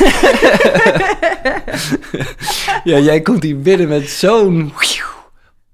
[2.90, 4.72] ja, jij komt hier binnen met zo'n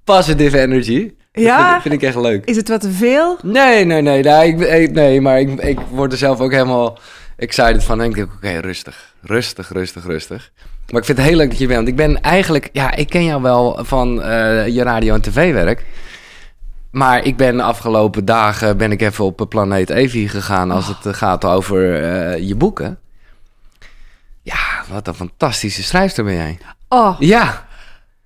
[0.04, 1.12] positive energy.
[1.33, 1.71] Dat Ja?
[1.71, 2.44] vind, vind ik echt leuk.
[2.44, 3.39] Is het wat te veel?
[3.42, 4.23] Nee, nee, nee.
[4.23, 6.99] Nee, ik, nee maar ik, ik word er zelf ook helemaal
[7.36, 8.00] excited van.
[8.00, 9.14] En ik denk, oké, rustig.
[9.23, 10.50] Rustig, rustig, rustig.
[10.90, 11.77] Maar ik vind het heel leuk dat je bent.
[11.79, 12.68] Want ik ben eigenlijk...
[12.72, 15.84] Ja, ik ken jou wel van eh, je radio- en tv-werk.
[16.90, 18.77] Maar ik ben de afgelopen dagen...
[18.77, 20.70] ben ik even op planeet Evi gegaan...
[20.70, 22.98] als het eh, gaat over eh, je boeken.
[24.52, 26.58] Ja, wat een fantastische schrijfster ben jij.
[26.89, 27.66] Oh, Ja,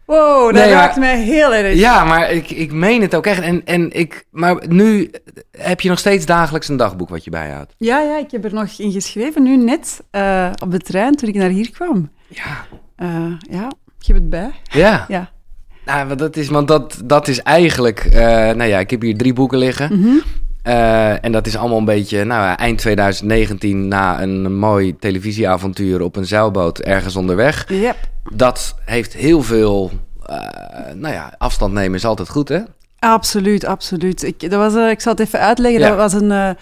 [0.05, 1.75] wow, dat Nee, maar- raakt mij heel erg.
[1.79, 3.41] ja maar ik, ik meen het ook echt.
[3.41, 5.11] En, en ik, maar nu
[5.59, 7.75] heb je nog steeds dagelijks een dagboek wat je bijhoudt.
[7.79, 11.29] Ja, ja, ik heb er nog in geschreven, nu net, eh, op de trein, toen
[11.29, 12.11] ik naar hier kwam.
[12.29, 12.67] Ja.
[12.97, 13.67] Eh, ja,
[14.01, 14.51] ik heb het bij.
[14.63, 15.05] Ja.
[15.09, 15.31] Ja.
[15.85, 17.99] Nou, want dat is, want dat, dat is eigenlijk...
[18.05, 20.01] eh, nou ja, ik heb hier drie boeken liggen.
[20.01, 20.17] Mhm.
[20.63, 22.25] Eh, en dat is allemaal een beetje...
[22.25, 27.65] Nou, ja, eind 2019 na een mooi televisieavontuur op een zeilboot ergens onderweg.
[27.69, 27.97] Yep.
[28.35, 29.91] Dat heeft heel veel...
[30.27, 30.37] eh,
[30.95, 32.59] nou ja, afstand nemen is altijd goed, hè?
[32.99, 34.23] Absoluut, absoluut.
[34.23, 35.81] Ik, dat was, eh, ik zal het even uitleggen.
[35.81, 35.89] Ja.
[35.89, 36.57] Dat was een,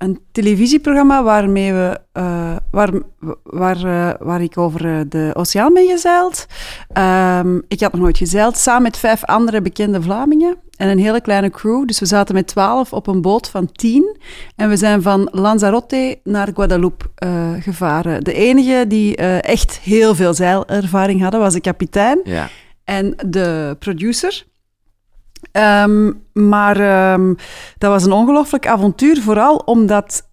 [0.00, 2.90] een televisieprogramma waarmee we, eh, waar,
[3.42, 6.46] waar, eh, waar ik over eh, de oceaan ben gezeild.
[6.92, 11.20] Ehm, ik had nog nooit gezeild, samen met vijf andere bekende Vlamingen en een hele
[11.20, 11.86] kleine crew.
[11.86, 14.16] Dus we zaten met twaalf op een boot van tien.
[14.56, 17.04] En we zijn van Lanzarote naar Guadeloupe
[17.60, 18.24] gevaren.
[18.24, 22.48] De enige die echt heel veel zeilervaring hadden, was de kapitein Ja.
[22.84, 24.44] en de producer.
[25.52, 27.34] Ehm, maar ehm,
[27.78, 30.28] dat was een ongelooflijk avontuur, vooral omdat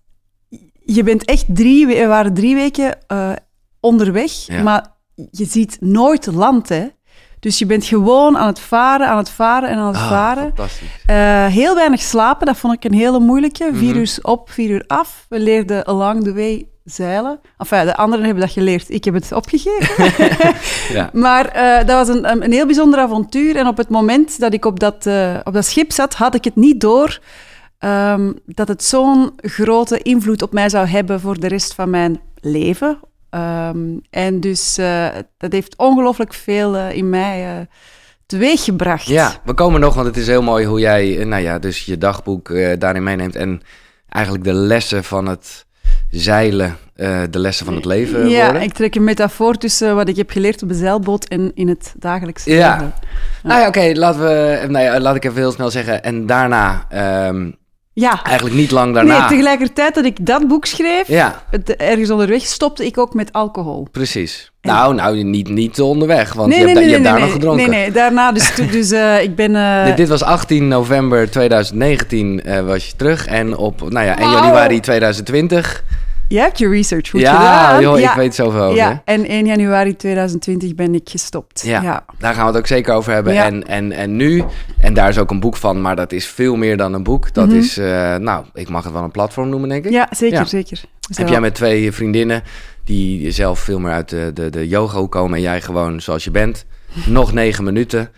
[0.85, 3.31] je bent echt drie, we waren drie weken eh,
[3.79, 4.63] onderweg, Ja.
[4.63, 4.87] maar
[5.31, 6.87] je ziet nooit land, hè.
[7.39, 10.53] Dus je bent gewoon aan het varen, aan het varen en aan het Ah, varen.
[11.05, 13.69] Eh, heel weinig slapen, dat vond ik een hele moeilijke.
[13.73, 13.97] Vier Mhm.
[13.99, 15.25] uur op, vier uur af.
[15.29, 17.39] We leerden along the way zeilen.
[17.57, 18.89] Enfin, de anderen hebben dat geleerd.
[18.89, 20.05] Ik heb het opgegeven.
[20.93, 21.09] Ja.
[21.13, 23.55] Maar eh, dat was een, een, heel bijzonder avontuur.
[23.55, 26.43] En op het moment dat ik op dat, eh, op dat schip zat, had ik
[26.43, 27.19] het niet door
[27.77, 32.19] ehm, dat het zo'n grote invloed op mij zou hebben voor de rest van mijn
[32.39, 32.99] leven.
[33.29, 37.67] Ehm, en dus eh, dat heeft ongelooflijk veel in mij
[38.25, 39.05] teweeggebracht.
[39.05, 41.97] Ja, we komen nog, want het is heel mooi hoe jij, nou ja, dus je
[41.97, 43.61] dagboek daarin meeneemt en
[44.09, 45.66] eigenlijk de lessen van het
[46.11, 48.61] zeilen, eh, de lessen van het leven Ja, worden.
[48.61, 51.93] ik trek een metafoor tussen wat ik heb geleerd op de zeilboot en in het
[51.97, 52.73] dagelijkse Ja.
[52.73, 52.93] leven.
[53.43, 56.03] Nou ja, oké, laten we, nou ja, laat ik even heel snel zeggen.
[56.03, 57.51] En daarna, ehm,
[57.99, 58.23] Ja.
[58.23, 59.19] eigenlijk niet lang daarna.
[59.19, 63.33] Nee, tegelijkertijd dat ik dat boek schreef, Ja, het, ergens onderweg, stopte ik ook met
[63.33, 63.87] alcohol.
[63.91, 64.51] precies.
[64.61, 67.03] En- Nou, nou, niet, niet onderweg, want nee, je nee, hebt, da- nee, je hebt
[67.03, 67.69] nee, daar nee, nog gedronken.
[67.69, 68.31] Nee, nee, daarna.
[68.31, 69.55] Dus, dus eh, ik ben...
[69.55, 73.25] eh, Dit, dit was 18 november 2019 eh, was je terug.
[73.27, 74.41] En op, nou ja, 1 Wauw.
[74.43, 75.83] januari 2020.
[76.27, 77.81] Jij hebt je research goed ja, gedaan.
[77.81, 78.75] joh, ja, ik weet zoveel over.
[78.75, 81.61] Ja, en 1 januari 2020 ben ik gestopt.
[81.65, 81.81] Ja.
[81.81, 82.05] ja.
[82.17, 83.33] Daar gaan we het ook zeker over hebben.
[83.33, 83.45] Ja.
[83.45, 84.43] En, en, en nu,
[84.79, 87.33] en daar is ook een boek van, maar dat is veel meer dan een boek.
[87.33, 87.57] Dat Mhm.
[87.57, 89.91] is, eh, nou, ik mag het wel een platform noemen, denk ik.
[89.91, 90.77] Ja, zeker, zeker.
[90.77, 91.21] Zo.
[91.21, 92.43] Heb jij met twee vriendinnen
[92.83, 96.31] die zelf veel meer uit de, de, de yoga komen en jij gewoon zoals je
[96.31, 96.65] bent,
[97.05, 98.11] nog negen minuten.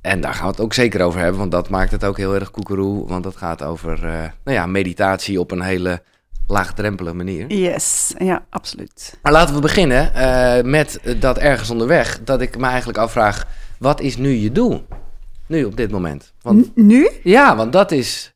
[0.00, 2.34] En daar gaan we het ook zeker over hebben, want dat maakt het ook heel
[2.34, 3.08] erg koekeroe.
[3.08, 4.12] Want dat gaat over eh,
[4.44, 6.02] nou ja, meditatie op een hele
[6.50, 7.52] laagdrempelige manier.
[7.52, 9.18] Yes, ja, absoluut.
[9.22, 12.20] Maar laten we beginnen eh, met dat ergens onderweg.
[12.24, 13.46] Dat ik me eigenlijk afvraag,
[13.78, 14.86] wat is nu je doel?
[15.46, 16.32] Nu op dit moment.
[16.42, 17.08] Want, nu?
[17.22, 18.34] ja, want dat is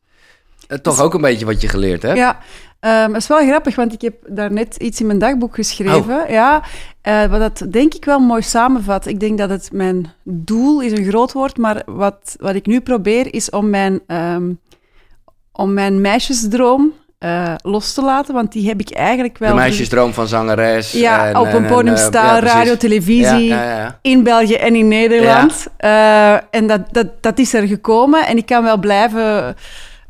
[0.68, 2.16] eh, toch ook een beetje wat je geleerd hebt.
[2.16, 2.38] Ja,
[2.80, 6.22] ehm, is wel grappig, want ik heb daarnet iets in mijn dagboek geschreven.
[6.22, 6.28] Oh.
[6.28, 6.62] Ja,
[7.00, 9.06] eh, wat dat denk ik wel mooi samenvat.
[9.06, 12.80] Ik denk dat het mijn doel is een groot woord, maar wat, wat ik nu
[12.80, 14.52] probeer is om mijn, ehm,
[15.52, 19.48] om mijn meisjesdroom eh, los te laten, want die heb ik eigenlijk wel...
[19.48, 20.92] De meisjesdroom van zangeres.
[20.92, 22.56] Ja, en- op en- een en, podium eh, staan, ja, precies.
[22.58, 25.66] radio, televisie, Ja, in België en in Nederland.
[25.76, 29.56] Eh, en dat, dat, dat is er gekomen en ik kan wel blijven,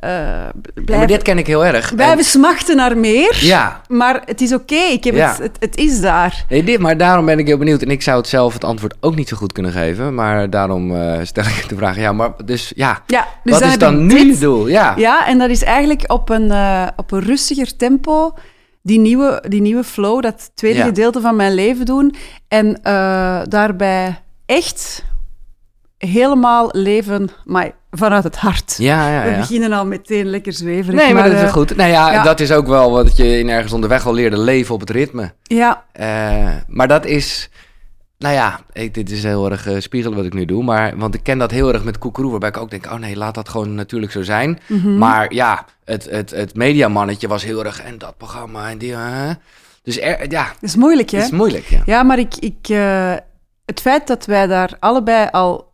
[0.05, 1.95] eh, Ja, blijven, maar dit ken ik heel erg.
[1.95, 3.39] blijven En- smachten naar meer.
[3.41, 5.29] ja, Maar het is oké, ik heb Ja.
[5.29, 6.45] het, het, het is daar.
[6.49, 7.83] nee, dit, maar daarom ben ik heel benieuwd.
[7.83, 10.15] En ik zou het zelf het antwoord ook niet zo goed kunnen geven.
[10.15, 11.97] Maar daarom eh, stel ik de vraag.
[11.97, 14.67] Ja, maar dus ja, Ja, dus wat is heb dan nu je doel?
[14.69, 18.33] Ja, Ja, en dat is eigenlijk op een, eh, op een rustiger tempo
[18.83, 20.85] die nieuwe, die nieuwe flow, dat tweede Ja.
[20.85, 22.15] gedeelte van mijn leven doen.
[22.49, 22.79] En
[23.49, 25.05] daarbij echt
[25.99, 28.75] helemaal leven maar vanuit het hart.
[28.79, 29.25] ja, ja.
[29.25, 29.37] We ja.
[29.37, 31.01] beginnen al meteen lekker zweverig.
[31.01, 31.77] Nee, maar, dat is eh, goed.
[31.77, 34.81] Nou ja, dat is ook wel wat je in ergens onderweg al leerde leven op
[34.81, 35.33] het ritme.
[35.43, 37.51] Ja, Eh, maar dat is,
[38.19, 40.65] nou ja, ik, dit is heel erg eh, spiegelen wat ik nu doe.
[40.65, 43.17] Maar, want ik ken dat heel erg met koekeroe, waarbij ik ook denk, oh nee,
[43.17, 44.59] laat dat gewoon natuurlijk zo zijn.
[44.67, 44.99] mhm.
[44.99, 48.95] Maar ja, het, het, het mediamannetje was heel erg, en dat programma en die?
[49.83, 51.17] Dus er, ja, Dat is moeilijk, hè?
[51.17, 51.65] het is moeilijk.
[51.65, 51.83] Ja.
[51.87, 52.67] Ja, maar ik, ik,
[53.65, 55.74] het feit dat wij daar allebei al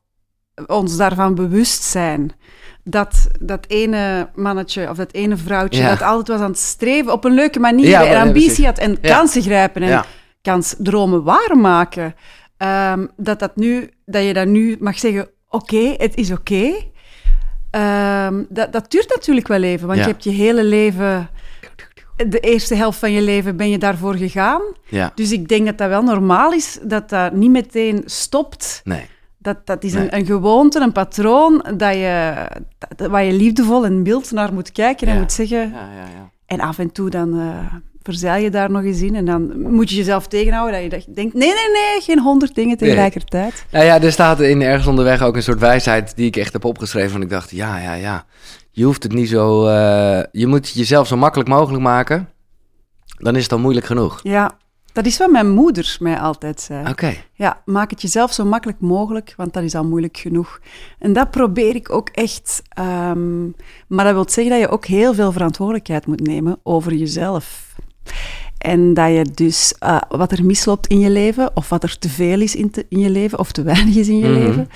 [0.66, 2.32] ons daarvan bewust zijn.
[2.84, 5.88] Dat dat ene mannetje of dat ene vrouwtje Ja.
[5.88, 9.00] dat altijd was aan het streven op een leuke manier Ja, en ambitie had en
[9.00, 10.04] kansen grijpen en Ja.
[10.42, 12.14] kans dromen waarmaken.
[12.56, 16.72] Ehm, dat, dat, nu, dat je dat nu mag zeggen, oké, het is oké.
[17.70, 21.30] Ehm, dat, dat duurt natuurlijk wel even, want je hebt je hele leven...
[22.28, 24.60] De eerste helft van je leven ben je daarvoor gegaan.
[24.88, 25.12] ja.
[25.14, 28.80] Dus ik denk dat dat wel normaal is, dat dat niet meteen stopt.
[28.84, 29.06] Nee.
[29.42, 30.02] Dat, dat is Nee.
[30.04, 32.34] een, een gewoonte, een patroon, dat je,
[32.96, 35.20] dat, waar je liefdevol en mild naar moet kijken en Ja.
[35.20, 35.58] moet zeggen.
[35.58, 36.30] Ja, ja, ja.
[36.46, 39.90] En af en toe dan eh verzeil je daar nog eens in en dan moet
[39.90, 43.64] je jezelf tegenhouden dat je denkt, nee, nee, nee, geen honderd dingen tegelijkertijd.
[43.70, 46.64] Nou ja, er staat in Ergens Onderweg ook een soort wijsheid die ik echt heb
[46.64, 47.16] opgeschreven.
[47.16, 48.24] En ik dacht, ja, ja, ja.
[48.70, 49.66] Je hoeft het niet zo...
[49.66, 52.28] eh, je moet jezelf zo makkelijk mogelijk maken.
[53.16, 54.20] Dan is het al moeilijk genoeg.
[54.22, 54.52] Ja,
[54.92, 56.88] dat is wat mijn moeder mij altijd zei.
[56.88, 57.14] Oké.
[57.34, 60.60] Ja, maak het jezelf zo makkelijk mogelijk, want dat is al moeilijk genoeg.
[60.98, 62.62] En dat probeer ik ook echt.
[62.68, 63.44] ehm,
[63.86, 67.74] maar dat wil zeggen dat je ook heel veel verantwoordelijkheid moet nemen over jezelf.
[68.58, 72.08] En dat je dus eh, wat er misloopt in je leven, of wat er te
[72.08, 74.38] veel is in, te- in je leven, of te weinig is in je Mhm.
[74.38, 74.68] leven,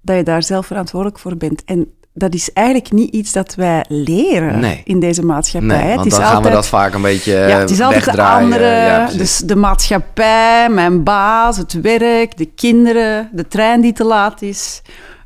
[0.00, 1.64] dat je daar zelf verantwoordelijk voor bent.
[1.64, 4.80] En dat is eigenlijk niet iets dat wij leren Nee.
[4.84, 5.82] in deze maatschappij.
[5.84, 8.04] Nee, Het is dan gaan we altijd- dat vaak een beetje ja, het is altijd
[8.04, 13.92] de andere, Ja, dus de maatschappij, mijn baas, het werk, de kinderen, de trein die
[13.92, 14.82] te laat is.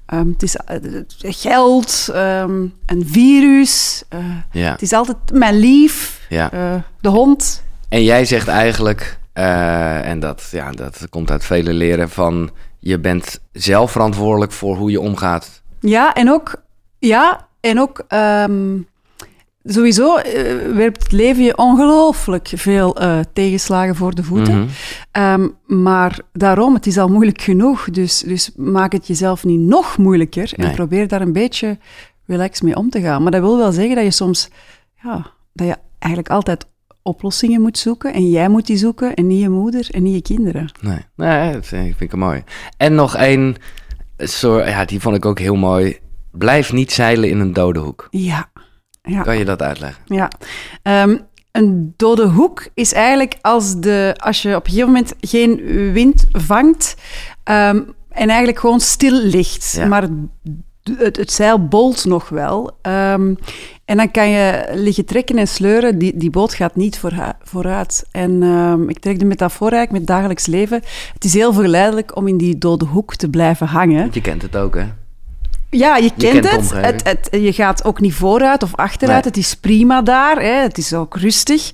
[0.07, 0.77] Ehm, het is eh,
[1.21, 4.03] geld, ehm, een virus.
[4.09, 4.19] eh,
[4.53, 6.53] ja, het is altijd mijn lief, ja.
[6.53, 7.63] eh, de hond.
[7.89, 13.41] En jij zegt eigenlijk, en dat, ja, dat komt uit vele leren, van je bent
[13.53, 15.63] zelf verantwoordelijk voor hoe je omgaat.
[15.81, 16.63] Ja, en ook,
[17.07, 18.79] ja, en ook ehm,
[19.65, 24.59] sowieso eh, werpt het leven je ongelooflijk veel eh, tegenslagen voor de voeten.
[24.59, 24.69] Mhm.
[25.11, 27.91] Ehm, maar daarom, het is al moeilijk genoeg.
[27.91, 30.53] Dus, dus maak het jezelf niet nog moeilijker.
[30.57, 30.75] En Nee.
[30.75, 31.79] probeer daar een beetje
[32.27, 33.23] relaxed mee om te gaan.
[33.23, 34.49] Maar dat wil wel zeggen dat je soms...
[35.03, 36.67] Ja, dat je eigenlijk altijd
[37.03, 38.13] oplossingen moet zoeken.
[38.15, 39.15] En jij moet die zoeken.
[39.15, 40.73] En niet je moeder en niet je kinderen.
[40.81, 42.45] Nee, nee dat vind ik vind ik mooi.
[42.77, 43.57] En nog één,
[44.17, 45.99] soort, ja, die vond ik ook heel mooi.
[46.33, 48.07] Blijf niet zeilen in een dode hoek.
[48.11, 48.51] Ja.
[49.03, 49.23] Ja.
[49.23, 50.03] Kan je dat uitleggen?
[50.07, 50.31] Ja.
[50.83, 51.17] Ehm,
[51.53, 55.57] een dode hoek is eigenlijk als, de, als je op een gegeven moment geen
[55.93, 56.97] wind vangt
[57.45, 59.73] ehm, en eigenlijk gewoon stil ligt.
[59.77, 59.87] Ja.
[59.87, 60.11] Maar het,
[60.99, 62.71] het, het zeil bolt nog wel.
[62.83, 63.35] Ehm,
[63.85, 65.99] en dan kan je liggen trekken en sleuren.
[65.99, 68.05] Die, die boot gaat niet vooru- vooruit.
[68.11, 68.43] En
[68.89, 70.83] ik trek de metafoor eigenlijk met dagelijks leven.
[71.15, 74.01] Het is heel verleidelijk om in die dode hoek te blijven hangen.
[74.01, 74.85] Want je kent het ook, hè?
[75.77, 76.71] Ja, je kent, het.
[76.75, 77.29] het, het.
[77.31, 79.25] Je gaat ook niet vooruit of achteruit.
[79.25, 79.33] Nee.
[79.33, 80.41] Het is prima daar.
[80.41, 80.53] Hè.
[80.63, 81.73] Het is ook rustig.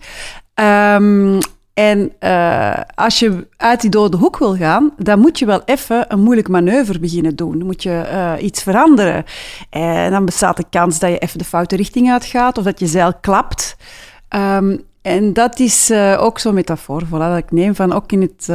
[0.54, 1.38] Ehm,
[1.74, 6.04] en eh, als je uit die dode hoek wil gaan, dan moet je wel even
[6.08, 7.58] een moeilijk manoeuvre beginnen doen.
[7.58, 9.24] Dan moet je eh, iets veranderen.
[9.70, 12.86] En dan bestaat de kans dat je even de foute richting uitgaat of dat je
[12.86, 13.76] zeil klapt.
[14.28, 18.20] Ehm, en dat is eh, ook zo'n metafoor voilà, dat ik neem van ook in
[18.20, 18.48] het,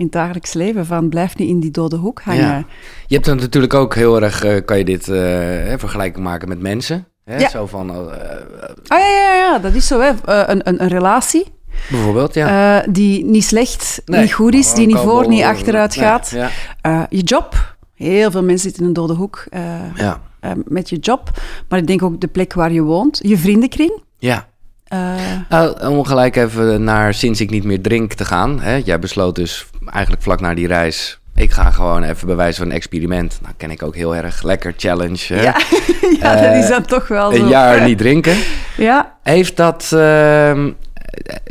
[0.00, 0.86] in het dagelijks leven.
[0.86, 2.40] Van blijf niet in die dode hoek hangen.
[2.40, 2.64] Ja.
[3.06, 6.60] Je hebt dan natuurlijk ook heel erg, eh, kan je dit hè, vergelijking maken met
[6.60, 7.06] mensen.
[7.24, 7.38] Hè?
[7.38, 7.48] Ja.
[7.48, 10.00] Zo van, Ah ja, ja, ja, dat is zo.
[10.00, 10.10] Hè.
[10.24, 11.46] Een, een, een relatie
[11.90, 12.84] bijvoorbeeld, ja.
[12.90, 16.30] die niet slecht, Nee, niet goed is, maar die niet voor, niet achteruit nee, gaat.
[16.30, 17.76] Ja, je job.
[17.94, 19.46] Heel veel mensen zitten in een dode hoek
[19.94, 20.20] ja,
[20.64, 21.30] met je job.
[21.68, 23.20] Maar ik denk ook de plek waar je woont.
[23.22, 24.02] Je vriendenkring.
[24.18, 24.48] ja.
[24.90, 25.14] Eh,
[25.48, 28.60] Nou, om gelijk even naar sinds ik niet meer drink te gaan.
[28.60, 28.80] Hè?
[28.84, 31.20] Jij besloot dus eigenlijk vlak na die reis.
[31.34, 33.38] Ik ga gewoon even bewijzen van een experiment.
[33.42, 34.42] Nou, ken ik ook heel erg.
[34.42, 35.34] Lekker challenge.
[35.34, 35.42] Hè?
[35.42, 35.54] ja,
[36.20, 37.42] ja Eh, dat is dan toch wel zo.
[37.42, 38.36] Een jaar niet drinken.
[38.76, 39.90] Ja, Heeft dat...
[39.92, 40.70] ehm,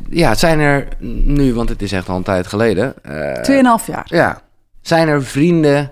[0.09, 0.87] ja, zijn er
[1.23, 2.93] nu, want het is echt al een tijd geleden.
[3.03, 4.03] eh, tweeënhalf jaar.
[4.05, 4.41] ja,
[4.81, 5.91] zijn er vrienden...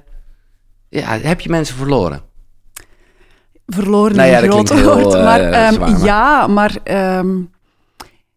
[0.89, 2.22] Ja, heb je mensen verloren?
[3.68, 5.14] Verloren Nou in ja, een groot heel, woord.
[5.14, 7.36] eh, Maar ehm, zwaar, maar- ja, maar ehm,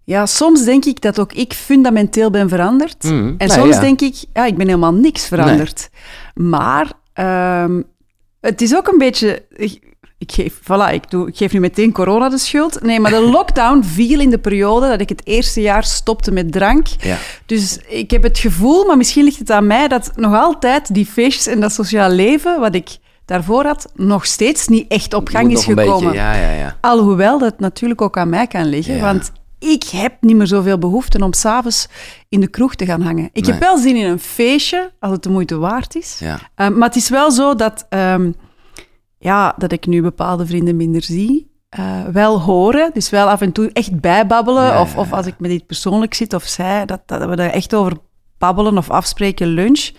[0.05, 3.03] ja, soms denk ik dat ook ik fundamenteel ben veranderd.
[3.03, 3.35] Mhm.
[3.39, 3.81] En soms ja.
[3.81, 5.89] denk ik, ja, ik ben helemaal niks veranderd.
[6.35, 7.83] Maar ehm,
[8.41, 9.43] het is ook een beetje...
[9.57, 12.83] Ik, ik geef, voilà, ik, doe, ik geef nu meteen corona de schuld.
[12.83, 16.53] Nee, maar de lockdown viel in de periode dat ik het eerste jaar stopte met
[16.53, 16.87] drank.
[17.01, 17.17] Ja.
[17.47, 21.07] Dus ik heb het gevoel, maar misschien ligt het aan mij, dat nog altijd die
[21.07, 22.89] feestjes en dat sociaal leven, wat ik
[23.31, 25.99] daarvoor had, nog steeds niet echt op gang is gekomen.
[25.99, 26.77] Beetje, ja, ja, ja.
[26.81, 31.25] Alhoewel dat natuurlijk ook aan mij kan liggen, want ik heb niet meer zoveel behoefte
[31.25, 31.89] om s'avonds
[32.29, 33.29] in de kroeg te gaan hangen.
[33.33, 33.53] Ik Nee.
[33.53, 36.17] heb wel zin in een feestje, als het de moeite waard is.
[36.21, 36.39] ja.
[36.55, 38.31] Eh, maar het is wel zo dat, ehm,
[39.19, 41.49] ja, dat ik nu bepaalde vrienden minder zie.
[41.71, 42.91] eh, wel horen.
[42.95, 44.81] Dus wel af en toe echt bijbabbelen.
[44.81, 47.75] Of, of als ik met iets persoonlijk zit of zij, dat, dat we daar echt
[47.75, 47.93] over
[48.39, 49.91] babbelen of afspreken, lunch.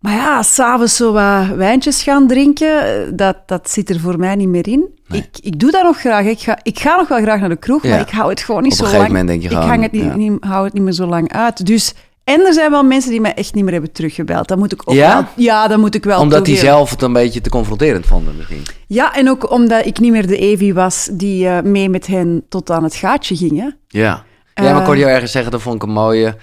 [0.00, 4.34] Maar ja, s'avonds zo wat wijntjes gaan drinken, eh, dat, dat zit er voor mij
[4.34, 4.88] niet meer in.
[5.06, 5.20] Nee.
[5.20, 6.24] Ik, ik doe dat nog graag.
[6.24, 7.88] Ik ga, ik ga nog wel graag naar de kroeg, Ja.
[7.90, 9.20] maar ik hou het gewoon niet Op een zo gegeven lang.
[9.26, 10.16] moment denk je ik hang het niet, ja.
[10.16, 11.66] niet, hou het niet meer zo lang uit.
[11.66, 14.48] Dus, en er zijn wel mensen die mij echt niet meer hebben teruggebeld.
[14.48, 15.14] Dat moet ik ook Ja?
[15.14, 15.24] wel...
[15.36, 18.62] Ja, dat moet ik wel Omdat die zelf het een beetje te confronterend vonden misschien.
[18.86, 22.44] Ja, en ook omdat ik niet meer de Evie was die eh, mee met hen
[22.48, 23.58] tot aan het gaatje ging.
[23.58, 23.68] Hè?
[23.88, 24.24] Ja.
[24.54, 24.84] Ja, maar ik Eh.
[24.84, 26.36] hoorde jou ergens zeggen, dat vond ik een mooie.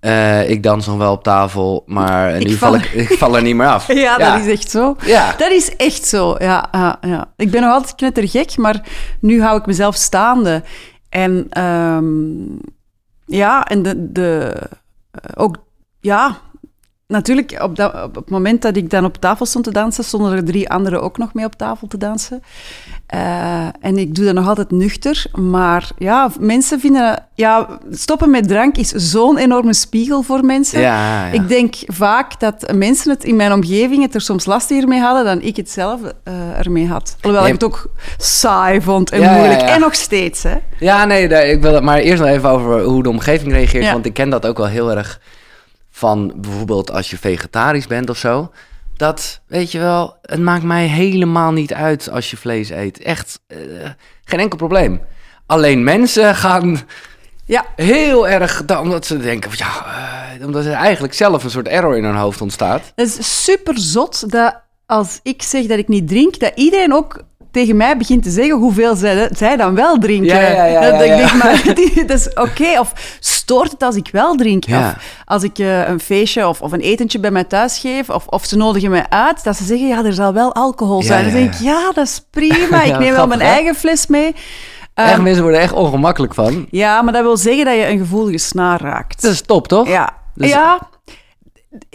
[0.00, 3.36] Eh, ik dans nog wel op tafel, maar Ik nu val- val ik, ik val
[3.36, 3.92] er niet meer af.
[4.06, 4.96] Ja, dat is echt zo.
[5.04, 5.34] Ja.
[5.36, 7.32] Dat is echt zo, ja, ja, ja.
[7.36, 8.80] Ik ben nog altijd knettergek, maar
[9.20, 10.62] nu hou ik mezelf staande.
[11.08, 12.14] En ehm,
[13.26, 14.52] ja, en de, de,
[15.10, 15.56] eh, ook,
[16.00, 16.38] ja,
[17.10, 20.32] natuurlijk, op, dat, op het moment dat ik dan op tafel stond te dansen, stonden
[20.32, 22.42] er drie anderen ook nog mee op tafel te dansen.
[23.06, 28.48] Eh, en ik doe dat nog altijd nuchter, maar ja, mensen vinden, ja, stoppen met
[28.48, 30.80] drank is zo'n enorme spiegel voor mensen.
[30.80, 31.32] Ja, ja.
[31.32, 35.24] Ik denk vaak dat mensen het in mijn omgeving het er soms lastiger mee hadden
[35.24, 37.16] dan ik het zelf eh, ermee had.
[37.20, 37.52] Alhoewel Nee.
[37.54, 39.60] ik het ook saai vond en Ja, moeilijk.
[39.60, 40.54] En nog steeds, hè.
[40.78, 43.92] Ja, nee, ik wil het maar eerst nog even over hoe de omgeving reageert.
[43.92, 45.20] Want ik ken dat ook wel heel erg
[46.00, 48.50] van bijvoorbeeld als je vegetarisch bent of zo.
[48.96, 53.02] Dat, weet je wel, het maakt mij helemaal niet uit als je vlees eet.
[53.02, 53.58] Echt, eh,
[54.24, 55.00] geen enkel probleem.
[55.46, 56.80] Alleen mensen gaan
[57.44, 59.66] Ja, heel erg, da- omdat ze denken, ja,
[60.38, 62.92] eh, omdat er eigenlijk zelf een soort error in hun hoofd ontstaat.
[62.94, 67.22] het is super zot dat als ik zeg dat ik niet drink, dat iedereen ook
[67.50, 70.26] tegen mij begint te zeggen hoeveel zij, zij dan wel drinken.
[70.40, 71.62] Ja, ja, ja, dat ik denk, maar
[72.06, 72.78] dat is oké.
[72.80, 74.64] Of stoort het als ik wel drink?
[74.68, 78.26] Of als ik eh, een feestje of, of een etentje bij mij thuis geef, of,
[78.26, 81.24] of ze nodigen mij uit, dat ze zeggen, ja, er zal wel alcohol zijn.
[81.24, 82.82] Dan denk ik, ja, dat is prima.
[82.90, 83.46] Ik neem wel mijn hè?
[83.46, 84.26] eigen fles mee.
[84.94, 86.66] echt, Ehm, mensen worden echt ongemakkelijk van.
[86.70, 89.22] ja, maar dat wil zeggen dat je een gevoelige snaar raakt.
[89.22, 89.88] Dat is top, toch?
[89.88, 90.10] Ja.
[90.34, 90.78] Dus- ja.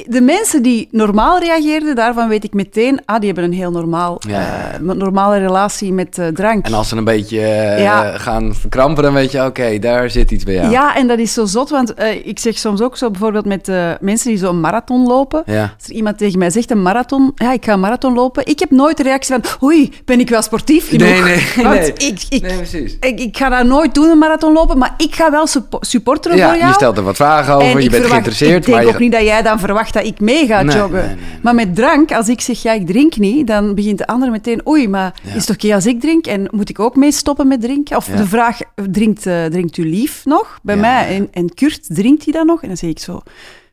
[0.07, 4.17] De mensen die normaal reageerden, daarvan weet ik meteen, ah, die hebben een heel normaal,
[4.27, 4.71] Ja.
[4.73, 6.65] eh, normale relatie met eh, drank.
[6.65, 8.17] En als ze een beetje eh, Ja.
[8.17, 10.69] gaan verkrampen, dan weet je, oké, daar zit iets bij jou.
[10.71, 10.95] ja.
[10.95, 13.67] en dat is zo zot, want ik zeg soms ook zo bijvoorbeeld met
[14.01, 15.43] mensen die zo'n marathon lopen.
[15.45, 15.73] Ja.
[15.77, 18.45] Als er iemand tegen mij zegt een marathon, ja, ik ga een marathon lopen.
[18.45, 21.07] Ik heb nooit de reactie van, oei, ben ik wel sportief genoeg?
[21.07, 21.93] Nee, nee, Want nee.
[21.93, 22.97] Ik, ik, Nee, precies.
[22.99, 26.37] ik, ik ga daar nooit doen, een marathon lopen, maar ik ga wel suppo- supporteren
[26.37, 26.67] Ja, voor jou.
[26.67, 28.57] je stelt er wat vragen over, En je bent verwacht- geïnteresseerd.
[28.57, 28.93] Ik denk maar je...
[28.93, 30.93] ook niet dat jij dan verwacht dat ik mee ga Nee, joggen.
[30.99, 31.39] nee, nee, nee.
[31.41, 34.67] Maar met drank, als ik zeg, ja, ik drink niet, dan begint de ander meteen,
[34.67, 35.33] oei, maar Ja.
[35.33, 36.25] is het oké als ik drink?
[36.27, 37.97] En moet ik ook mee stoppen met drinken?
[37.97, 38.15] Of Ja.
[38.15, 38.59] de vraag,
[38.91, 40.59] drinkt, eh, drinkt u lief nog?
[40.63, 40.81] Bij Ja.
[40.81, 41.15] mij.
[41.15, 42.61] En, en Kurt, drinkt hij dan nog?
[42.61, 43.21] En dan zeg ik zo,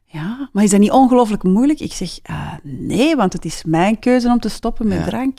[0.05, 1.81] ja, maar is dat niet ongelooflijk moeilijk?
[1.81, 5.39] Ik zeg, eh, nee, want het is mijn keuze om te stoppen met drank.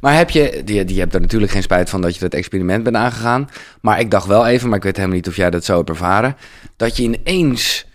[0.00, 2.82] Maar heb je, die, die hebt er natuurlijk geen spijt van dat je dat experiment
[2.84, 3.48] bent aangegaan.
[3.80, 5.88] Maar ik dacht wel even, maar ik weet helemaal niet of jij dat zo hebt
[5.88, 6.36] ervaren.
[6.76, 7.86] Dat je ineens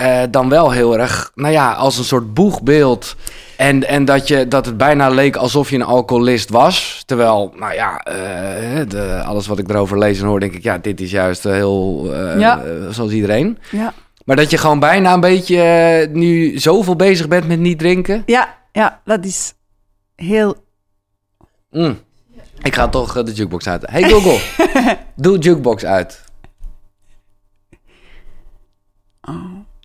[0.00, 3.16] eh, dan wel heel erg, nou ja, als een soort boegbeeld.
[3.56, 7.02] En, en dat, je, dat het bijna leek alsof je een alcoholist was.
[7.06, 10.78] Terwijl, nou ja, eh, de, alles wat ik erover lees en hoor, denk ik, ja,
[10.78, 12.62] dit is juist eh, heel Ja.
[12.90, 13.58] zoals iedereen.
[13.70, 13.92] Ja,
[14.24, 18.22] Maar dat je gewoon bijna een beetje nu zoveel bezig bent met niet drinken.
[18.26, 19.54] ja, ja dat is
[20.16, 20.56] heel...
[21.70, 21.98] Mm.
[22.62, 23.82] Ik ga toch de jukebox uit.
[23.90, 24.38] Hey Google,
[25.16, 26.20] doe jukebox uit.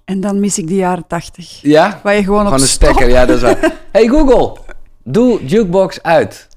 [0.05, 1.61] En dan mis ik de jaren tachtig.
[1.61, 1.99] Ja?
[2.03, 3.73] Waar je gewoon op Gewoon een stop- stekker, ja, dat is waar.
[3.91, 4.57] Hey Google,
[5.03, 6.47] doe jukebox uit.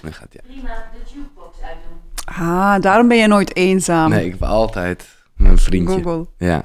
[0.00, 0.40] Dan gaat ja.
[0.46, 2.46] Prima, de jukebox uitdoen.
[2.46, 4.10] Ah, daarom ben je nooit eenzaam.
[4.10, 5.04] Nee, ik heb altijd
[5.36, 6.02] mijn vriendje.
[6.02, 6.26] Google.
[6.38, 6.64] Ja.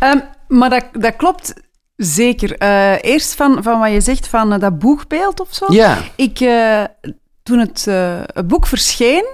[0.00, 0.18] Ehm,
[0.48, 1.54] maar dat, dat klopt
[1.96, 2.56] zeker.
[2.58, 5.66] Eh, eerst van, van wat je zegt van eh, dat boegbeeld of zo.
[5.68, 5.98] Ja.
[6.16, 6.84] Ik, eh,
[7.42, 9.26] toen het, eh, het boek verscheen,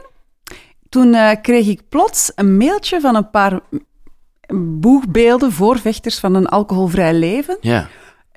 [0.88, 3.60] toen eh, kreeg ik plots een mailtje van een paar
[4.54, 7.56] boegbeelden voor vechters van een alcoholvrij leven.
[7.60, 7.88] Ja.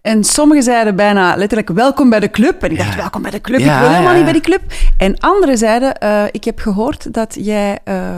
[0.02, 2.64] En sommigen zeiden bijna letterlijk welkom bij de club.
[2.64, 2.96] En ik dacht, Ja.
[2.98, 4.62] welkom bij de club, Ja, ik wil helemaal niet bij die club.
[4.98, 8.10] En anderen zeiden, eh, ik heb gehoord dat jij eh,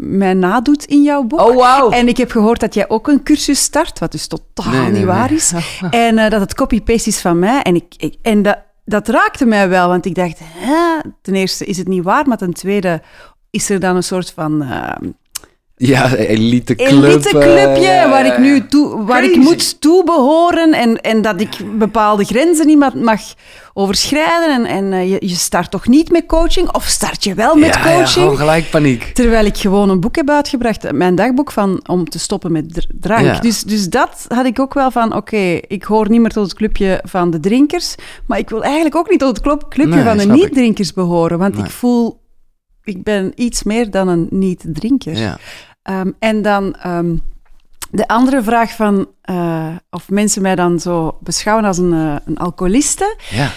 [0.00, 1.40] mij nadoet in jouw boek.
[1.40, 1.90] Oh, wauw.
[1.90, 4.90] En ik heb gehoord dat jij ook een cursus start, wat dus totaal Nee, nee,
[4.90, 5.36] niet waar nee.
[5.36, 5.52] is.
[5.90, 7.62] En eh, dat het copy-paste is van mij.
[7.62, 11.64] En, ik, ik- en dat, dat raakte mij wel, want ik dacht, hè, ten eerste
[11.64, 13.02] is het niet waar, maar ten tweede
[13.50, 14.64] is er dan een soort van...
[15.76, 16.88] Ja, elite club.
[16.88, 18.66] eliteclubje eh, waar ja, ik nu ja.
[18.68, 23.20] toe, waar ik moet toebehoren en, en dat ik bepaalde grenzen niet ma- mag
[23.72, 24.54] overschrijden.
[24.54, 26.72] En, en eh, je, je start toch niet met coaching?
[26.74, 28.08] Of start je wel met Ja, ja, coaching?
[28.08, 29.04] gewoon gelijk paniek.
[29.14, 32.86] Terwijl ik gewoon een boek heb uitgebracht, mijn dagboek van om te stoppen met dr-
[33.00, 33.24] drank.
[33.24, 33.38] Ja.
[33.38, 36.54] Dus, dus dat had ik ook wel van, oké, ik hoor niet meer tot het
[36.54, 37.94] clubje van de drinkers,
[38.26, 41.38] maar ik wil eigenlijk ook niet tot het club- clubje Nee, van de niet-drinkers behoren,
[41.38, 41.64] want Nee.
[41.64, 42.22] ik voel,
[42.84, 45.16] ik ben iets meer dan een niet-drinker.
[45.16, 45.38] Ja.
[45.82, 47.16] Ehm, en dan ehm,
[47.90, 52.36] de andere vraag van eh, of mensen mij dan zo beschouwen als een, eh, een
[52.38, 53.16] alcoholiste.
[53.30, 53.50] ja.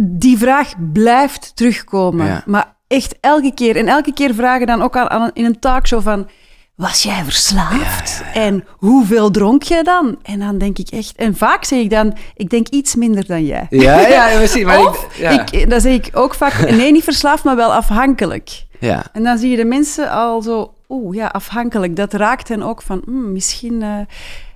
[0.00, 2.26] Die vraag blijft terugkomen.
[2.26, 2.42] Ja.
[2.46, 3.76] Maar echt elke keer.
[3.76, 6.28] En elke keer vragen dan ook aan, aan- in een talkshow van...
[6.74, 8.22] Was jij verslaafd?
[8.34, 10.18] En hoeveel dronk jij dan?
[10.22, 11.16] En dan denk ik echt...
[11.16, 13.66] En vaak zeg ik dan, ik denk iets minder dan jij.
[13.70, 14.64] Ja, ja, precies.
[14.64, 15.46] Maar of, ik, ja.
[15.52, 18.66] ik, dan zeg ik ook vaak, nee, niet verslaafd, maar wel afhankelijk.
[18.80, 19.04] Ja.
[19.12, 21.96] En dan zie je de mensen al zo, oeh, ja, afhankelijk.
[21.96, 23.82] Dat raakt hen ook van, hmm, misschien...
[23.82, 23.98] eh,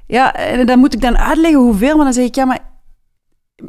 [0.06, 2.70] ja, en dan moet ik dan uitleggen hoeveel, maar dan zeg ik, ja, maar...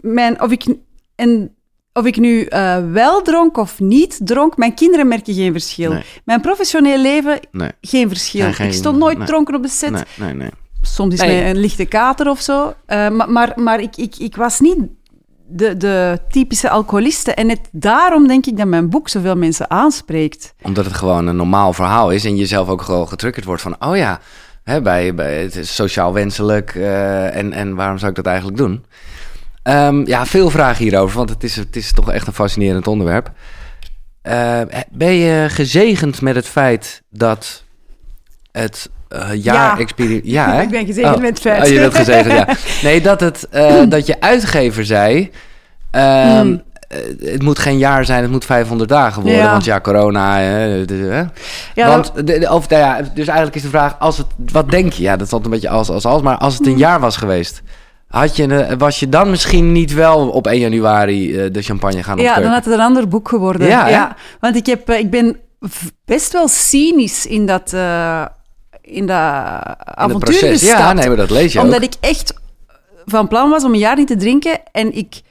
[0.01, 0.75] Mijn, of, ik,
[1.15, 1.55] en,
[1.93, 5.91] of ik nu eh, wel dronk of niet dronk, mijn kinderen merken geen verschil.
[5.91, 6.03] Nee.
[6.25, 8.53] Mijn professioneel leven, Nee, geen verschil.
[8.53, 9.27] Geen- ik stond nooit nee.
[9.27, 9.91] dronken op de set.
[9.91, 10.49] nee, nee, nee.
[10.81, 11.29] Soms is Nee.
[11.41, 12.73] mij een lichte kater of zo.
[12.85, 14.77] Eh, maar maar, maar ik, ik, ik was niet
[15.47, 17.33] de, de typische alcoholiste.
[17.33, 20.53] En net daarom denk ik dat mijn boek zoveel mensen aanspreekt.
[20.61, 23.75] Omdat het gewoon een normaal verhaal is en je zelf ook gewoon getriggerd wordt van,
[23.79, 24.19] oh ja,
[24.63, 28.57] hè, bij, bij, het is sociaal wenselijk eh, en, en waarom zou ik dat eigenlijk
[28.57, 28.85] doen?
[29.63, 33.31] Ehm, ja, veel vragen hierover, want het is, het is toch echt een fascinerend onderwerp.
[34.21, 37.63] Eh, ben je gezegend met het feit dat
[38.51, 40.15] het eh jaar Ja.
[40.23, 40.61] Ja?
[40.61, 41.21] Ik ben gezegend Oh.
[41.21, 41.61] met feit.
[41.63, 42.47] Oh, je bent gezegend, ja.
[42.83, 45.31] Nee, dat, het, eh, dat je uitgever zei...
[45.91, 46.61] ehm, Mm.
[46.87, 46.97] eh,
[47.31, 49.39] het moet geen jaar zijn, het moet 500 dagen worden.
[49.41, 49.51] Ja.
[49.51, 50.37] Want ja, corona...
[50.39, 51.23] hè, de- hè.
[51.81, 54.69] Ja, want, de, de- of, nou ja, dus eigenlijk is de vraag, als het, wat
[54.71, 55.03] denk je?
[55.03, 56.21] Ja, dat altijd een beetje als, als, als.
[56.21, 57.61] Maar als het een jaar was geweest...
[58.07, 62.21] Had je, was je dan misschien niet wel op 1 januari de champagne gaan Ja,
[62.21, 62.43] opkurken?
[62.43, 63.67] dan had het een ander boek geworden.
[63.67, 65.37] Ja, Ja, want ik, heb, ik ben
[66.05, 67.73] best wel cynisch in dat,
[68.83, 70.61] in dat In avontuur proces.
[70.61, 70.93] Ja, gestapt.
[70.95, 71.83] nee, maar dat lees je Omdat ook.
[71.83, 72.33] ik echt
[73.05, 74.59] van plan was om een jaar niet te drinken.
[74.71, 75.21] En ik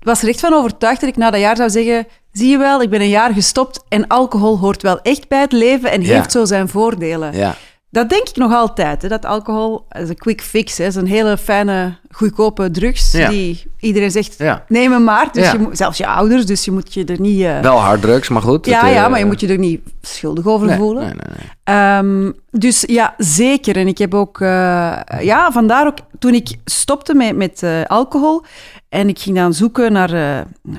[0.00, 2.06] was er echt van overtuigd dat ik na dat jaar zou zeggen...
[2.32, 5.52] Zie je wel, ik ben een jaar gestopt en alcohol hoort wel echt bij het
[5.52, 6.14] leven en Ja.
[6.14, 7.36] heeft zo zijn voordelen.
[7.36, 7.54] Ja,
[7.90, 10.78] Dat denk ik nog altijd, hè, dat alcohol is een quick fix.
[10.78, 13.28] Hè, is een hele fijne, goedkope drugs Ja.
[13.28, 14.64] die iedereen zegt, ja.
[14.68, 15.28] neem hem maar.
[15.32, 15.52] Dus Ja.
[15.52, 17.40] je moet, zelfs je ouders, dus je moet je er niet...
[17.42, 18.66] eh, Wel harddrugs, maar goed.
[18.66, 21.02] ja, het, eh, ja, maar je moet je er niet schuldig over nee, voelen.
[21.04, 21.76] Nee, nee, nee.
[21.76, 23.76] Ehm, dus ja, zeker.
[23.76, 24.40] En ik heb ook...
[24.40, 25.96] eh, ja, vandaar ook...
[26.18, 28.42] Toen ik stopte met, met alcohol
[28.88, 30.10] en ik ging dan zoeken naar,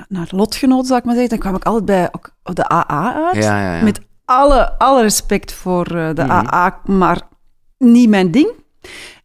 [0.08, 2.10] naar lotgenoten, zal ik maar zeggen, dan kwam ik altijd bij
[2.54, 3.44] de AA uit.
[3.44, 3.82] Ja, ja, ja.
[3.84, 6.30] Met alle, alle respect voor eh, de Mhm.
[6.30, 7.20] AA, maar
[7.78, 8.48] niet mijn ding.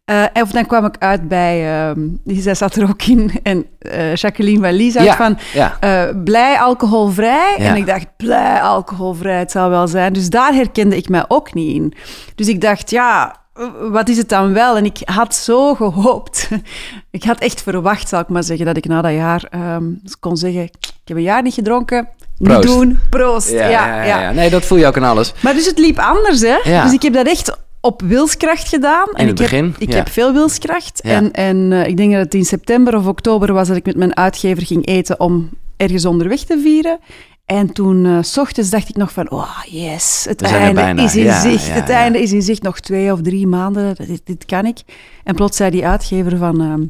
[0.04, 1.80] Eh, en of dan kwam ik uit bij...
[1.88, 3.30] ehm, die zij zat er ook in.
[3.42, 5.38] En eh, Jacqueline Wallis uit Ja, van...
[5.52, 5.76] ja.
[5.80, 7.54] eh, blij alcoholvrij.
[7.58, 7.64] Ja.
[7.64, 10.12] En ik dacht, blij alcoholvrij, het zal wel zijn.
[10.12, 11.92] Dus daar herkende ik mij ook niet in.
[12.34, 14.76] Dus ik dacht, ja, eh, wat is het dan wel?
[14.76, 16.48] En ik had zo gehoopt.
[17.10, 19.84] ik had echt verwacht, zal ik maar zeggen, dat ik na dat jaar ehm,
[20.20, 20.62] kon zeggen...
[20.62, 22.08] Ik heb een jaar niet gedronken.
[22.38, 22.58] Proost.
[22.68, 22.98] Niet doen.
[23.10, 23.50] Proost.
[23.50, 24.32] Ja, ja, ja, ja.
[24.32, 25.32] Nee, dat voel je ook aan alles.
[25.42, 26.56] Maar dus het liep anders, hè?
[26.64, 26.82] Ja.
[26.84, 29.06] Dus ik heb dat echt op wilskracht gedaan.
[29.12, 29.96] En In het ik begin, Heb, ik ja.
[29.96, 31.00] heb veel wilskracht.
[31.02, 31.10] Ja.
[31.10, 33.96] En, en eh, ik denk dat het in september of oktober was dat ik met
[33.96, 36.98] mijn uitgever ging eten om ergens onderweg te vieren.
[37.44, 41.24] En toen, eh, s ochtends, dacht ik nog van, oh yes, het einde is in
[41.24, 41.66] Ja, zicht.
[41.66, 41.94] ja, het ja.
[41.94, 44.78] einde is in zicht, nog twee of drie maanden, dit, dit kan ik.
[45.24, 46.82] En plots zei die uitgever van, ehm,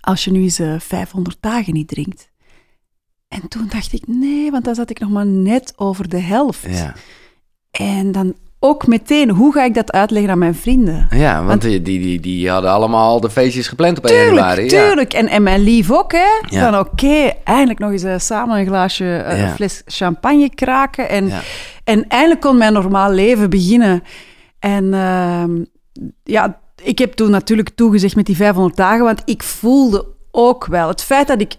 [0.00, 2.28] als je nu eens eh, 500 dagen niet drinkt.
[3.30, 6.66] En toen dacht ik, nee, want dan zat ik nog maar net over de helft.
[6.68, 6.94] Ja,
[7.70, 11.06] En dan ook meteen, hoe ga ik dat uitleggen aan mijn vrienden?
[11.10, 14.66] ja want die, die, die, die hadden allemaal de feestjes gepland op 1 januari.
[14.66, 14.86] Tuurlijk, ja.
[14.86, 15.12] tuurlijk.
[15.12, 16.38] En, en mijn lief ook, hè.
[16.48, 16.70] Ja.
[16.70, 19.54] Van oké, eindelijk nog eens eh, samen een glaasje, eh, Ja.
[19.54, 21.08] fles champagne kraken.
[21.08, 21.32] En,
[21.84, 24.02] en eindelijk kon mijn normaal leven beginnen.
[24.58, 25.64] En ehm,
[26.24, 30.88] ja, ik heb toen natuurlijk toegezegd met die 500 dagen, want ik voelde ook wel
[30.88, 31.54] het feit dat ik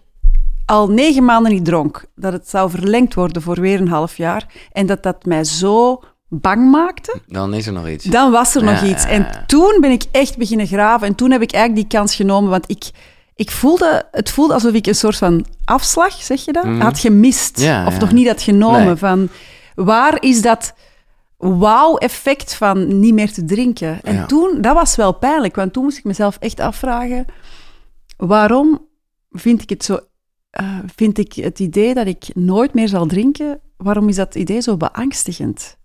[0.71, 4.45] al negen maanden niet dronk, dat het zou verlengd worden voor weer een half jaar.
[4.71, 7.19] En dat dat mij zo bang maakte.
[7.27, 8.05] Dan is er nog iets.
[8.05, 9.05] Dan was er nog iets.
[9.05, 11.07] En toen ben ik echt beginnen graven.
[11.07, 12.49] En toen heb ik eigenlijk die kans genomen.
[12.49, 12.89] Want ik,
[13.35, 16.81] ik voelde, het voelde alsof ik een soort van afslag, zeg je dat, Mhm.
[16.81, 17.59] had gemist.
[17.59, 17.99] Ja, of ja.
[17.99, 18.85] nog niet had genomen.
[18.85, 18.95] Nee.
[18.95, 19.29] Van
[19.75, 20.73] waar is dat
[21.37, 23.99] wauw-effect van niet meer te drinken?
[24.03, 25.55] En toen, dat was wel pijnlijk.
[25.55, 27.25] Want toen moest ik mezelf echt afvragen:
[28.17, 28.87] waarom
[29.31, 29.99] vind ik het zo.
[30.51, 34.61] Eh, vind ik het idee dat ik nooit meer zal drinken, waarom is dat idee
[34.61, 35.77] zo beangstigend?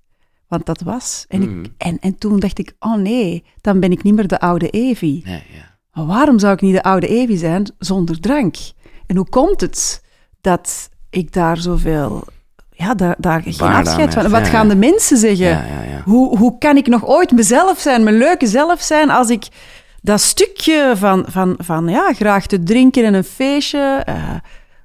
[0.49, 1.25] Want dat was.
[1.29, 4.41] En, ik, en, en toen dacht ik, oh nee, dan ben ik niet meer de
[4.41, 5.23] oude Evie.
[5.25, 5.79] Nee, ja.
[5.93, 8.57] Maar waarom zou ik niet de oude Evie zijn zonder drank?
[9.07, 10.03] En hoe komt het
[10.41, 12.25] dat ik daar zoveel...
[12.71, 14.31] Ja, daar, daar geen afscheid van...
[14.31, 14.73] Wat ja, gaan ja.
[14.73, 15.47] de mensen zeggen?
[15.47, 16.03] Ja.
[16.05, 19.49] Hoe, hoe kan ik nog ooit mezelf zijn, mijn leuke zelf zijn, als ik
[20.07, 24.15] dat stukje van, van, van ja, graag te drinken en een feestje, eh,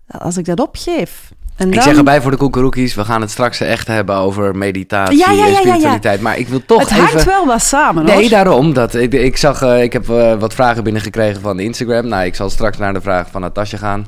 [0.07, 1.31] als ik dat opgeef?
[1.55, 4.55] En Ik dan- zeg erbij voor de koekeroekies, we gaan het straks echt hebben over
[4.55, 6.21] meditatie Ja, ja, ja, en spiritualiteit.
[6.21, 7.25] Maar ik wil toch het hangt even...
[7.25, 8.15] wel wat samen, hoor.
[8.15, 8.73] Nee, daarom.
[8.73, 12.07] Dat, ik, ik zag, eh, ik heb eh, wat vragen binnengekregen van Instagram.
[12.07, 14.05] Nou, ik zal straks naar de vraag van Natasja gaan.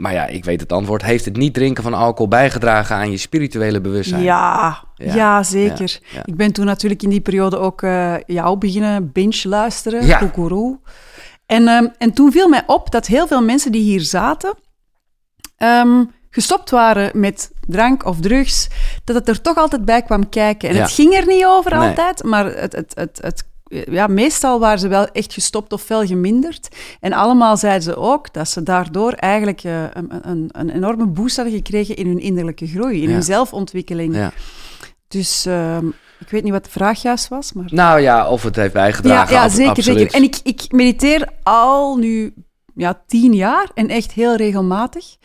[0.00, 1.02] Maar ja, ik weet het antwoord.
[1.02, 4.22] Heeft het niet drinken van alcohol bijgedragen aan je spirituele bewustzijn?
[4.22, 6.00] Ja, Ja, ja, zeker.
[6.10, 6.22] ja, ja.
[6.24, 10.18] Ik ben toen natuurlijk in die periode ook eh, jou beginnen binge luisteren, Ja.
[10.18, 10.78] Koekeroe.
[11.46, 14.54] En, ehm, en toen viel mij op dat heel veel mensen die hier zaten,
[15.56, 18.68] ehm, gestopt waren met drank of drugs,
[19.04, 20.68] dat het er toch altijd bij kwam kijken.
[20.68, 20.80] En Ja.
[20.82, 21.88] het ging er niet over Nee.
[21.88, 23.44] altijd, maar het, het, het, het,
[23.90, 26.68] ja, meestal waren ze wel echt gestopt of fel geminderd.
[27.00, 31.36] En allemaal zeiden ze ook dat ze daardoor eigenlijk eh, een, een, een enorme boost
[31.36, 33.12] hadden gekregen in hun innerlijke groei, in Ja.
[33.14, 34.14] hun zelfontwikkeling.
[34.16, 34.32] Ja.
[35.08, 35.86] Dus ehm,
[36.18, 37.64] ik weet niet wat de vraag juist was, maar...
[37.70, 39.34] Nou ja, of het heeft Ja, bijgedragen.
[39.34, 39.98] ja ab- zeker, absoluut.
[39.98, 40.14] zeker.
[40.14, 42.34] En ik, ik mediteer al nu
[42.74, 45.16] ja, tien jaar en echt heel regelmatig.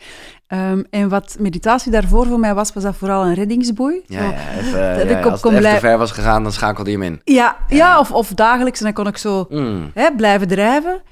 [0.46, 4.02] Ehm, en wat meditatie daarvoor voor mij was, was dat vooral een reddingsboei.
[4.06, 6.42] Ja, Zo, ja, even, Dat ja, ik op als kon het te ver was gegaan,
[6.42, 7.20] dan schakelde je hem in.
[7.24, 8.78] ja, ja, of, of dagelijks.
[8.78, 9.90] En dan kon ik zo Mm.
[9.94, 11.02] hè, blijven drijven.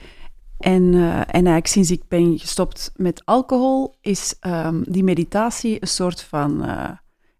[0.59, 5.89] En, eh, en eigenlijk sinds ik ben gestopt met alcohol, is ehm, die meditatie een
[5.89, 6.89] soort van eh,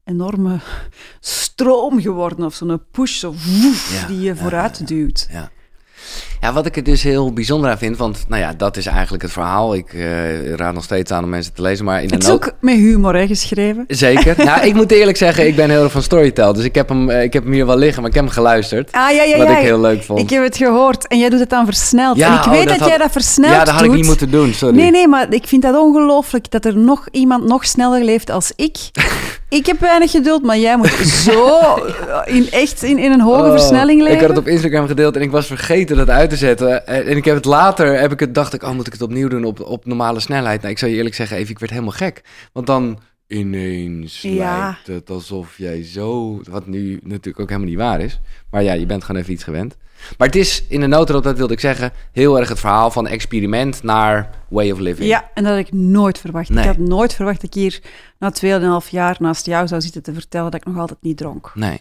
[0.05, 0.59] enorme
[1.21, 2.45] stroom geworden.
[2.45, 5.29] Of zo'n push, zo woef, die je vooruit duwt.
[6.45, 6.53] Ja.
[6.53, 9.33] Wat ik er dus heel bijzonder aan vind, want nou ja, dat is eigenlijk het
[9.33, 9.75] verhaal.
[9.75, 12.31] Ik eh, raad nog steeds aan om mensen te lezen, maar in de Het is
[12.31, 13.85] ook met humor hè, geschreven.
[13.89, 14.35] Zeker.
[14.45, 17.11] nou, ik moet eerlijk zeggen, ik ben heel erg van Storytel, dus ik heb, hem,
[17.11, 18.93] eh, ik heb hem hier wel liggen, maar ik heb hem geluisterd.
[18.93, 19.59] Ah, ja, ja, wat ja.
[19.59, 20.19] ik heel leuk vond.
[20.19, 22.17] Ik heb het gehoord en jij doet het dan versneld.
[22.17, 23.87] Ja, en ik oh, weet dat dat, had- jij dat versneld ja, dat had ik
[23.87, 23.97] doet.
[23.97, 24.77] niet moeten doen, sorry.
[24.77, 28.53] Nee, nee, maar ik vind dat ongelooflijk dat er nog iemand nog sneller leeft als
[28.57, 28.77] ik.
[29.49, 31.59] ik heb weinig geduld, maar jij moet zo
[32.25, 34.15] in, echt in, in een hoge Oh, versnelling leven.
[34.15, 36.87] Ik had het op Instagram gedeeld en ik was vergeten dat uit te zetten.
[36.87, 39.03] En, en ik heb het later, heb ik het, dacht ik, oh, moet ik het
[39.03, 40.61] opnieuw doen op, op normale snelheid?
[40.61, 42.23] Nou, ik zal je eerlijk zeggen, even, ik werd helemaal gek.
[42.53, 44.65] Want dan ineens Ja.
[44.65, 46.41] lijkt het alsof jij zo...
[46.51, 48.21] Wat nu natuurlijk ook helemaal niet waar is.
[48.51, 49.77] Maar ja, je bent gewoon even iets gewend.
[50.19, 53.07] Maar het is, in de notendop, dat wilde ik zeggen, heel erg het verhaal van
[53.07, 55.09] experiment naar way of living.
[55.09, 56.49] Ja, en dat had ik nooit verwacht.
[56.49, 56.59] Nee.
[56.59, 57.81] Ik had nooit verwacht dat ik hier
[58.19, 58.33] na
[58.85, 61.53] 2,5 jaar naast jou zou zitten te vertellen dat ik nog altijd niet dronk.
[61.55, 61.81] Nee.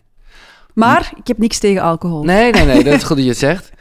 [0.73, 2.23] Maar ik heb niks tegen alcohol.
[2.23, 3.71] Nee, nee, nee, dat is goed dat je het zegt.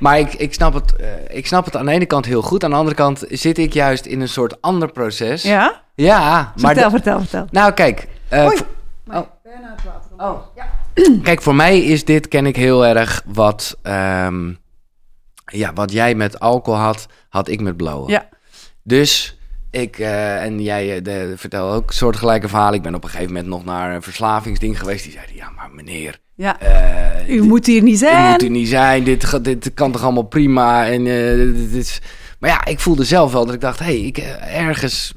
[0.00, 2.64] Maar ik, ik, snap het, eh, ik snap het aan de ene kant heel goed.
[2.64, 5.42] Aan de andere kant zit ik juist in een soort ander proces.
[5.42, 5.82] Ja?
[5.94, 6.72] Ja, maar...
[6.74, 7.46] Vertel, vertel, vertel.
[7.50, 8.08] nou, kijk.
[8.28, 8.56] eh, Oei.
[8.56, 8.66] voor-
[9.04, 10.26] Maar bijna het water.
[10.34, 11.22] Oh.
[11.22, 13.76] Kijk, voor mij is dit, ken ik heel erg wat...
[13.82, 14.52] ehm,
[15.46, 18.10] ja, wat jij met alcohol had, had ik met blowen.
[18.10, 18.28] Ja.
[18.82, 19.37] Dus
[19.70, 22.74] ik, eh, en jij eh, de, vertel ook soortgelijke verhalen.
[22.74, 25.04] Ik ben op een gegeven moment nog naar een verslavingsding geweest.
[25.04, 26.18] Die zeiden, ja, maar meneer...
[26.34, 26.60] Ja.
[26.60, 28.30] eh, U moet hier niet zijn.
[28.30, 29.04] moet er niet zijn.
[29.04, 30.86] Dit, kan toch allemaal prima.
[30.86, 31.04] En,
[31.54, 32.00] dit is...
[32.38, 33.78] Maar ja, ik voelde zelf wel dat ik dacht...
[33.78, 35.14] hé, hey, ik, ergens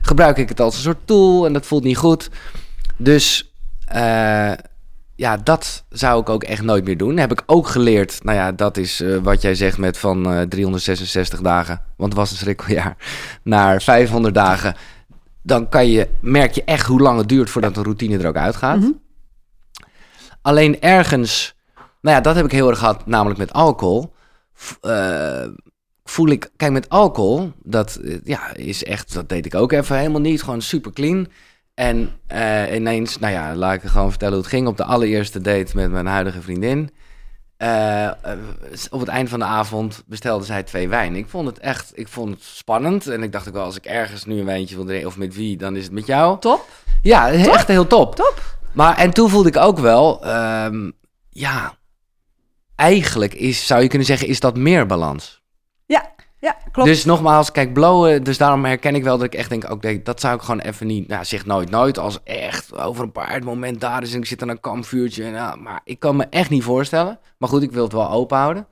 [0.00, 1.46] gebruik ik het als een soort tool...
[1.46, 2.30] en dat voelt niet goed.
[2.96, 3.52] Dus
[5.22, 7.16] ja, dat zou ik ook echt nooit meer doen.
[7.16, 8.24] Heb ik ook geleerd.
[8.24, 11.82] Nou ja, dat is eh, wat jij zegt met van eh 366 dagen...
[11.96, 12.96] want het was een schrikkeljaar...
[13.42, 14.74] naar 500 dagen...
[15.42, 17.50] dan kan je, merk je echt hoe lang het duurt...
[17.50, 18.78] voordat een routine er ook uitgaat.
[18.78, 18.90] Mhm.
[20.42, 21.54] Alleen ergens,
[22.00, 24.14] nou ja, dat heb ik heel erg gehad, namelijk met alcohol.
[24.80, 25.46] Eh,
[26.04, 29.96] voel ik, kijk, met alcohol, dat eh, ja, is echt, dat deed ik ook even
[29.96, 31.28] helemaal niet, gewoon super clean.
[31.82, 34.84] En eh, ineens, nou ja, laat ik je gewoon vertellen hoe het ging op de
[34.84, 36.90] allereerste date met mijn huidige vriendin.
[37.56, 38.10] Eh,
[38.90, 41.16] op het eind van de avond bestelde zij twee wijn.
[41.16, 43.06] Ik vond het echt, ik vond het spannend.
[43.06, 45.34] En ik dacht ook wel, als ik ergens nu een wijntje wil drinken, of met
[45.34, 46.40] wie, dan is het met jou.
[46.40, 46.68] Top.
[47.02, 48.14] Ja, echt heel top.
[48.16, 48.58] Top.
[48.72, 50.90] Maar en toen voelde ik ook wel, ehm,
[51.28, 51.74] ja,
[52.74, 55.42] eigenlijk is, zou je kunnen zeggen, is dat meer balans.
[55.86, 56.14] Ja,
[56.72, 56.88] klopt.
[56.88, 60.20] Dus nogmaals, kijk, blowen, dus daarom herken ik wel dat ik echt denk, oké, dat
[60.20, 63.44] zou ik gewoon even niet, nou, zeg nooit nooit, als echt over een paar het
[63.44, 66.50] moment daar is en ik zit aan een kampvuurtje, ja, maar ik kan me echt
[66.50, 67.18] niet voorstellen.
[67.38, 68.66] Maar goed, ik wil het wel open houden.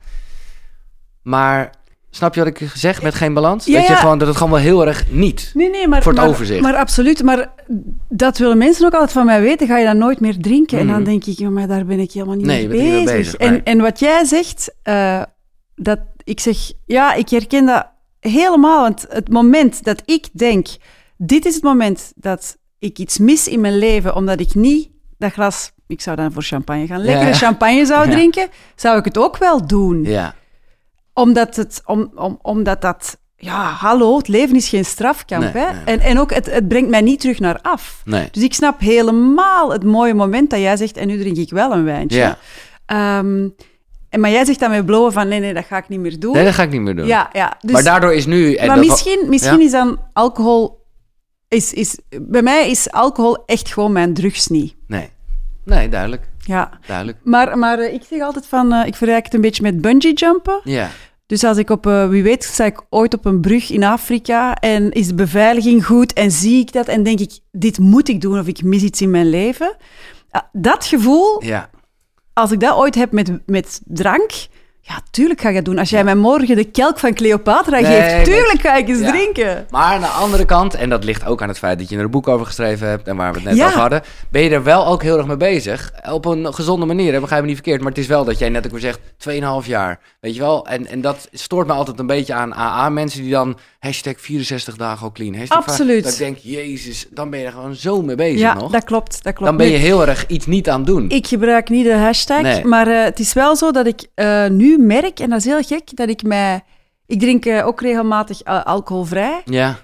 [1.23, 1.71] Maar
[2.11, 3.65] snap je wat ik zeg met geen balans?
[3.67, 3.99] Ja, dat je ja.
[3.99, 5.51] gewoon, dat het gewoon wel heel erg niet.
[5.55, 6.61] Nee, nee, maar, Voor het maar, overzicht.
[6.61, 7.23] Maar absoluut.
[7.23, 7.51] Maar
[8.09, 9.67] dat willen mensen ook altijd van mij weten.
[9.67, 10.79] Ga je dan nooit meer drinken?
[10.79, 11.05] En dan Mhm.
[11.05, 13.17] denk ik, ja, maar daar ben ik helemaal niet Nee, mee bent niet bezig.
[13.17, 15.23] bezig, en, en wat jij zegt, eh,
[15.75, 15.99] dat
[16.31, 17.87] ik zeg, ja, ik herken dat
[18.21, 18.83] helemaal.
[18.83, 20.67] Want het moment dat ik denk,
[21.17, 25.33] dit is het moment dat ik iets mis in mijn leven omdat ik niet dat
[25.33, 27.35] glas, ik zou dan voor champagne gaan, lekkere ja.
[27.35, 28.13] champagne zou Ja.
[28.13, 30.05] drinken, zou ik het ook wel doen.
[30.05, 30.35] Ja,
[31.13, 35.53] Omdat, het, om, om, omdat dat, ja, hallo, het leven is geen strafkamp.
[35.55, 35.73] Nee, hè?
[35.73, 35.85] nee.
[35.85, 38.03] En, en ook, het, het brengt mij niet terug naar af.
[38.05, 38.29] nee.
[38.31, 41.73] Dus ik snap helemaal het mooie moment dat jij zegt, en nu drink ik wel
[41.73, 42.19] een wijntje.
[42.19, 42.39] Ja.
[42.87, 43.49] Ehm,
[44.11, 46.19] en, maar jij zegt dan met blowen van, nee, nee, dat ga ik niet meer
[46.21, 46.33] doen.
[46.33, 47.07] Nee, dat ga ik niet meer doen.
[47.07, 47.57] ja, ja.
[47.61, 48.55] Dus, maar daardoor is nu...
[48.55, 49.65] en maar dat- misschien, misschien Ja?
[49.65, 50.79] is dan alcohol...
[51.49, 54.75] Is, is, bij mij is alcohol echt gewoon mijn drugs niet.
[54.87, 55.09] Nee.
[55.65, 56.29] Nee, duidelijk.
[56.39, 56.71] Ja.
[56.87, 57.19] Duidelijk.
[57.25, 60.13] Maar, maar eh, ik zeg altijd van, eh, ik vergelijk het een beetje met bungee
[60.13, 60.61] jumpen.
[60.65, 60.89] Ja.
[61.27, 64.55] Dus als ik op, eh, wie weet, sta ik ooit op een brug in Afrika
[64.55, 68.21] en is de beveiliging goed en zie ik dat en denk ik, dit moet ik
[68.21, 69.77] doen of ik mis iets in mijn leven.
[70.31, 71.71] Ah, Dat gevoel, Ja.
[72.41, 74.31] Als ik dat ooit heb met, met drank,
[74.91, 75.79] ja, tuurlijk ga ik dat doen.
[75.79, 79.11] Als jij mij morgen de kelk van Cleopatra Nee, geeft, tuurlijk ga ik eens Ja.
[79.11, 79.67] drinken.
[79.71, 82.03] Maar aan de andere kant, en dat ligt ook aan het feit dat je er
[82.05, 83.67] een boek over geschreven hebt en waar we het net Ja.
[83.67, 85.93] over hadden, ben je er wel ook heel erg mee bezig.
[86.13, 87.81] Op een gezonde manier, hè, begrijp me niet verkeerd.
[87.81, 89.99] Maar het is wel dat jij net ook weer zegt, 2,5 jaar.
[90.21, 90.67] Weet je wel?
[90.67, 95.03] En, en dat stoort me altijd een beetje aan AA-mensen die dan hashtag 64 dagen
[95.03, 95.35] al clean.
[95.35, 96.03] Hashtag Absoluut.
[96.05, 98.71] Dat ik denk, jezus, dan ben je er gewoon zo mee bezig Ja, nog.
[98.71, 99.13] dat klopt.
[99.23, 99.45] Dat klopt.
[99.51, 101.09] Dan ben je heel erg iets niet aan doen.
[101.11, 102.65] Ik gebruik niet de hashtag, Nee.
[102.65, 105.63] maar eh, het is wel zo dat ik eh, nu merk, en dat is heel
[105.63, 106.61] gek, dat ik mij...
[107.07, 109.43] Ik drink eh, ook regelmatig eh, alcoholvrij.
[109.45, 109.77] Ja.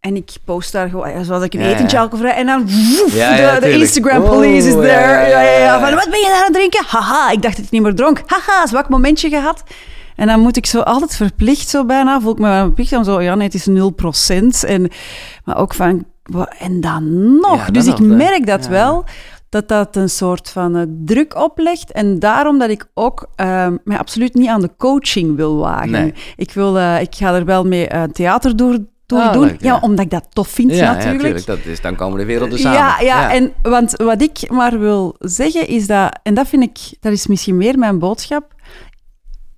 [0.00, 3.70] En ik post daar gewoon, zoals ik een Ja, alcoholvrij, en dan woef, Ja, de.
[3.70, 5.28] Instagram police is there.
[5.28, 5.80] ja, Ja.
[5.80, 6.84] Van, wat ben je daar aan het drinken?
[6.86, 8.22] Haha, ik dacht dat ik niet meer dronk.
[8.26, 9.62] Haha, zwak momentje gehad.
[10.16, 13.20] En dan moet ik zo altijd verplicht, zo bijna, voel ik me verplicht om zo,
[13.20, 13.68] ja nee, het is
[14.64, 14.68] 0%.
[14.68, 14.90] En,
[15.44, 16.04] maar ook van,
[16.58, 17.70] en dan nog.
[17.70, 19.04] Dus ik merk dat wel,
[19.52, 21.92] dat dat een soort van eh, druk oplegt.
[21.92, 25.90] En daarom dat ik ook eh, mij absoluut niet aan de coaching wil wagen.
[25.90, 26.14] Nee.
[26.36, 29.44] Ik, wil, eh, ik ga er wel mee eh, theater door, door Ah, doen.
[29.46, 29.74] leuk, ja.
[29.74, 31.22] ja, omdat ik dat tof vind Ja, ja, natuurlijk.
[31.22, 31.46] tuurlijk.
[31.46, 32.78] Dat is, dan komen de werelden samen.
[32.78, 36.78] Ja, ja, en want wat ik maar wil zeggen is dat, en dat vind ik,
[37.00, 38.54] dat is misschien meer mijn boodschap.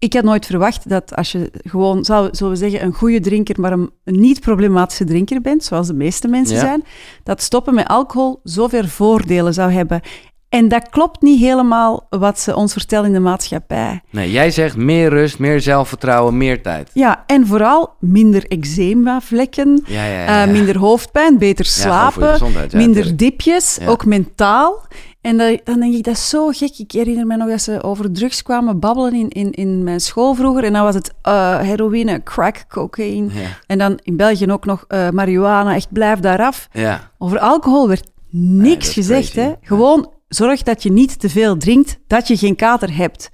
[0.05, 3.73] Ik had nooit verwacht dat als je gewoon, zullen we zeggen, een goede drinker, maar
[3.73, 6.61] een, niet-problematische drinker bent, zoals de meeste mensen Ja.
[6.61, 6.85] zijn,
[7.23, 10.01] dat stoppen met alcohol zoveel voordelen zou hebben.
[10.49, 14.01] En dat klopt niet helemaal wat ze ons vertellen in de maatschappij.
[14.11, 16.90] Nee, jij zegt meer rust, meer zelfvertrouwen, meer tijd.
[16.93, 20.45] Ja, en vooral minder eczema-vlekken, Ja, ja, ja.
[20.47, 22.38] eh, minder hoofdpijn, beter slapen,
[22.73, 24.87] minder dipjes, ook mentaal.
[25.24, 26.78] En dat, dan denk ik, dat is zo gek.
[26.78, 30.34] Ik herinner me nog dat ze over drugs kwamen babbelen in, in, in mijn school
[30.34, 30.64] vroeger.
[30.64, 33.34] En dan was het eh, heroïne, crack, cocaïne.
[33.34, 36.68] Ja, En dan in België ook nog eh, marihuana, echt blijf daar af.
[36.72, 37.10] ja.
[37.18, 39.30] Over alcohol werd niks gezegd.
[39.30, 39.48] crazy.
[39.48, 39.54] Hè?
[39.62, 43.30] Gewoon zorg dat je niet te veel drinkt, dat je geen kater hebt.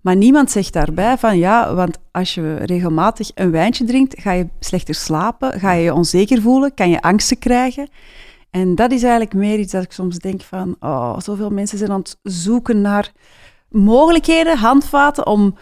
[0.00, 4.46] Maar niemand zegt daarbij van ja, want als je regelmatig een wijntje drinkt, ga je
[4.60, 7.88] slechter slapen, ga je je onzeker voelen, kan je angsten krijgen.
[8.50, 11.90] En dat is eigenlijk meer iets dat ik soms denk van, oh, zoveel mensen zijn
[11.90, 13.12] aan het zoeken naar
[13.68, 15.56] mogelijkheden, handvaten om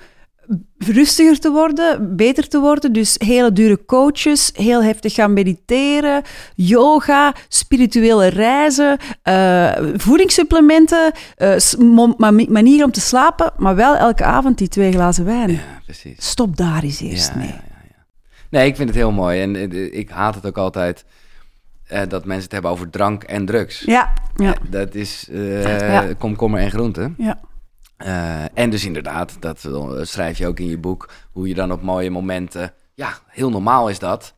[0.79, 2.93] rustiger te worden, beter te worden.
[2.93, 6.23] Dus hele dure coaches, heel heftig gaan mediteren,
[6.55, 13.97] yoga, spirituele reizen, eh, voedingssupplementen, eh, s- mo- ma- manieren om te slapen, maar wel
[13.97, 15.51] elke avond die twee glazen wijn.
[15.51, 16.29] ja, precies.
[16.31, 17.47] Stop daar eens eerst Ja, mee.
[17.47, 18.05] ja, ja, ja.
[18.51, 19.41] Nee, ik vind het heel mooi.
[19.43, 21.05] En eh, ik haat het ook altijd
[21.89, 23.81] eh, dat mensen het hebben over drank en drugs.
[23.81, 26.15] Ja, ja, Eh, dat is eh, Ja.
[26.19, 27.13] komkommer en groente.
[27.19, 27.39] ja.
[28.55, 29.69] En dus inderdaad, dat
[30.03, 33.89] schrijf je ook in je boek, hoe je dan op mooie momenten, ja, heel normaal
[33.89, 34.35] is dat,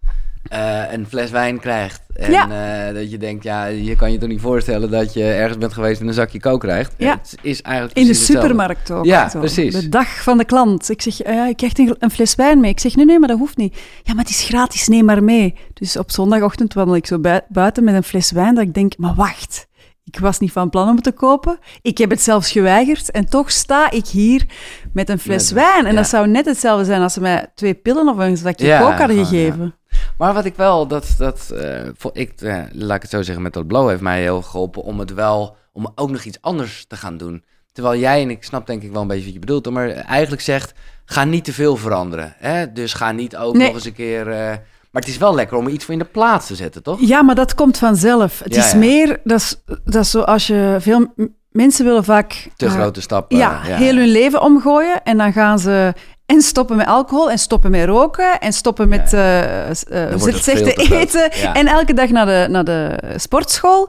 [0.48, 2.00] eh, een fles wijn krijgt.
[2.14, 2.86] En Ja.
[2.88, 5.72] eh, dat je denkt, ja, je kan je toch niet voorstellen dat je ergens bent
[5.72, 6.94] geweest en een zakje kook krijgt.
[6.96, 7.10] Ja.
[7.10, 8.42] Het is eigenlijk In de hetzelfde.
[8.42, 9.04] supermarkt ook.
[9.04, 9.74] Ja, precies.
[9.74, 10.90] De dag van de klant.
[10.90, 12.70] Ik zeg, ja, ik krijg een, een fles wijn mee.
[12.70, 13.74] Ik zeg, nee, nee, maar dat hoeft niet.
[14.02, 15.54] Ja, maar het is gratis, neem maar mee.
[15.74, 18.92] Dus op zondagochtend wandel ik zo bui- buiten met een fles wijn, dat ik denk,
[18.98, 19.66] maar wacht.
[20.12, 21.58] Ik was niet van plan om het te kopen.
[21.82, 23.10] Ik heb het zelfs geweigerd.
[23.10, 24.46] En toch sta ik hier
[24.92, 25.84] met een fles Met- wijn.
[25.86, 25.96] En ja.
[25.96, 28.96] dat zou net hetzelfde zijn als ze mij twee pillen of een zakje Ja, coke
[28.96, 29.74] hadden gegeven.
[30.18, 33.42] Maar wat ik wel, dat, dat eh, vo- ik, eh, laat ik het zo zeggen,
[33.42, 36.84] met dat blow heeft mij heel geholpen om het wel, om ook nog iets anders
[36.88, 37.44] te gaan doen.
[37.72, 40.42] Terwijl jij, en ik snap denk ik wel een beetje wat je bedoelt, maar eigenlijk
[40.42, 40.72] zegt,
[41.04, 42.34] ga niet te veel veranderen.
[42.38, 42.72] Hè?
[42.72, 43.66] Dus ga niet ook Nee.
[43.66, 44.56] nog eens een keer, eh,
[44.90, 47.00] maar het is wel lekker om er iets voor in de plaats te zetten, toch?
[47.00, 48.38] Ja, maar dat komt vanzelf.
[48.44, 48.78] Het Ja, is ja.
[48.78, 51.14] meer, dat is, dat is zo als je veel
[51.50, 53.36] mensen willen vaak Te eh, grote stappen.
[53.36, 55.02] ja, heel hun leven omgooien.
[55.04, 55.94] En dan gaan ze
[56.26, 61.32] en stoppen met alcohol, en stoppen met roken, en stoppen met slechte veel te eten.
[61.32, 63.88] En elke dag naar de, naar de sportschool.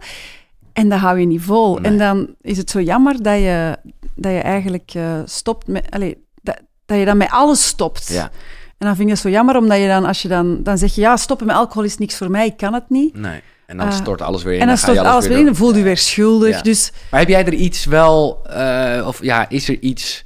[0.73, 1.75] En dat hou je niet vol.
[1.75, 1.91] Nee.
[1.91, 3.77] En dan is het zo jammer dat je,
[4.15, 4.91] dat je eigenlijk
[5.25, 5.85] stopt met...
[5.89, 8.07] Allez, dat, dat je dan met alles stopt.
[8.07, 8.29] Ja,
[8.81, 10.95] En dan vind ik het zo jammer, omdat je dan, als je dan, dan zeg
[10.95, 13.15] je, ja, stoppen met alcohol is niks voor mij, ik kan het niet.
[13.15, 13.41] nee.
[13.65, 14.59] En dan Eh, stort alles weer in.
[14.61, 16.55] en dan ga je stort alles weer in, dan voel je weer schuldig.
[16.55, 16.61] Ja.
[16.61, 20.25] Dus Maar heb jij er iets wel, eh, of ja, is er iets...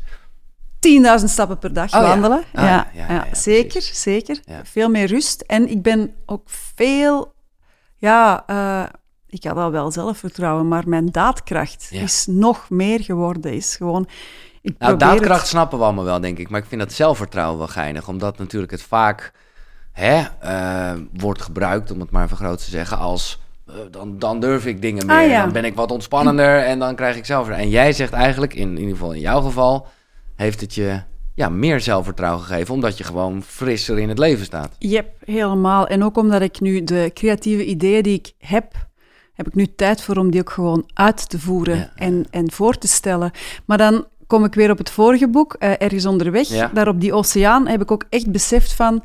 [0.79, 2.07] 10.000 stappen per dag Oh, ja.
[2.07, 2.43] wandelen.
[2.53, 4.01] Ah, ja, ja, ja, ja, ja, zeker, precies.
[4.01, 4.39] zeker.
[4.45, 4.61] Ja.
[4.63, 5.41] Veel meer rust.
[5.41, 7.33] En ik ben ook veel...
[7.97, 8.83] Ja, eh,
[9.27, 12.01] ik had al wel zelfvertrouwen, maar mijn daadkracht Ja.
[12.01, 13.53] is nog meer geworden.
[13.53, 14.07] Is gewoon...
[14.65, 16.49] Ik Nou, daadkracht het- snappen we allemaal wel, denk ik.
[16.49, 18.07] Maar ik vind dat zelfvertrouwen wel geinig.
[18.07, 19.31] Omdat natuurlijk het vaak
[19.91, 23.39] hè, eh, wordt gebruikt, om het maar even groot te zeggen, als...
[23.67, 25.41] eh, dan, dan durf ik dingen meer, Ah, ja.
[25.43, 27.73] dan ben ik wat ontspannender en dan krijg ik zelfvertrouwen.
[27.73, 29.87] En jij zegt eigenlijk, in, in ieder geval in jouw geval,
[30.35, 31.01] heeft het je
[31.35, 34.75] ja, meer zelfvertrouwen gegeven, omdat je gewoon frisser in het leven staat.
[34.79, 35.87] Yep, helemaal.
[35.87, 38.73] En ook omdat ik nu de creatieve ideeën die ik heb,
[39.33, 41.91] heb ik nu tijd voor om die ook gewoon uit te voeren Ja.
[41.95, 43.31] en, en voor te stellen.
[43.65, 46.47] Maar dan kom ik weer op het vorige boek, eh, Ergens onderweg.
[46.47, 46.71] Ja.
[46.73, 49.03] Daar op die oceaan heb ik ook echt beseft van,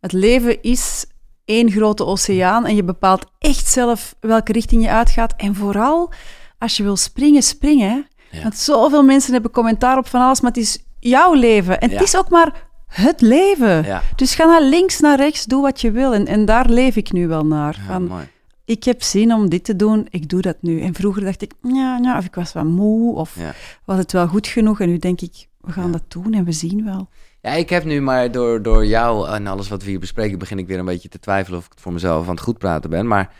[0.00, 1.04] het leven is
[1.44, 5.34] één grote oceaan en je bepaalt echt zelf welke richting je uitgaat.
[5.36, 6.12] En vooral,
[6.58, 8.06] als je wil springen, springen.
[8.30, 8.42] Ja.
[8.42, 11.80] Want zoveel mensen hebben commentaar op van alles, maar het is jouw leven.
[11.80, 11.94] En Ja.
[11.96, 13.84] het is ook maar het leven.
[13.84, 16.14] Ja, Dus ga naar links, naar rechts, doe wat je wil.
[16.14, 17.80] En, en daar leef ik nu wel naar.
[17.86, 18.28] Van, mooi.
[18.68, 20.80] Ik heb zin om dit te doen, ik doe dat nu.
[20.80, 23.52] En vroeger dacht ik, ja, ja of ik was wat moe, of Ja.
[23.84, 24.80] was het wel goed genoeg.
[24.80, 25.92] En nu denk ik, we gaan Ja.
[25.92, 27.08] dat doen en we zien wel.
[27.42, 30.58] Ja, ik heb nu maar door, door jou en alles wat we hier bespreken, begin
[30.58, 32.90] ik weer een beetje te twijfelen of ik het voor mezelf aan het goed praten
[32.90, 33.06] ben.
[33.06, 33.32] Maar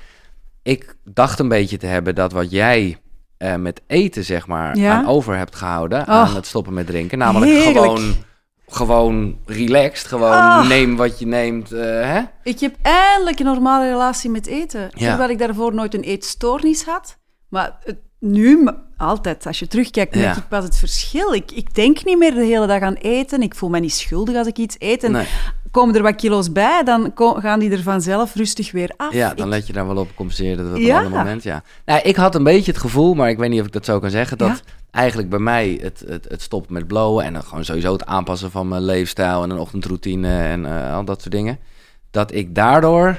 [0.62, 2.98] ik dacht een beetje te hebben dat wat jij
[3.36, 4.94] eh, met eten, zeg maar, Ja?
[4.96, 7.18] aan over hebt gehouden, aan het stoppen met drinken.
[7.18, 7.76] Namelijk Heerlijk.
[7.76, 8.14] gewoon,
[8.68, 10.68] gewoon relaxed, gewoon Ah.
[10.68, 11.72] neem wat je neemt.
[11.72, 12.20] eh, hè?
[12.42, 14.80] Ik heb eindelijk een normale relatie met eten.
[14.94, 15.08] Ja.
[15.08, 17.16] Terwijl ik daarvoor nooit een eetstoornis had.
[17.48, 20.36] Maar het, nu, altijd, als je terugkijkt, merk Ja.
[20.40, 21.34] ik pas het verschil.
[21.34, 23.42] Ik, ik denk niet meer de hele dag aan eten.
[23.42, 25.02] Ik voel me niet schuldig als ik iets eet.
[25.04, 25.26] En Nee.
[25.70, 29.12] Komen er wat kilo's bij, dan gaan die er vanzelf rustig weer af.
[29.12, 30.98] Ja, dan let je daar wel op compenseren dat op Ja.
[30.98, 31.42] een ander moment.
[31.42, 31.62] Ja.
[31.84, 33.98] Nou, ik had een beetje het gevoel, maar ik weet niet of ik dat zo
[33.98, 34.72] kan zeggen, dat Ja?
[34.90, 38.50] eigenlijk bij mij het, het, het stoppen met blowen en dan gewoon sowieso het aanpassen
[38.50, 41.58] van mijn leefstijl en een ochtendroutine en eh, al dat soort dingen,
[42.10, 43.18] dat ik daardoor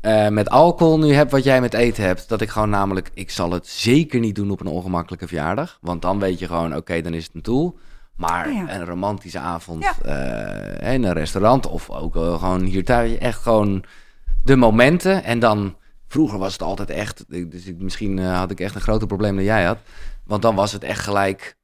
[0.00, 2.28] eh, met alcohol nu heb wat jij met eten hebt.
[2.28, 6.02] Dat ik gewoon namelijk, ik zal het zeker niet doen op een ongemakkelijke verjaardag, want
[6.02, 7.78] dan weet je gewoon, oké, dan is het een tool.
[8.16, 8.74] Maar ja.
[8.74, 9.94] een romantische avond Ja.
[10.80, 13.84] eh, in een restaurant of ook gewoon hier thuis, echt gewoon
[14.44, 15.24] de momenten.
[15.24, 15.76] En dan,
[16.08, 19.34] vroeger was het altijd echt, dus ik, misschien eh, had ik echt een groter probleem
[19.36, 19.78] dan jij had.
[20.24, 21.56] Want dan was het echt gelijk,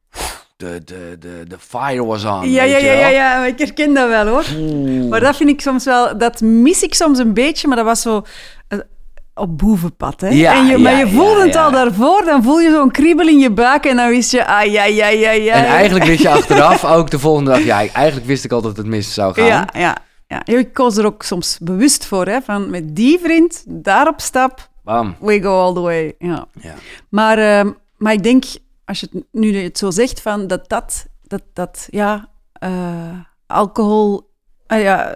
[0.56, 2.50] de, de, de, de fire was on.
[2.50, 4.44] Ja, ja, ja, ja, ja, ik herken dat wel hoor.
[4.56, 5.08] Oeh.
[5.08, 8.00] Maar dat vind ik soms wel, dat mis ik soms een beetje, maar dat was
[8.00, 8.24] zo
[9.34, 10.20] op boevenpad.
[10.20, 10.28] Hè?
[10.28, 13.28] Ja, en je, maar je voelde ja, het al daarvoor, dan voel je zo'n kriebel
[13.28, 15.54] in je buik en dan wist je, ah ja, ja, ja, ja.
[15.54, 18.76] En eigenlijk wist je achteraf ook de volgende dag, ja, eigenlijk wist ik al dat
[18.76, 19.46] het mis zou gaan.
[19.46, 20.44] Ja, ja, ja.
[20.44, 24.68] Ik koos er ook soms bewust voor, hè, van met die vriend, daar op stap,
[24.84, 25.16] Bam.
[25.20, 26.14] we go all the way.
[26.18, 26.46] Ja.
[26.60, 26.74] Ja.
[27.08, 28.44] Maar, ehm, maar ik denk,
[28.84, 32.70] als je het nu het zo zegt, van dat dat, dat, dat ja, eh,
[33.46, 34.30] alcohol,
[34.66, 35.14] ah ja,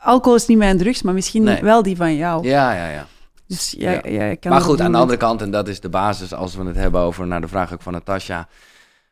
[0.00, 1.62] alcohol is niet mijn drugs, maar misschien Nee.
[1.62, 2.48] wel die van jou.
[2.48, 3.06] Ja, ja, ja.
[3.46, 4.00] Dus ja, Ja.
[4.04, 4.34] ja.
[4.34, 6.76] kan Maar goed, aan de andere kant, en dat is de basis als we het
[6.76, 8.48] hebben over, naar de vraag ook van Natasja,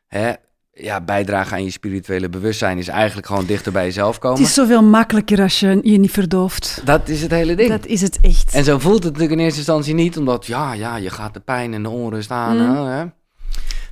[0.07, 0.33] hè,
[0.73, 4.39] ja, bijdragen aan je spirituele bewustzijn is eigenlijk gewoon dichter bij jezelf komen.
[4.39, 6.83] Het is zoveel makkelijker als je je niet verdooft.
[6.85, 7.69] Dat is het hele ding.
[7.71, 8.55] Dat is het echt.
[8.55, 11.41] En zo voelt het natuurlijk in eerste instantie niet, omdat ja, ja, je gaat de
[11.41, 12.57] pijn en de onrust aan.
[12.57, 12.75] Mm.
[12.77, 13.05] hè, hè.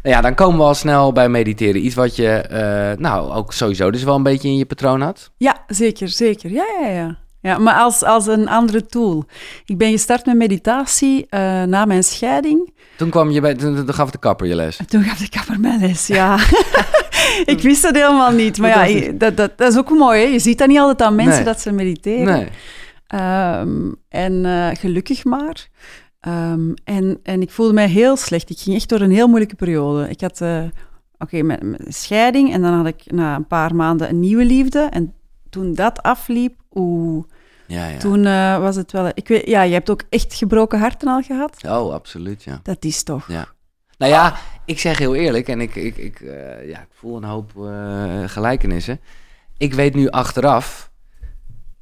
[0.07, 1.85] Nou ja, dan komen we al snel bij mediteren.
[1.85, 5.31] Iets wat je, eh, nou, ook sowieso dus wel een beetje in je patroon had.
[5.37, 6.51] Ja, zeker, zeker.
[6.51, 7.19] Ja, ja, ja.
[7.41, 9.25] ja maar als, als een andere tool.
[9.65, 12.73] Ik ben gestart met meditatie eh, na mijn scheiding.
[12.97, 14.77] Toen kwam je bij, toen, toen gaf de kapper je les.
[14.77, 16.39] En toen gaf de kapper mij les, ja.
[17.55, 18.59] ik wist dat helemaal niet.
[18.59, 19.05] Maar ja, Fantastisch.
[19.07, 20.21] je- dat, dat, dat is ook mooi.
[20.21, 20.27] Hè?
[20.27, 21.45] Je ziet dat niet altijd aan mensen Nee.
[21.45, 22.25] dat ze mediteren.
[22.25, 22.49] Nee.
[23.07, 25.69] Ehm, en eh, gelukkig maar.
[26.27, 28.51] Ehm, en, en ik voelde mij heel slecht.
[28.51, 30.09] Ik ging echt door een heel moeilijke periode.
[30.09, 30.63] Ik had eh,
[31.19, 34.45] oké, met, met een scheiding en dan had ik na een paar maanden een nieuwe
[34.45, 34.89] liefde.
[34.91, 35.15] En
[35.51, 37.25] toen dat afliep, oeh,
[37.67, 37.99] Ja, ja.
[37.99, 39.11] toen eh, was het wel...
[39.15, 41.57] Ik weet, ja, je hebt ook echt gebroken harten al gehad.
[41.69, 42.61] Oh, absoluut, ja.
[42.63, 43.29] Dat is toch...
[43.29, 43.49] Ja.
[43.99, 47.25] Nou ja, ik zeg heel eerlijk, en ik, ik, ik, eh, ja, ik voel een
[47.25, 47.51] hoop
[48.27, 49.01] gelijkenissen.
[49.57, 50.91] Ik weet nu achteraf,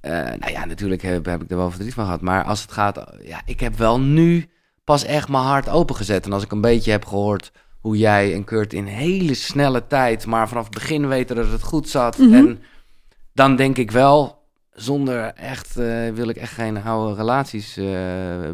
[0.04, 2.72] eh, nou ja, natuurlijk heb, heb ik er wel verdriet van gehad, maar als het
[2.72, 4.48] gaat, ja, ik heb wel nu
[4.84, 6.24] pas echt mijn hart opengezet.
[6.24, 10.26] En als ik een beetje heb gehoord hoe jij en Kurt in hele snelle tijd,
[10.26, 12.18] maar vanaf het begin weten dat het goed zat.
[12.18, 12.34] Mhm.
[12.34, 12.58] En
[13.32, 17.80] dan denk ik wel, zonder echt, eh, wil ik echt geen oude relaties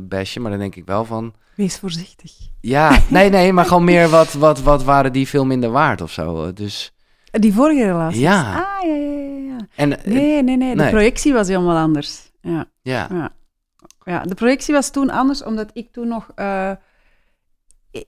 [0.00, 2.32] bashen, maar dan denk ik wel van, Wees voorzichtig.
[2.60, 6.12] ja, nee, nee, maar gewoon meer wat, wat, wat waren die veel minder waard of
[6.12, 6.52] zo.
[6.52, 6.92] Dus,
[7.30, 8.20] Die vorige relatie.
[8.20, 8.40] Ja.
[8.54, 9.56] Ah, ja, ja, ja, ja.
[9.76, 10.74] en, eh, Nee, nee, nee.
[10.76, 10.90] De Nee.
[10.90, 12.30] projectie was helemaal anders.
[12.40, 13.08] Ja, ja.
[13.10, 13.32] ja.
[14.04, 16.30] ja, de projectie was toen anders, omdat ik toen nog...
[16.34, 16.70] eh,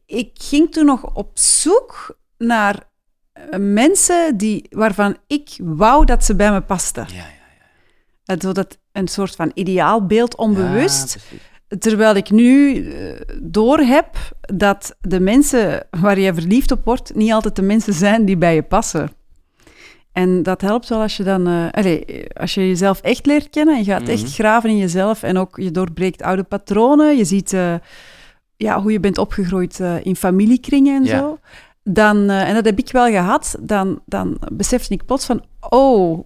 [0.06, 2.88] ik- ging toen nog op zoek naar
[3.32, 7.06] eh, mensen die, waarvan ik wou dat ze bij me pasten.
[7.08, 8.34] Ja, ja.
[8.34, 11.16] Uh, zodat een soort van ideaalbeeld onbewust.
[11.30, 11.36] Ja.
[11.78, 14.06] Terwijl ik nu eh, doorheb
[14.40, 18.54] dat de mensen waar je verliefd op wordt, niet altijd de mensen zijn die bij
[18.54, 19.10] je passen.
[20.12, 23.74] En dat helpt wel als je dan, eh, allee, als je jezelf echt leert kennen
[23.74, 24.10] en je gaat Mhm.
[24.10, 27.16] echt graven in jezelf en ook je doorbreekt oude patronen.
[27.16, 27.74] Je ziet eh,
[28.56, 31.18] ja, hoe je bent opgegroeid in familiekringen en Ja.
[31.18, 31.38] zo.
[31.84, 36.24] Dan, en dat heb ik wel gehad, dan, dan besefte ik plots van, oh,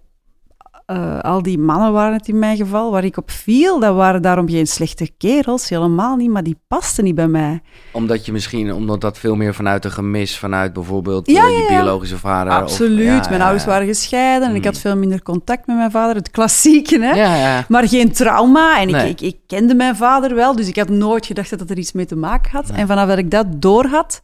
[0.87, 4.23] eh, al die mannen waren het in mijn geval, waar ik op viel, dat waren
[4.23, 7.61] daarom geen slechte kerels, helemaal niet, maar die pasten niet bij mij.
[7.93, 11.63] Omdat je misschien, omdat dat veel meer vanuit een gemis, vanuit bijvoorbeeld Ja, eh, je
[11.63, 12.53] ja, biologische vader.
[12.53, 14.67] of- Absoluut, ja, mijn ouders waren gescheiden en ik Mm.
[14.67, 17.11] had veel minder contact met mijn vader, het klassieke, hè.
[17.15, 17.65] Ja, ja.
[17.69, 18.81] Maar geen trauma.
[18.81, 19.11] En ik, Nee.
[19.11, 21.93] ik, ik kende mijn vader wel, dus ik had nooit gedacht dat het er iets
[21.93, 22.69] mee te maken had.
[22.69, 22.77] Nee.
[22.81, 24.23] En vanaf dat ik dat door had,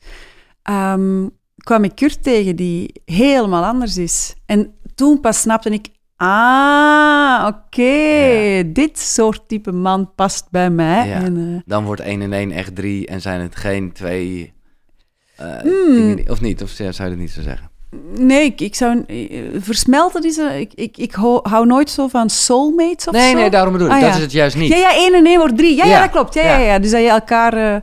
[0.62, 4.34] ehm, kwam ik Kurt tegen, die helemaal anders is.
[4.46, 5.88] En toen pas snapte ik,
[6.22, 11.08] ah, oké, dit soort type man past bij mij.
[11.08, 11.14] Ja.
[11.22, 14.52] En, eh, Dan wordt 1 en 1 echt 3 en zijn het geen twee
[15.36, 15.94] eh, Hmm.
[15.94, 16.62] dingen Of niet?
[16.62, 17.70] Of zou je het niet zo zeggen?
[18.18, 19.04] nee, ik, ik zou...
[19.06, 20.36] eh, versmelten is...
[20.36, 23.36] een- Ik, ik, ik hou, nooit zo van soulmates of Nee, zo.
[23.36, 23.92] nee, daarom bedoel ik.
[23.94, 24.16] Ah, dat ja.
[24.16, 24.68] is het juist niet.
[24.68, 25.76] Ja, ja, één en één wordt drie.
[25.76, 26.00] Ja, ja.
[26.00, 26.34] Dat klopt.
[26.34, 26.58] Ja, ja.
[26.58, 26.78] Ja.
[26.78, 27.82] Dus dat je elkaar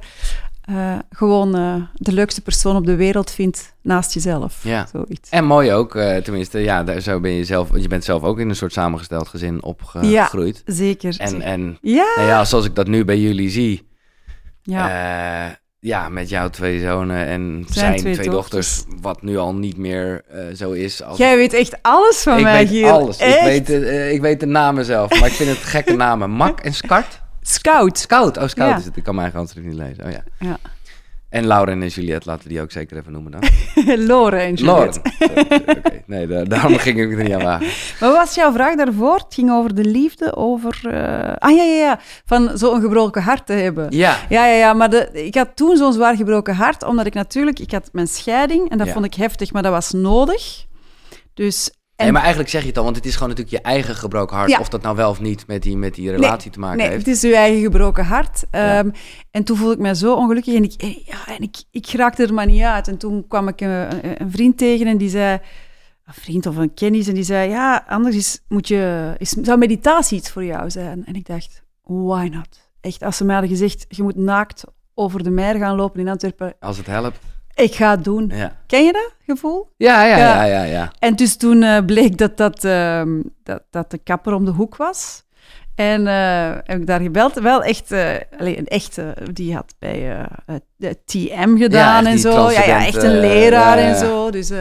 [0.69, 4.63] eh, gewoon eh, de leukste persoon op de wereld vindt naast jezelf.
[4.63, 4.87] Ja.
[4.91, 5.29] Zoiets.
[5.29, 8.23] En mooi ook, eh, tenminste, ja, daar, zo ben je zelf, want je bent zelf
[8.23, 10.61] ook in een soort samengesteld gezin opgegroeid.
[10.65, 11.15] Zeker.
[11.17, 12.13] En, en ja.
[12.15, 13.87] nou ja, zoals ik dat nu bij jullie zie,
[14.61, 14.87] ja.
[14.87, 18.77] ja, ja met jouw twee zonen en zijn, twee twee, dochters.
[18.77, 20.23] dochters, wat nu al niet meer
[20.55, 21.03] zo is.
[21.03, 22.89] Als Jij weet echt alles van ik mij, weet Giel.
[22.89, 23.17] alles.
[23.19, 23.69] Ik weet,
[24.13, 26.29] ik weet de namen zelf, maar ik vind het gekke namen.
[26.29, 27.27] Mak en Skart.
[27.49, 27.97] Scout.
[27.97, 28.77] Scout, oh Scout Ja.
[28.77, 28.97] is het.
[28.97, 30.05] Ik kan mijn eigen handschrift niet lezen.
[30.05, 30.23] Oh ja.
[30.39, 30.57] Ja.
[31.29, 33.41] En Lauren en Juliette, laten we die ook zeker even noemen dan.
[34.07, 35.01] Lore en Lauren.
[35.19, 35.81] Juliette.
[36.05, 37.67] Nee, da- daarom ging ik er niet aan wagen.
[37.99, 39.15] Maar wat was jouw vraag daarvoor?
[39.15, 40.79] Het ging over de liefde, over...
[40.87, 41.99] eh, Ah, ja, ja, ja.
[42.25, 43.85] Van zo'n gebroken hart te hebben.
[43.89, 47.13] Ja, Ja, ja, ja, maar de, ik had toen zo'n zwaar gebroken hart, omdat ik
[47.13, 47.59] natuurlijk...
[47.59, 48.93] Ik had mijn scheiding en dat Ja.
[48.93, 50.65] vond ik heftig, maar dat was nodig.
[51.33, 51.71] Dus...
[51.99, 53.95] En nee, maar eigenlijk zeg je het al, want het is gewoon natuurlijk je eigen
[53.95, 54.49] gebroken hart.
[54.49, 54.59] Ja.
[54.59, 57.05] Of dat nou wel of niet met die, met die relatie te maken Nee, heeft.
[57.05, 58.43] het is uw eigen gebroken hart.
[58.51, 58.77] Ja.
[58.79, 58.89] Ehm,
[59.31, 62.23] en toen voelde ik mij zo ongelukkig en ik, eh, ja, en ik, ik raakte
[62.23, 62.87] er maar niet uit.
[62.87, 65.39] En toen kwam ik een, een- een vriend tegen en die zei,
[66.05, 69.57] een vriend of een kennis, en die zei, ja, anders is, moet je, is, zou
[69.57, 71.05] meditatie iets voor jou zijn?
[71.05, 72.69] En ik dacht, why not?
[72.81, 76.09] Echt, als ze mij hadden gezegd, je moet naakt over de meer gaan lopen in
[76.09, 77.19] Antwerpen, Als het helpt.
[77.59, 78.31] Ik ga het doen.
[78.35, 79.73] Ja, Ken je dat gevoel?
[79.77, 80.43] ja, ja, Ja.
[80.43, 80.91] ja, ja.
[80.99, 84.75] En dus toen eh, bleek dat, dat, ehm, dat, dat de kapper om de hoek
[84.75, 85.23] was.
[85.75, 87.33] En eh, heb ik daar gebeld.
[87.33, 90.27] Wel echt, eh allee, een echte, die had bij
[91.05, 92.51] TM gedaan en zo.
[92.51, 94.31] Ja, ja, echt een leraar en zo.
[94.31, 94.51] Dus,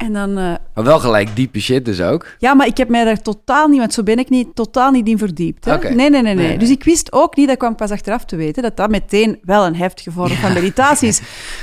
[0.00, 2.26] en dan, eh, Maar wel gelijk diepe shit dus ook.
[2.38, 5.08] ja, maar ik heb mij daar totaal niet, want zo ben ik niet, totaal niet
[5.08, 5.64] in verdiept.
[5.64, 5.76] Hè?
[5.78, 8.24] Nee, nee, nee, nee, Nee, Dus ik wist ook niet, dat kwam ik pas achteraf
[8.24, 11.20] te weten, dat dat meteen wel een heftige vorm van meditatie is.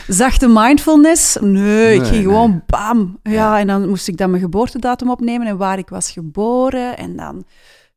[0.08, 1.38] Zachte mindfulness?
[1.42, 3.20] Nee, ik ging gewoon bam.
[3.24, 3.60] Ja, Ja.
[3.60, 6.98] en dan moest ik dan mijn geboortedatum opnemen en waar ik was geboren.
[6.98, 7.44] En dan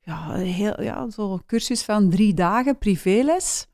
[0.01, 3.67] ja, heel, ja, zo'n cursus van drie dagen, privéles.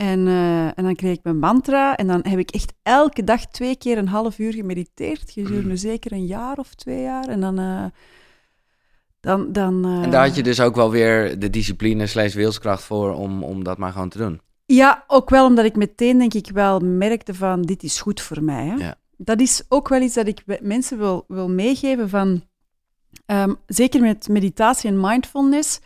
[0.00, 3.46] En, eh, en dan kreeg ik mijn mantra en dan heb ik echt elke dag
[3.46, 5.30] twee keer een half uur gemediteerd.
[5.30, 7.28] Gedurende zeker een jaar of twee jaar.
[7.28, 7.58] En dan...
[7.58, 7.84] eh,
[9.20, 12.82] dan, dan eh, En daar had je dus ook wel weer de discipline slash wilskracht
[12.82, 14.40] voor om, om dat maar gewoon te doen.
[14.66, 18.42] Ja, ook wel omdat ik meteen denk ik wel merkte van dit is goed voor
[18.42, 18.66] mij.
[18.66, 18.74] Hè?
[18.74, 18.94] Ja.
[19.16, 22.42] Dat is ook wel iets dat ik mensen wil, wil meegeven van,
[23.26, 25.80] ehm, zeker met meditatie en mindfulness,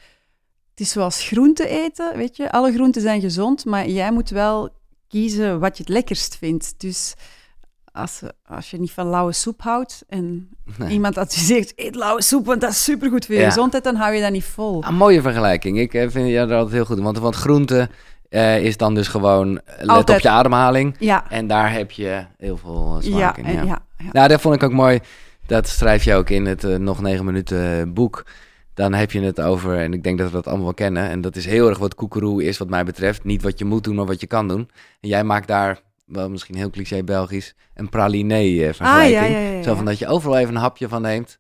[0.75, 2.53] het is zoals groente eten, weet je.
[2.53, 4.69] Alle groenten zijn gezond, maar jij moet wel
[5.09, 6.75] kiezen wat je het lekkerst vindt.
[6.81, 7.15] Dus
[7.93, 10.49] als, als je niet van lauwe soep houdt en
[10.79, 10.91] Nee.
[10.91, 13.47] iemand adviseert, eet lauwe soep, want dat is supergoed voor je Ja.
[13.47, 14.83] gezondheid, dan hou je dat niet vol.
[14.83, 15.79] Ah, mooie vergelijking.
[15.79, 16.99] Ik eh, vind jou dat altijd heel goed.
[17.01, 17.89] Want, want groente
[18.29, 20.19] eh, is dan dus gewoon eh, let Altijd.
[20.19, 20.97] op je ademhaling.
[20.99, 23.45] Ja, En daar heb je heel veel eh, ja, smaak in.
[23.53, 23.63] Ja.
[23.63, 24.09] ja, ja.
[24.13, 24.99] Nou, dat vond ik ook mooi.
[25.47, 28.25] Dat schrijf je ook in het nog negen minuten boek.
[28.75, 31.09] Dan heb je het over, en ik denk dat we dat allemaal wel kennen.
[31.09, 33.25] En dat is heel erg wat koekeroe is wat mij betreft.
[33.25, 34.71] Niet wat je moet doen, maar wat je kan doen.
[35.01, 39.23] En jij maakt daar, wel misschien heel cliché Belgisch, een praliné eh, vergelijking.
[39.23, 39.63] Ah, ja, ja, ja, ja.
[39.63, 41.39] Zo van dat je overal even een hapje van neemt.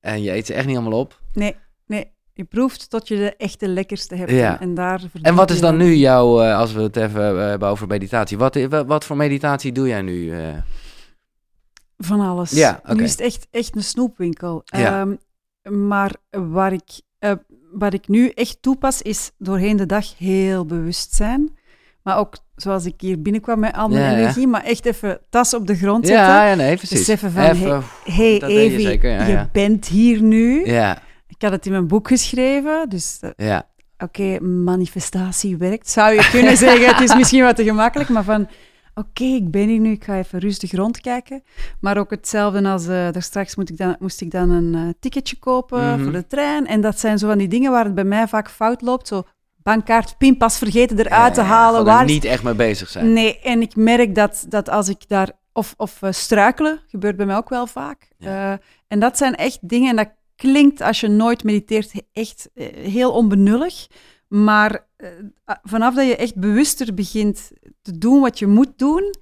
[0.00, 1.20] En je eet ze echt niet allemaal op.
[1.32, 1.56] Nee,
[1.86, 2.10] nee.
[2.34, 4.30] Je proeft tot je de echte lekkerste hebt.
[4.30, 4.60] Ja.
[4.60, 7.68] En, daar En wat is dan nu jouw, eh, als we het even eh, hebben
[7.68, 8.38] over meditatie.
[8.38, 10.32] Wat, wat, wat voor meditatie doe jij nu?
[10.32, 10.56] eh?
[11.98, 12.50] Van alles.
[12.50, 12.94] Ja, oké.
[12.94, 14.62] Nu is het echt, echt een snoepwinkel.
[14.64, 15.00] Ja.
[15.00, 15.14] Ehm,
[15.70, 17.00] maar waar ik...
[17.18, 17.32] eh,
[17.72, 21.56] wat ik nu echt toepas, is doorheen de dag heel bewust zijn.
[22.02, 24.16] Maar ook zoals ik hier binnenkwam met al mijn Ja, ja.
[24.16, 26.24] energie, maar echt even tas op de grond zetten.
[26.24, 26.98] Ja, ja, nee, precies.
[26.98, 27.82] Beseffen van, Even, hey,
[28.14, 30.66] hey je Evie, zeker, je bent hier nu.
[30.66, 30.98] Ja,
[31.28, 33.68] Ik had het in mijn boek geschreven, dus ja.
[33.98, 35.88] oké, manifestatie werkt.
[35.88, 38.48] Zou je kunnen zeggen, het is misschien wat te gemakkelijk, maar van,
[38.94, 41.42] oké, ik ben hier nu, ik ga even rustig rondkijken.
[41.80, 45.36] Maar ook hetzelfde als, daar straks moet ik dan, moest ik dan een eh, ticketje
[45.38, 46.02] kopen Mhm.
[46.02, 46.66] voor de trein.
[46.66, 49.22] En dat zijn zo van die dingen waar het bij mij vaak fout loopt, zo
[49.62, 51.78] bankkaart, pinpas vergeten eruit te Ja, ja, halen.
[51.80, 53.12] er Waar niet echt mee bezig zijn.
[53.12, 55.40] Nee, en ik merk dat, dat als ik daar...
[55.54, 58.08] Of, of eh, struikelen, gebeurt bij mij ook wel vaak.
[58.18, 58.58] Ja.
[58.88, 62.48] En dat zijn echt dingen, en dat klinkt als je nooit mediteert echt
[62.82, 63.86] heel onbenullig.
[64.32, 65.08] Maar eh,
[65.62, 67.50] vanaf dat je echt bewuster begint
[67.82, 69.14] te doen wat je moet doen,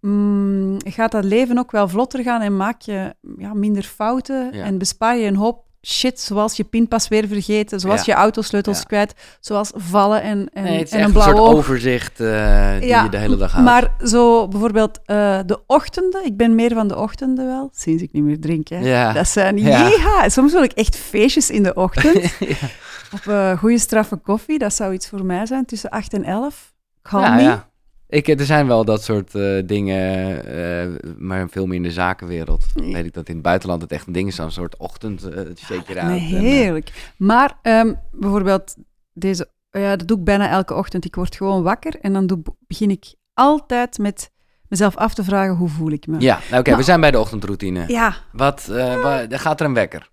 [0.00, 4.64] mm, gaat dat leven ook wel vlotter gaan en maak je ja, minder fouten Ja.
[4.64, 8.12] en bespaar je een hoop shit, zoals je pinpas weer vergeten, zoals Ja.
[8.14, 8.84] je autosleutels Ja.
[8.84, 11.56] kwijt, zoals vallen en, en, Nee, het is en echt een een blauw soort oog.
[11.56, 13.66] overzicht eh, die je de hele dag houdt.
[13.68, 18.12] Maar zo bijvoorbeeld eh, de ochtenden, ik ben meer van de ochtenden wel, sinds ik
[18.12, 18.68] niet meer drink.
[18.68, 18.78] Hè.
[18.78, 19.12] Ja.
[19.12, 19.88] Dat zijn, Ja.
[19.88, 20.28] ja.
[20.28, 22.32] soms wil ik echt feestjes in de ochtend.
[23.12, 26.72] Op eh goede straffe koffie, dat zou iets voor mij zijn, tussen 8 en 11.
[27.02, 27.42] Call Ja, me.
[27.42, 27.66] ja.
[28.08, 32.64] Ik, er zijn wel dat soort eh, dingen, eh, maar veel meer in de zakenwereld.
[32.74, 35.40] Weet ik dat in het buitenland het echt een ding is, zo'n soort ochtend eh
[35.56, 37.12] shake en, eh, heerlijk.
[37.16, 38.74] Maar ehm, bijvoorbeeld
[39.12, 41.04] deze, ja, dat doe ik bijna elke ochtend.
[41.04, 44.30] Ik word gewoon wakker en dan doe, begin ik altijd met
[44.68, 46.20] mezelf af te vragen hoe voel ik me.
[46.20, 47.84] ja, nou, oké, we zijn bij de ochtendroutine.
[47.86, 50.10] Ja, Wat, eh, wa- gaat er een wekker?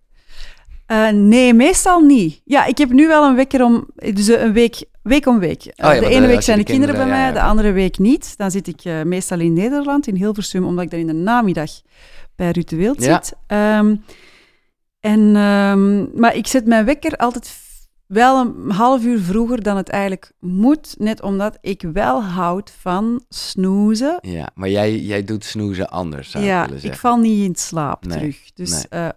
[0.86, 2.42] Eh, nee, meestal niet.
[2.44, 3.88] Ja, ik heb nu wel een wekker om...
[3.96, 5.66] Dus een week, week om week.
[5.66, 7.46] Eh, Oh ja, de ene eh, week zijn de de kinderen, kinderen- bij mij, ja.
[7.46, 8.38] de andere week niet.
[8.38, 11.72] Dan zit ik eh, meestal in Nederland, in Hilversum, omdat ik dan in de namiddag
[12.36, 13.24] bij Ruud de Wild Ja.
[13.24, 13.34] zit.
[13.48, 13.96] Ehm,
[15.00, 17.64] en, ehm, maar ik zet mijn wekker altijd
[18.08, 20.96] wel een half uur vroeger dan het eigenlijk moet.
[20.98, 24.18] Net omdat ik wel houd van snoezen.
[24.22, 27.00] Ja, maar jij, jij doet snoezen anders, zou ik Ja, willen ik zeggen.
[27.00, 28.38] val niet in slaap Nee, terug.
[28.54, 28.84] Dus nee.
[28.90, 29.10] eh,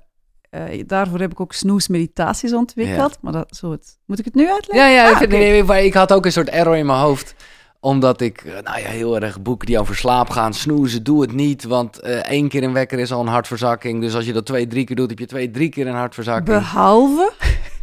[0.50, 3.18] eh, daarvoor heb ik ook snoesmeditaties ontwikkeld.
[3.20, 4.90] Maar dat, zo het, moet ik het nu uitleggen?
[4.90, 5.36] Ja, ja, Ah, ik, oké.
[5.36, 7.34] nee, maar ik had ook een soort error in mijn hoofd.
[7.80, 10.54] Omdat ik, eh, nou ja, heel erg boeken die over slaap gaan.
[10.54, 11.64] Snoezen, doe het niet.
[11.64, 14.00] Want eh, één keer een wekker is al een hartverzakking.
[14.00, 16.46] Dus als je dat twee, drie keer doet, heb je twee, drie keer een hartverzakking.
[16.58, 17.32] Behalve,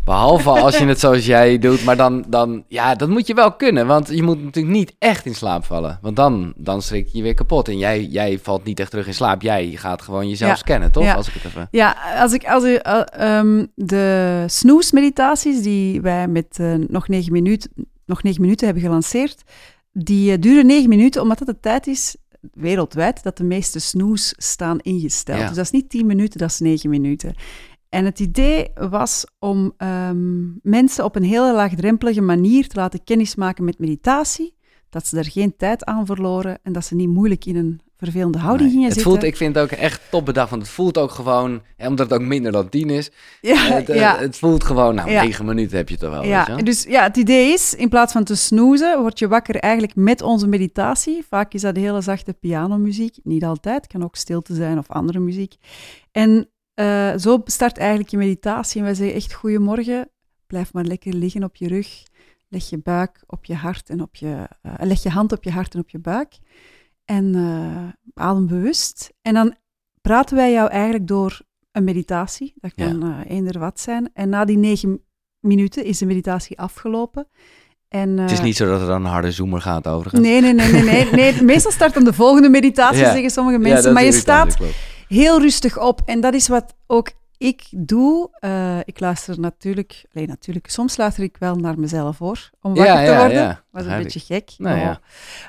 [0.06, 1.84] Behalve als je het zoals jij doet.
[1.84, 3.88] Maar dan, dan, ja, dat moet je wel kunnen.
[3.88, 6.00] Want je moet natuurlijk niet echt in slaap vallen.
[6.02, 7.68] Want dan, dan schrik je je weer kapot.
[7.68, 9.42] En jij, jij valt niet echt terug in slaap.
[9.42, 10.58] Jij gaat gewoon jezelf Ja.
[10.58, 11.04] scannen, toch?
[11.04, 11.14] Ja.
[11.14, 11.68] Als ik het even...
[11.72, 17.32] ja, als ik, als ik eh, ehm, de snoesmeditaties die wij met eh, nog, negen
[17.32, 17.72] minuten,
[18.06, 19.44] nog negen minuten hebben gelanceerd,
[19.92, 22.16] die eh, duren negen minuten, omdat het de tijd is
[22.54, 25.40] wereldwijd dat de meeste snoes staan ingesteld.
[25.40, 25.48] Ja.
[25.48, 27.36] Dus dat is niet tien minuten, dat is negen minuten.
[27.96, 33.64] En het idee was om ehm, mensen op een hele laagdrempelige manier te laten kennismaken
[33.64, 34.56] met meditatie,
[34.90, 38.38] dat ze er geen tijd aan verloren en dat ze niet moeilijk in een vervelende
[38.38, 38.70] houding Nee.
[38.72, 39.12] gingen het zitten.
[39.12, 40.50] voelt, ik vind het ook echt top bedacht.
[40.50, 43.12] Want het voelt ook gewoon, hè, omdat het ook minder dan tien is.
[43.42, 44.18] ja, Het, eh, ja.
[44.18, 45.24] het voelt gewoon, nou, Ja.
[45.24, 46.20] negen minuten heb je toch wel.
[46.22, 49.28] weet je Ja, dus ja, het idee is, in plaats van te snoezen, word je
[49.28, 51.26] wakker eigenlijk met onze meditatie.
[51.30, 55.56] Vaak is dat hele zachte pianomuziek, niet altijd, kan ook stilte zijn of andere muziek.
[56.12, 58.80] En eh, zo start eigenlijk je meditatie.
[58.80, 60.10] En wij zeggen echt, goedemorgen,
[60.48, 62.04] blijf maar lekker liggen op je rug.
[62.50, 64.48] Leg je buik op je hart en op je...
[64.62, 66.38] eh, leg je hand op je hart en op je buik.
[67.06, 69.14] En eh, adem bewust.
[69.22, 69.56] En dan
[70.02, 72.54] praten wij jou eigenlijk door een meditatie.
[72.56, 72.86] Dat Ja.
[72.88, 74.10] kan eh eender wat zijn.
[74.14, 75.02] En na die negen
[75.40, 77.28] minuten is de meditatie afgelopen.
[77.88, 80.22] En, het is niet zo dat er dan een harde zoomer gaat overigens.
[80.22, 81.42] Nee, nee, nee, nee, nee, nee.
[81.52, 83.12] Meestal start dan de volgende meditatie, Ja.
[83.12, 83.94] zeggen sommige Ja, mensen.
[83.94, 84.58] maar je staat.
[85.08, 86.02] Heel rustig op.
[86.06, 88.30] En dat is wat ook ik doe.
[88.40, 92.94] Eh, ik luister natuurlijk, alleen natuurlijk, soms luister ik wel naar mezelf hoor, om wakker
[92.94, 93.38] Ja, te ja, worden.
[93.38, 94.52] ja, is een beetje gek.
[94.58, 94.96] Nou Oh.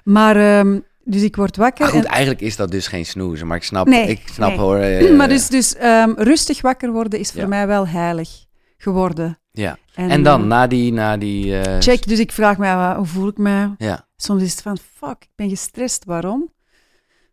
[0.05, 1.85] Maar, ehm, dus ik word wakker.
[1.85, 3.47] Maar goed, en- eigenlijk is dat dus geen snoezen.
[3.47, 4.59] Maar ik snap, Nee, ik snap nee.
[4.59, 4.77] hoor.
[4.77, 8.45] eh, maar dus, dus ehm, rustig wakker worden is voor mij wel heilig
[8.79, 9.39] geworden.
[9.53, 9.77] Ja.
[9.95, 10.93] En dan, eh, na die...
[10.93, 13.71] Na die eh, check, dus ik vraag me, af, hoe voel ik me?
[13.79, 16.53] Ja, Soms is het van, fuck, ik ben gestrest, waarom?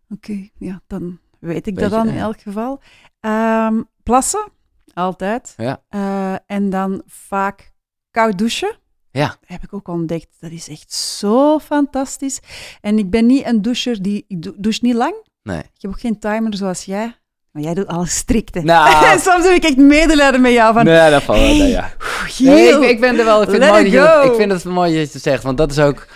[0.10, 2.82] Oké, ja, dan weet ik dat dan in elk geval.
[3.20, 4.52] Ehm, plassen,
[4.94, 5.54] altijd.
[5.58, 5.82] Ja.
[5.90, 7.72] Eh, en dan vaak
[8.12, 8.76] koud douchen.
[9.12, 9.36] Ja.
[9.46, 10.28] Heb ik ook ontdekt.
[10.40, 12.40] Dat is echt zo fantastisch.
[12.82, 14.26] En ik ben niet een doucher die...
[14.28, 15.14] Ik dou- douche niet lang.
[15.44, 15.58] nee.
[15.60, 17.16] Ik heb ook geen timer zoals jij.
[17.52, 18.62] Maar jij doet alles strikt, hè.
[18.62, 20.74] Nou, Soms heb ik echt medelijden met jou.
[20.74, 21.48] Van, nee, dat valt wel.
[21.48, 21.94] hey, ja.
[22.40, 23.42] Nee, ik, ik ben er wel.
[23.42, 25.44] Ik vind, het mooi dat ik vind het mooi dat je het zegt.
[25.44, 26.08] Want dat is ook.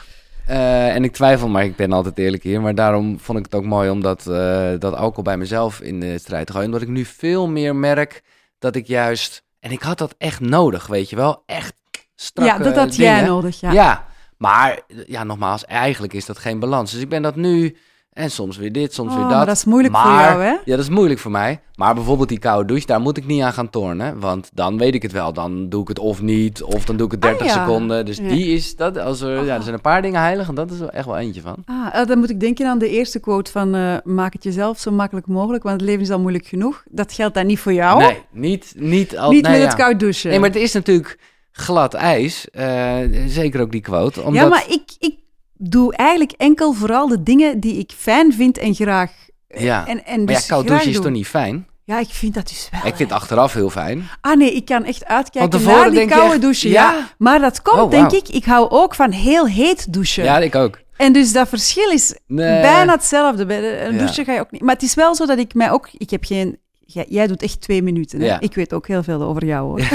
[0.47, 2.61] Eh, en ik twijfel, maar ik ben altijd eerlijk hier.
[2.61, 5.99] Maar daarom vond ik het ook mooi om dat, eh, dat alcohol bij mezelf in
[5.99, 6.67] de strijd te gooien.
[6.67, 8.23] Omdat ik nu veel meer merk
[8.59, 9.43] dat ik juist.
[9.59, 11.43] En ik had dat echt nodig, weet je wel.
[11.45, 11.73] Echt
[12.15, 13.71] strakke ja, dat had jij nodig, ja.
[13.71, 14.05] Ja.
[14.37, 16.91] maar ja, nogmaals, eigenlijk is dat geen balans.
[16.91, 17.77] Dus ik ben dat nu
[18.17, 19.35] en soms weer dit, soms Oh, weer dat.
[19.37, 20.49] maar dat is moeilijk voor Maar- jou, hè?
[20.49, 21.59] Ja, dat is moeilijk voor mij.
[21.75, 24.19] Maar bijvoorbeeld die koude douche, daar moet ik niet aan gaan tornen.
[24.19, 25.33] Want dan weet ik het wel.
[25.33, 27.63] Dan doe ik het of niet, of dan doe ik het 30 Ah, ja.
[27.65, 28.05] seconden.
[28.05, 28.27] Dus Ja.
[28.29, 28.97] die is dat.
[28.97, 31.17] Als er, ja, er zijn een paar dingen heilig en dat is er echt wel
[31.17, 31.55] eentje van.
[31.65, 34.79] Ah, eh, dan moet ik denken aan de eerste quote van eh, maak het jezelf
[34.79, 36.83] zo makkelijk mogelijk, want het leven is al moeilijk genoeg.
[36.89, 37.99] Dat geldt dan niet voor jou.
[37.99, 39.31] Nee, niet, niet al.
[39.31, 39.67] niet nee, met ja.
[39.67, 40.29] het koud douchen.
[40.29, 41.19] Nee, maar het is natuurlijk
[41.51, 42.49] glad ijs.
[42.49, 42.95] eh,
[43.27, 44.21] zeker ook die quote.
[44.21, 45.15] Omdat, Ja, maar ik, ik
[45.57, 49.11] doe eigenlijk enkel vooral de dingen die ik fijn vind en graag.
[49.47, 49.87] Ja.
[49.87, 51.67] En, en maar dus ja, koud douchen is toch niet fijn?
[51.83, 52.79] Ja, ik vind dat dus wel.
[52.91, 54.07] ik vind het achteraf heel fijn.
[54.21, 56.69] Ah nee, ik kan echt uitkijken naar die koude echt, douche.
[56.69, 56.91] ja?
[56.91, 57.09] Ja.
[57.17, 58.27] Maar dat komt, Oh, denk ik.
[58.29, 60.23] Ik hou ook van heel heet douchen.
[60.23, 60.79] Ja, ik ook.
[60.97, 62.61] En dus dat verschil is Nee.
[62.61, 63.45] bijna hetzelfde.
[63.45, 63.97] Bij een Ja.
[63.99, 64.61] douche ga je ook niet.
[64.61, 65.89] Maar het is wel zo dat ik mij ook.
[65.97, 66.57] Ik heb geen.
[66.85, 68.19] Jij, jij doet echt twee minuten.
[68.19, 68.25] Hè?
[68.25, 68.39] Ja.
[68.39, 69.79] Ik weet ook heel veel over jou hoor.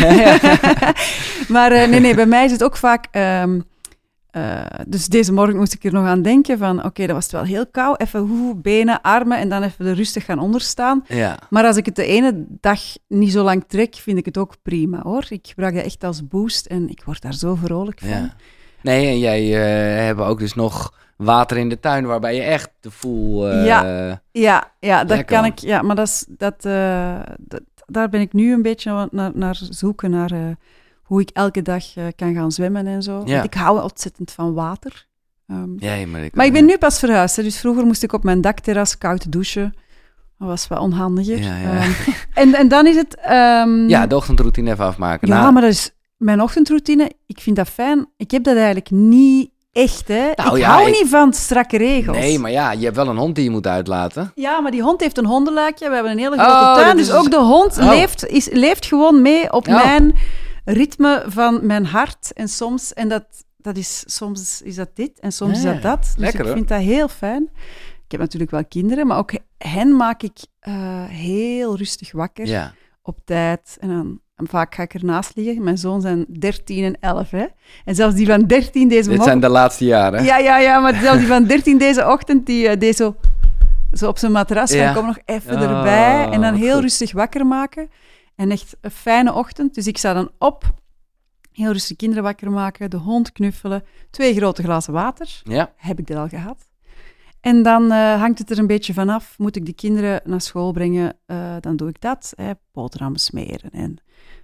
[1.57, 3.07] maar eh, nee, nee, bij mij is het ook vaak.
[3.11, 3.61] ehm,
[4.33, 7.33] eh, dus deze morgen moest ik er nog aan denken van, oké, dat was het
[7.33, 8.01] wel heel koud.
[8.01, 11.05] Even hoe, benen, armen en dan even er rustig gaan onderstaan.
[11.09, 11.39] Ja.
[11.51, 14.55] Maar als ik het de ene dag niet zo lang trek, vind ik het ook
[14.63, 15.25] prima hoor.
[15.29, 18.09] Ik gebruik dat echt als boost en ik word daar zo vrolijk van.
[18.09, 18.35] Ja.
[18.81, 22.71] Nee, en jij eh hebben ook dus nog water in de tuin waarbij je echt
[22.81, 23.49] de voel.
[23.51, 24.23] eh, Ja.
[24.33, 25.59] Ja, ja dat kan ik.
[25.59, 26.63] Ja, maar dat is, dat,
[27.39, 30.57] dat, daar ben ik nu een beetje naar, naar zoeken, naar
[31.13, 33.23] hoe ik elke dag eh, kan gaan zwemmen en zo.
[33.25, 33.33] Ja.
[33.33, 35.07] Want ik hou ontzettend van water.
[35.47, 38.13] Ehm, Ja, maar ik, maar ik ben nu pas verhuisd, hè, dus vroeger moest ik
[38.13, 39.75] op mijn dakterras koud douchen.
[40.39, 41.39] Dat was wel onhandiger.
[41.43, 41.71] Ja, ja.
[41.81, 41.91] Ehm,
[42.43, 43.17] en, en dan is het...
[43.17, 45.29] ehm, Ja, de ochtendroutine even afmaken.
[45.29, 47.11] ja, Nou, maar dat is mijn ochtendroutine.
[47.27, 48.07] Ik vind dat fijn.
[48.17, 50.31] Ik heb dat eigenlijk niet echt, hè.
[50.35, 52.17] Nou ik ja, hou ik- niet van strakke regels.
[52.17, 54.33] Nee, maar ja, je hebt wel een hond die je moet uitlaten.
[54.35, 55.89] Ja, maar die hond heeft een hondenluikje.
[55.89, 56.97] We hebben een hele grote Oh, tuin.
[56.97, 57.89] Dus is- ook de hond Oh.
[57.89, 59.75] leeft, is, leeft gewoon mee op Oh.
[59.85, 60.15] mijn
[60.65, 62.33] ritme van mijn hart.
[62.33, 63.25] En soms, en dat,
[63.57, 66.01] dat is, soms is dat dit en soms is dat dat.
[66.03, 66.55] Dus lekker, ik hoor.
[66.55, 67.43] vind dat heel fijn.
[68.05, 72.73] Ik heb natuurlijk wel kinderen, maar ook hen maak ik eh, heel rustig wakker Ja.
[73.03, 73.77] op tijd.
[73.81, 75.63] En dan en vaak ga ik ernaast liggen.
[75.65, 77.31] Mijn zoon zijn 13 en 11.
[77.31, 77.45] Hè?
[77.85, 79.25] En zelfs die van 13 deze Dit morgen.
[79.25, 80.25] zijn de laatste jaren.
[80.25, 83.17] Ja, ja, ja, maar zelfs die van 13 deze ochtend, die eh, deed zo,
[83.93, 84.93] zo op zijn matras van, Ja.
[84.93, 86.29] kom nog even Oh, erbij.
[86.31, 86.83] En dan heel goed.
[86.83, 87.91] rustig wakker maken.
[88.37, 89.75] En echt een fijne ochtend.
[89.75, 90.65] Dus ik sta dan op,
[91.53, 95.41] heel rustig kinderen wakker maken, de hond knuffelen, twee grote glazen water.
[95.45, 95.73] Ja.
[95.77, 96.71] Heb ik dat al gehad.
[97.41, 99.35] En dan eh, hangt het er een beetje vanaf.
[99.39, 102.33] Moet ik de kinderen naar school brengen, eh, dan doe ik dat.
[102.37, 103.97] Hè, boterhammen smeren en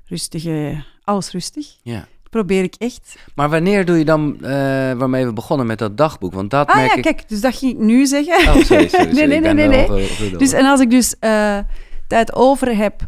[0.05, 1.77] rustige, alles rustig.
[1.83, 2.07] ja.
[2.31, 3.17] Probeer ik echt.
[3.35, 4.49] Maar wanneer doe je dan, eh,
[4.93, 6.33] waarmee we begonnen met dat dagboek?
[6.33, 7.03] Want dat Ah merk ja, ik...
[7.03, 8.35] kijk, dus dat ging ik nu zeggen.
[8.35, 9.13] Oh, sorry, sorry, sorry.
[9.13, 11.59] Nee, nee, nee, nee, op- op- op- op- Dus, en als ik dus eh,
[12.09, 13.01] tijd over heb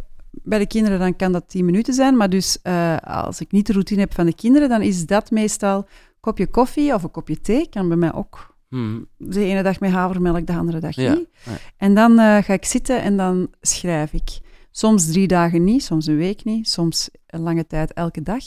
[0.43, 2.17] bij de kinderen, dan kan dat 10 minuten zijn.
[2.17, 5.31] Maar dus eh, als ik niet de routine heb van de kinderen, dan is dat
[5.31, 5.85] meestal een
[6.21, 7.69] kopje koffie of een kopje thee.
[7.69, 11.29] Kan bij mij ook Hmm, de ene dag met havermelk, de andere dag Ja, niet.
[11.45, 11.53] ja.
[11.77, 14.39] En dan eh, ga ik zitten en dan schrijf ik.
[14.71, 18.45] Soms drie dagen niet, soms een week niet, soms een lange tijd elke dag.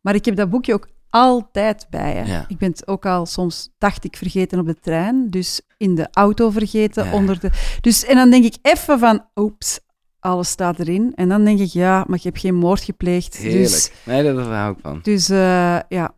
[0.00, 2.12] Maar ik heb dat boekje ook altijd bij.
[2.14, 2.22] Hè.
[2.32, 2.44] Ja.
[2.48, 5.30] Ik ben het ook al soms, dacht ik, vergeten op de trein.
[5.30, 7.04] Dus in de auto vergeten.
[7.04, 7.12] Ja.
[7.12, 9.80] Onder de, dus, en dan denk ik even van, oeps,
[10.20, 11.12] alles staat erin.
[11.14, 13.36] En dan denk ik, ja, maar ik heb geen moord gepleegd.
[13.36, 13.62] Heerlijk.
[13.62, 14.98] Dus, Nee, dat hou ik van.
[15.02, 16.14] dus eh, ja.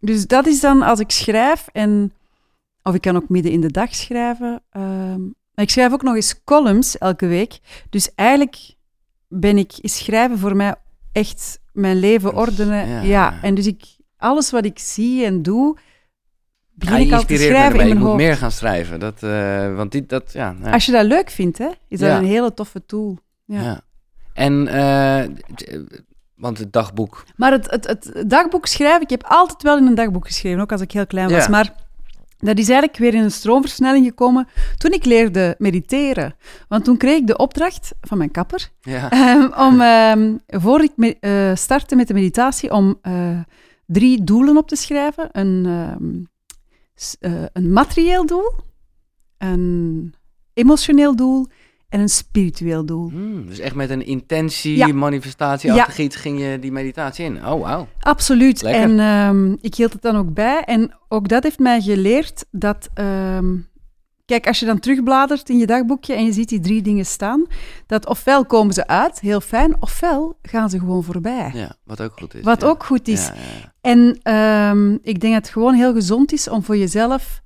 [0.00, 2.12] Dus dat is dan als ik schrijf en...
[2.82, 4.62] Of ik kan ook midden in de dag schrijven.
[4.70, 7.58] ehm, maar ik schrijf ook nog eens columns elke week.
[7.90, 8.74] Dus eigenlijk
[9.28, 10.74] ben ik, is schrijven voor mij
[11.12, 13.06] echt mijn leven ordenen.
[13.06, 13.84] ja, en dus ik,
[14.16, 15.76] alles wat ik zie en doe,
[16.74, 17.80] begin Ja, je ik al te me schrijven ermee.
[17.80, 18.22] in Ik mijn moet hoofd.
[18.22, 19.00] meer gaan schrijven.
[19.00, 20.56] Dat, eh, want die, dat, ja.
[20.70, 22.18] Als je dat leuk vindt, hè, is dat Ja.
[22.18, 23.18] een hele toffe tool.
[23.48, 23.62] Ja.
[23.62, 23.80] ja.
[24.32, 25.22] En, eh,
[25.54, 26.02] t-
[26.34, 27.24] want het dagboek.
[27.36, 30.72] Maar het, het, het dagboek schrijven, ik heb altijd wel in een dagboek geschreven, ook
[30.72, 31.44] als ik heel klein was.
[31.44, 31.50] Ja.
[31.50, 31.74] Maar
[32.38, 36.34] dat is eigenlijk weer in een stroomversnelling gekomen toen ik leerde mediteren.
[36.68, 39.10] Want toen kreeg ik de opdracht van mijn kapper Ja.
[39.10, 43.40] ehm, om, ehm, voor ik me, eh, startte met de meditatie, om eh,
[43.86, 45.28] drie doelen op te schrijven.
[45.32, 46.24] Een, ehm,
[47.32, 48.52] eh, een materieel doel,
[49.38, 50.14] een
[50.54, 51.46] emotioneel doel
[51.88, 53.10] en een spiritueel doel.
[53.10, 54.86] Hmm, dus echt met een intentie, Ja.
[54.86, 55.96] manifestatie, Ja.
[55.96, 57.36] iets ging je die meditatie in.
[57.46, 57.88] Oh, wauw.
[58.00, 58.62] Absoluut.
[58.62, 58.82] Lekker.
[58.82, 60.62] En ehm, ik hield het dan ook bij.
[60.64, 62.88] En ook dat heeft mij geleerd dat...
[62.94, 63.56] ehm,
[64.24, 67.46] kijk, als je dan terugbladert in je dagboekje en je ziet die drie dingen staan,
[67.86, 71.50] dat ofwel komen ze uit, heel fijn, ofwel gaan ze gewoon voorbij.
[71.54, 72.42] Ja, wat ook goed is.
[72.44, 72.66] Wat ja.
[72.66, 73.30] ook goed is.
[73.80, 77.40] En ehm, ik denk dat het gewoon heel gezond is om voor jezelf...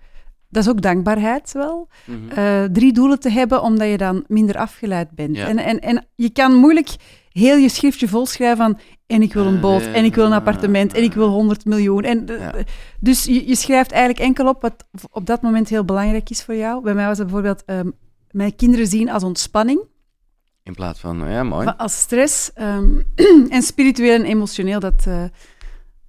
[0.52, 1.88] Dat is ook dankbaarheid wel.
[2.04, 2.30] Mhm.
[2.38, 5.36] eh, drie doelen te hebben, omdat je dan minder afgeleid bent.
[5.36, 5.46] Ja.
[5.48, 6.88] En, en, en je kan moeilijk
[7.32, 10.94] heel je schriftje volschrijven van en ik wil een boot, en ik wil een appartement,
[10.94, 12.02] en ik wil 100 miljoen.
[12.02, 12.52] En, eh, Ja.
[13.00, 16.54] Dus je, je schrijft eigenlijk enkel op wat op dat moment heel belangrijk is voor
[16.56, 16.82] jou.
[16.82, 17.90] Bij mij was het bijvoorbeeld ehm,
[18.30, 19.80] mijn kinderen zien als ontspanning,
[20.62, 21.72] In plaats van, ja, mooi.
[21.76, 22.52] als stress.
[22.52, 22.84] ehm,
[23.48, 25.24] en spiritueel en emotioneel, dat, eh,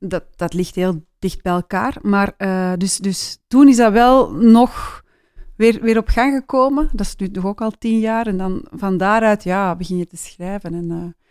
[0.10, 1.96] dat, dat ligt heel dicht bij elkaar.
[2.02, 5.04] Maar eh, dus, dus toen is dat wel nog
[5.56, 6.90] weer, weer op gang gekomen.
[6.92, 8.28] Dat is nu toch ook al tien jaar.
[8.28, 10.74] En dan van daaruit ja, begin je te schrijven.
[10.74, 11.26] En eh,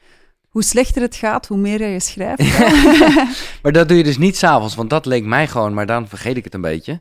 [0.48, 2.58] hoe slechter het gaat, hoe meer je schrijft.
[3.62, 6.36] Maar dat doe je dus niet s'avonds, want dat leek mij gewoon, maar dan vergeet
[6.36, 7.00] ik het een beetje.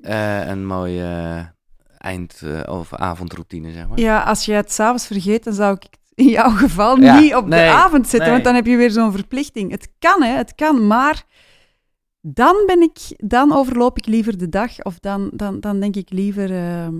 [0.00, 1.52] Eh, een mooie
[1.98, 3.98] eind- of avondroutine, zeg maar.
[3.98, 7.46] ja, als je het s'avonds vergeet, dan zou ik in jouw geval Ja, niet op
[7.46, 8.20] nee, de avond zetten.
[8.20, 8.30] nee.
[8.30, 9.70] Want dan heb je weer zo'n verplichting.
[9.70, 10.86] Het kan, hè, het kan.
[10.86, 11.24] Maar
[12.20, 14.82] dan ben ik, dan overloop ik liever de dag.
[14.82, 16.96] Of dan, dan, dan denk ik liever ehm,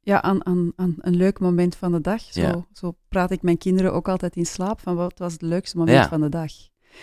[0.00, 2.20] ja, aan, aan, aan een leuk moment van de dag.
[2.22, 2.66] Zo, Ja.
[2.72, 4.80] zo praat ik mijn kinderen ook altijd in slaap.
[4.80, 6.08] Van wat was het leukste moment Ja.
[6.08, 6.52] van de dag.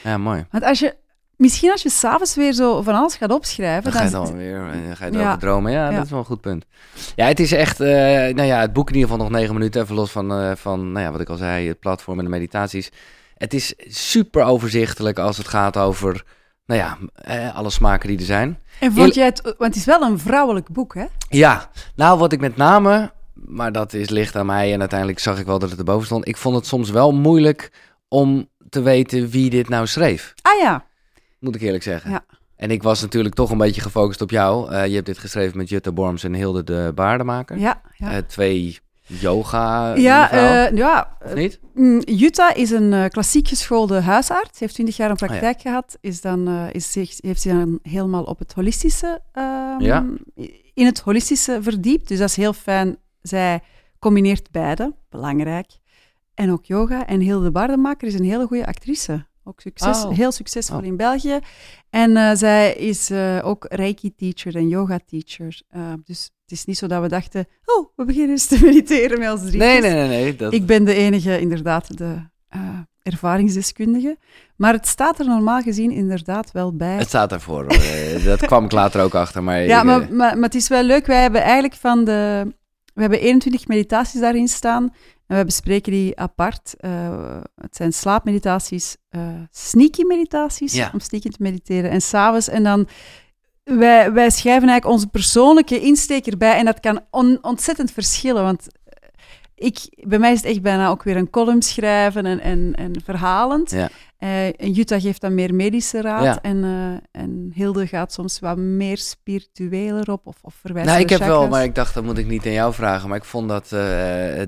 [0.03, 0.45] Ja, mooi.
[0.51, 0.95] Want als je,
[1.39, 3.83] misschien als je s'avonds weer zo van alles gaat opschrijven.
[3.83, 5.37] Dan ga je dan, weer eh, dan ga je Ja.
[5.37, 5.71] dromen.
[5.71, 5.95] Ja, Ja.
[5.95, 6.65] dat is wel een goed punt.
[7.15, 9.81] Ja, het is echt, eh, nou ja, het boek in ieder geval nog negen minuten,
[9.81, 12.29] even los van, eh, van nou ja, wat ik al zei, het platform en de
[12.31, 12.91] meditaties.
[13.37, 16.23] Het is super overzichtelijk als het gaat over,
[16.65, 18.59] nou ja, eh, alle smaken die er zijn.
[18.79, 21.05] En vond jij het, want het is wel een vrouwelijk boek, hè?
[21.29, 25.39] Ja, nou wat ik met name, maar dat is licht aan mij en uiteindelijk zag
[25.39, 26.27] ik wel dat het erboven stond.
[26.27, 27.71] Ik vond het soms wel moeilijk
[28.07, 30.83] om te weten wie dit nou schreef, Ah ja,
[31.39, 32.11] moet ik eerlijk zeggen.
[32.11, 32.25] Ja.
[32.55, 34.71] En ik was natuurlijk toch een beetje gefocust op jou.
[34.71, 37.57] Eh, je hebt dit geschreven met Jutta Borms en Hilde de Baardenmaker.
[37.57, 38.11] ja, ja.
[38.11, 41.59] Eh, twee yoga ja, eh, ja, of niet?
[41.73, 44.59] Mm, Jutta is een klassiek geschoolde huisarts.
[44.59, 45.97] Heeft 20 jaar een Oh praktijk gehad.
[46.01, 50.05] Is dan, is zich, heeft zich dan helemaal op het holistische, ehm, Ja.
[50.73, 52.07] in het holistische verdiept.
[52.07, 52.97] Dus dat is heel fijn.
[53.21, 53.61] Zij
[53.99, 55.67] combineert beide, belangrijk.
[56.33, 57.07] En ook yoga.
[57.07, 59.25] En Hilde Baardemaker is een hele goede actrice.
[59.49, 60.11] Ook succes, Oh.
[60.15, 60.85] heel succesvol Oh.
[60.85, 61.39] in België.
[61.89, 65.61] En eh, zij is eh, ook Reiki-teacher en yoga-teacher.
[65.69, 69.19] Eh, dus het is niet zo dat we dachten, oh, we beginnen eens te mediteren
[69.19, 69.61] met ons drietjes.
[69.61, 70.07] Nee, nee, nee.
[70.07, 70.53] nee dat...
[70.53, 72.21] Ik ben de enige, inderdaad, de
[73.03, 74.17] ervaringsdeskundige.
[74.55, 76.97] Maar het staat er normaal gezien inderdaad wel bij.
[76.97, 77.31] Het staat.
[77.31, 79.43] Eh, dat kwam ik later ook achter.
[79.43, 81.05] Maar ja, ik, maar, maar, maar het is wel leuk.
[81.05, 82.53] Wij hebben eigenlijk van de...
[82.93, 84.93] We hebben 21 meditaties daarin staan.
[85.29, 86.75] En we bespreken die apart.
[86.77, 89.21] Eh, het zijn slaapmeditaties, eh
[89.51, 90.89] sneaky meditaties, Ja.
[90.93, 91.89] om sneaky te mediteren.
[91.91, 92.87] En s'avonds, en dan...
[93.63, 96.57] Wij, wij schrijven eigenlijk onze persoonlijke insteek erbij.
[96.57, 98.67] En dat kan on- ontzettend verschillen, want
[99.55, 99.77] ik,
[100.07, 103.71] bij mij is het echt bijna ook weer een column schrijven en, en, en verhalend.
[103.71, 103.89] Ja.
[104.19, 106.23] En Jutta geeft dan meer medische raad.
[106.23, 106.41] Ja.
[106.41, 111.07] En, eh, en Hilde gaat soms wat meer spiritueler op of, of verwijst nou, ik
[111.07, 113.09] de heb wel, maar ik dacht dat moet ik niet aan jou vragen.
[113.09, 113.69] Maar ik vond dat eh,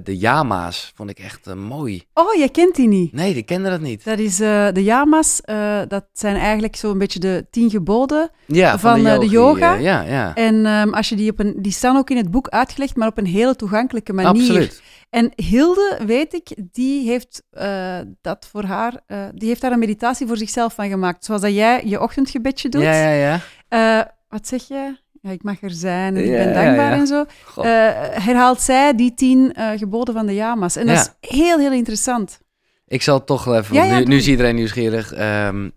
[0.03, 2.03] de Yama's vond ik echt mooi.
[2.13, 3.13] Oh, jij kent die niet.
[3.13, 4.03] Nee, die kende dat niet.
[4.03, 5.41] Dat is de yamas.
[5.88, 8.30] dat zijn eigenlijk zo'n beetje de tien geboden.
[8.45, 9.74] Ja, van, eh, de yogi, yoga.
[9.74, 10.36] ja, ja.
[10.36, 13.07] En ehm, als je die op een, die staan ook in het boek uitgelegd, maar
[13.07, 14.41] op een hele toegankelijke manier.
[14.41, 14.82] Absoluut.
[15.12, 19.80] En Hilde, weet ik, die heeft eh, dat voor haar, eh, die heeft daar een
[19.80, 21.26] meditatie voor zichzelf van gemaakt.
[21.26, 22.82] Zoals dat jij je ochtendgebedje doet.
[22.82, 23.39] Ja, ja, ja.
[23.68, 24.97] Eh, wat zeg je?
[25.22, 27.26] Ja, ik mag er zijn en ik ben dankbaar en zo.
[28.22, 30.76] Herhaalt zij die tien geboden van de Yamas.
[30.76, 32.39] En dat is heel, heel interessant.
[32.88, 35.14] Ik zal toch even, Ja, want ja, nu, nu is iedereen nieuwsgierig.
[35.14, 35.70] Ehm,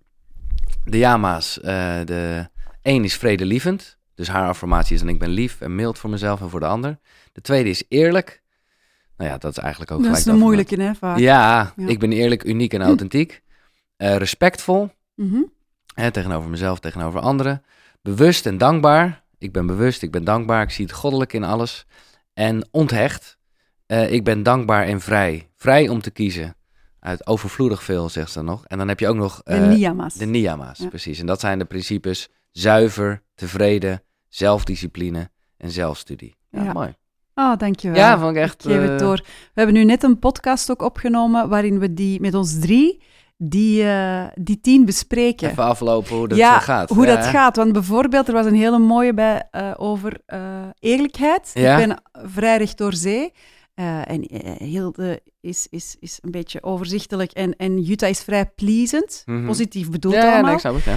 [0.85, 1.59] de Yama's.
[2.05, 2.49] de
[2.83, 3.99] één is vredelievend.
[4.15, 6.67] Dus haar affirmatie is en ik ben lief en mild voor mezelf en voor de
[6.67, 6.99] ander.
[7.33, 8.43] De tweede is eerlijk.
[9.17, 11.19] Nou ja, dat is eigenlijk ook dat gelijk is de een moeilijke, hè, vaak.
[11.19, 11.87] Ja, Ja.
[11.89, 13.43] ik ben eerlijk, uniek en authentiek.
[13.97, 15.41] Eh, respectvol Mhm.
[15.95, 17.63] hè, tegenover mezelf, tegenover anderen.
[18.03, 19.23] Bewust en dankbaar.
[19.39, 20.63] Ik ben bewust, ik ben dankbaar.
[20.63, 21.87] Ik zie het goddelijke in alles.
[22.33, 23.39] En onthecht.
[23.87, 25.51] Eh, ik ben dankbaar en vrij.
[25.57, 26.57] Vrij om te kiezen.
[27.01, 28.67] Uit overvloedig veel, zegt ze dan nog.
[28.67, 30.15] En dan heb je ook nog De eh, Niyamas.
[30.15, 30.89] de niyama's, Ja.
[30.89, 31.19] precies.
[31.19, 36.35] En dat zijn de principes zuiver, tevreden, zelfdiscipline en zelfstudie.
[36.51, 36.73] Ja, Ja.
[36.73, 36.95] mooi.
[37.35, 37.99] Oh, dankjewel.
[37.99, 38.65] Ja, vond ik echt...
[38.65, 39.17] Ik geef eh, het door.
[39.25, 39.25] We
[39.55, 43.03] hebben nu net een podcast ook opgenomen waarin we die met ons drie,
[43.37, 45.51] die, eh, die tien bespreken.
[45.51, 46.89] Even aflopen hoe dat ja, eh, gaat.
[46.91, 47.57] hoe Ja, dat gaat.
[47.57, 50.41] Want bijvoorbeeld, er was een hele mooie bij eh, over eh,
[50.79, 51.51] eerlijkheid.
[51.55, 51.79] Ja.
[51.79, 53.33] Ik ben vrij recht door zee.
[53.75, 57.33] Eh, en eh, Hilde is, is, is een beetje overzichtelijk.
[57.33, 59.23] En, en Jutta is vrij pleasend.
[59.27, 59.47] Mhm.
[59.47, 60.59] Positief bedoeld Ja, ja, allemaal.
[60.63, 60.97] nee, ja.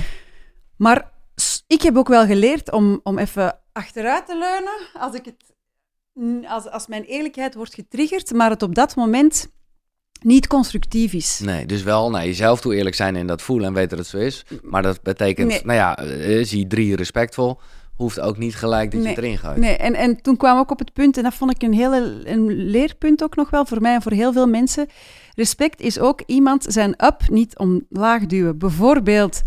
[0.77, 1.11] Maar
[1.67, 5.55] ik heb ook wel geleerd om, om even achteruit te leunen als, ik het,
[6.47, 9.49] als, als mijn eerlijkheid wordt getriggerd, maar het op dat moment
[10.21, 11.39] niet constructief is.
[11.43, 14.07] Nee, dus wel naar jezelf toe eerlijk zijn en dat voelen en weten dat het
[14.07, 14.45] zo is.
[14.63, 15.61] Maar dat betekent, Nee.
[15.63, 17.59] nou ja, eh, zie drie respectvol.
[17.95, 19.17] hoeft ook niet gelijk dat je Nee.
[19.17, 19.57] erin gooit.
[19.57, 22.21] Nee, en, en toen kwam ook op het punt, en dat vond ik een hele
[22.23, 24.87] een leerpunt ook nog wel voor mij en voor heel veel mensen.
[25.35, 28.57] Respect is ook iemand zijn up niet omlaag duwen.
[28.57, 29.41] Bijvoorbeeld,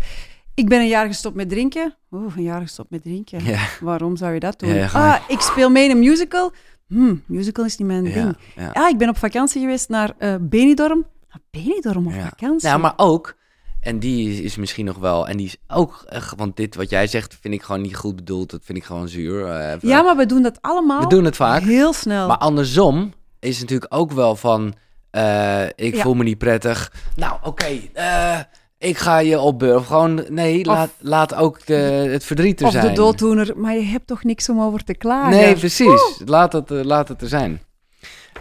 [0.55, 1.95] ik ben een jaar gestopt met drinken.
[2.11, 3.43] Oeh, een jaar gestopt met drinken.
[3.43, 3.59] Ja.
[3.81, 4.69] Waarom zou je dat doen?
[4.69, 6.51] Ja, ja, ah, ik speel mee in een musical.
[6.87, 8.37] Hm, musical is niet mijn Ja, ding.
[8.55, 8.69] ja.
[8.73, 11.05] Ah, ik ben op vakantie geweest naar eh Benidorm.
[11.29, 12.27] Ah, Benidorm op Ja.
[12.29, 12.67] vakantie?
[12.69, 13.35] Nou, maar ook,
[13.79, 16.05] en die is, is misschien nog wel, en die is ook,
[16.37, 18.49] want dit wat jij zegt vind ik gewoon niet goed bedoeld.
[18.51, 19.45] Dat vind ik gewoon zuur.
[19.45, 21.61] eh, ja, maar we doen dat allemaal We doen het vaak.
[21.61, 22.27] heel snel.
[22.27, 24.73] Maar andersom is het natuurlijk ook wel van,
[25.11, 26.01] eh, ik Ja.
[26.01, 26.93] voel me niet prettig.
[27.15, 28.39] Nou, oké, eh,
[28.81, 29.79] ik ga je opbeuren.
[29.79, 31.73] Of gewoon, nee, Of- laat, laat ook de,
[32.11, 32.85] het verdriet er of zijn.
[32.87, 35.29] de dooddoener, maar je hebt toch niks om over te klagen?
[35.29, 36.21] Nee, precies.
[36.25, 37.61] Laat het, eh, laat het er zijn.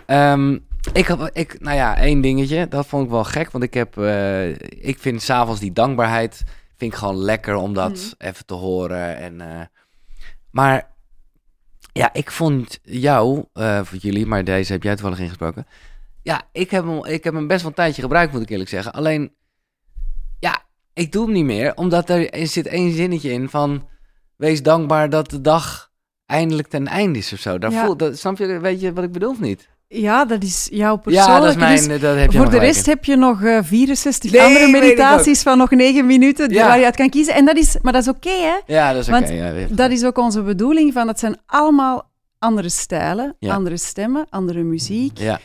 [0.07, 0.59] Ehm,
[0.93, 2.69] ik, had- ik, nou ja, één dingetje.
[2.69, 3.51] Dat vond ik wel gek.
[3.51, 4.49] Want ik heb, eh,
[4.85, 6.43] ik vind s'avonds die dankbaarheid,
[6.77, 8.29] vind ik gewoon lekker om dat Mhm.
[8.29, 9.17] even te horen.
[9.17, 9.61] En, eh,
[10.51, 10.89] maar
[11.93, 15.67] ja, ik vond jou, eh, voor jullie, maar deze heb jij toevallig ingesproken.
[16.23, 18.71] Ja, ik heb, hem, ik heb hem best wel een tijdje gebruikt, moet ik eerlijk
[18.71, 18.93] zeggen.
[18.93, 19.33] Alleen,
[21.01, 21.73] ik doe hem niet meer.
[21.77, 23.89] Omdat er, zit één zinnetje in van,
[24.37, 25.91] wees dankbaar dat de dag
[26.27, 27.59] eindelijk ten einde is of zo.
[27.59, 27.85] Daar Ja.
[27.85, 29.69] voel, dat, snap je, weet je wat ik bedoel of niet?
[29.89, 31.33] Ja, dat is jouw persoonlijke.
[31.33, 33.59] Ja, dat is mijn, dus dat heb je voor de rest heb je nog eh,
[33.63, 36.67] 64 Nee, andere meditaties van nog 9 minuten Ja.
[36.67, 37.35] waar je uit kan kiezen.
[37.35, 38.59] En dat is, maar dat is oké, hè?
[38.75, 39.33] Ja, dat is oké.
[39.33, 39.67] Ja.
[39.71, 40.93] Dat is ook onze bedoeling.
[40.93, 45.41] Van, dat zijn allemaal andere stijlen, andere stemmen, andere muziek, Ja,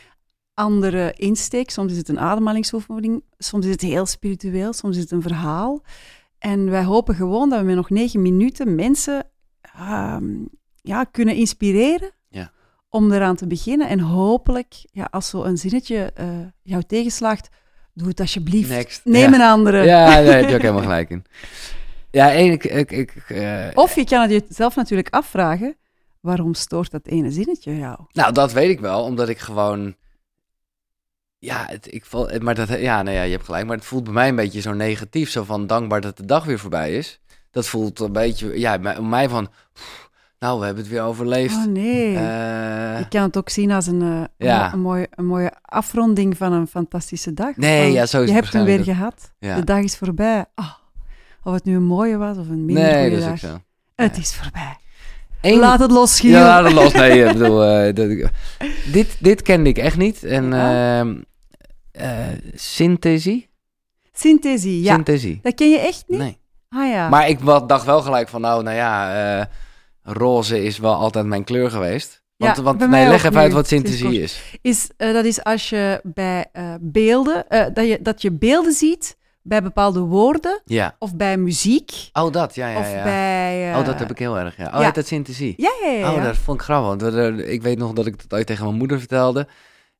[0.56, 1.70] andere insteek.
[1.70, 5.82] Soms is het een ademhalingsoefening, soms is het heel spiritueel, soms is het een verhaal.
[6.38, 9.26] En wij hopen gewoon dat we met nog 9 minuten mensen
[9.60, 10.24] ehm,
[10.82, 12.50] ja, kunnen inspireren Ja.
[12.88, 13.88] om eraan te beginnen.
[13.88, 16.28] En hopelijk, ja, als zo'n zinnetje eh,
[16.62, 17.48] jou tegenslaagt,
[17.94, 18.68] doe het alsjeblieft.
[18.70, 19.04] next.
[19.04, 19.34] Neem ja.
[19.34, 19.82] een andere.
[19.84, 21.24] Ja, daar heb je ook helemaal gelijk in.
[22.10, 25.76] Ja, één, ik, ik, ik, eh, Of je kan het jezelf natuurlijk afvragen,
[26.20, 27.98] waarom stoort dat ene zinnetje jou?
[28.12, 29.96] Nou, dat weet ik wel, omdat ik gewoon.
[31.46, 33.66] Ja, het, ik val, maar dat, ja, nou ja, je hebt gelijk.
[33.66, 35.30] Maar het voelt bij mij een beetje zo negatief.
[35.30, 37.20] Zo van dankbaar dat de dag weer voorbij is.
[37.50, 39.48] Dat voelt een beetje, ja, bij mij van.
[39.72, 41.56] pff, nou, we hebben het weer overleefd.
[41.56, 42.06] Oh nee.
[42.16, 44.66] Eh, Je kan het ook zien als een, eh, Ja.
[44.66, 47.56] een, een mooie, een mooie afronding van een fantastische dag.
[47.56, 49.32] Nee, Van, ja, zo is Je het hebt hem weer gehad.
[49.38, 49.54] ja.
[49.56, 50.44] De dag is voorbij.
[50.54, 50.70] Ah,
[51.42, 53.50] of het nu een mooie was of een minder Nee, goede dat is dag.
[53.50, 53.62] ook zo.
[54.04, 54.76] Het is voorbij.
[55.40, 56.30] Eén- Laat het los, Giel.
[56.38, 56.92] Ja, dat los.
[56.92, 58.30] Nee, ik bedoel, eh, ik-
[58.92, 60.24] dit, dit kende ik echt niet.
[60.24, 60.52] En
[61.96, 63.48] Eh, synthesie?
[64.12, 64.94] Synthesie, ja.
[64.94, 65.38] Synthesie.
[65.42, 66.18] Dat ken je echt niet?
[66.18, 66.38] Nee.
[66.68, 67.08] Ah ja.
[67.08, 69.44] Maar ik dacht wel gelijk van, nou, nou ja, eh,
[70.02, 72.22] roze is wel altijd mijn kleur geweest.
[72.36, 74.42] Want, Ja, want nee, leg even uit wat synthesie is.
[74.62, 76.46] is, eh, dat is als je bij
[76.80, 80.96] beelden, dat, je, dat je beelden ziet bij bepaalde woorden Ja.
[80.98, 83.02] of bij muziek Oh, dat, ja, ja, of ja.
[83.02, 83.74] bij...
[83.76, 84.70] oh, dat heb ik heel erg, ja.
[84.74, 84.90] Oh, ja.
[84.90, 85.54] dat synthesie?
[85.56, 86.10] Ja, ja, ja.
[86.10, 86.24] Oh, ja.
[86.24, 87.06] dat vond ik grappig.
[87.06, 89.48] Want ik weet nog dat ik dat ooit tegen mijn moeder vertelde.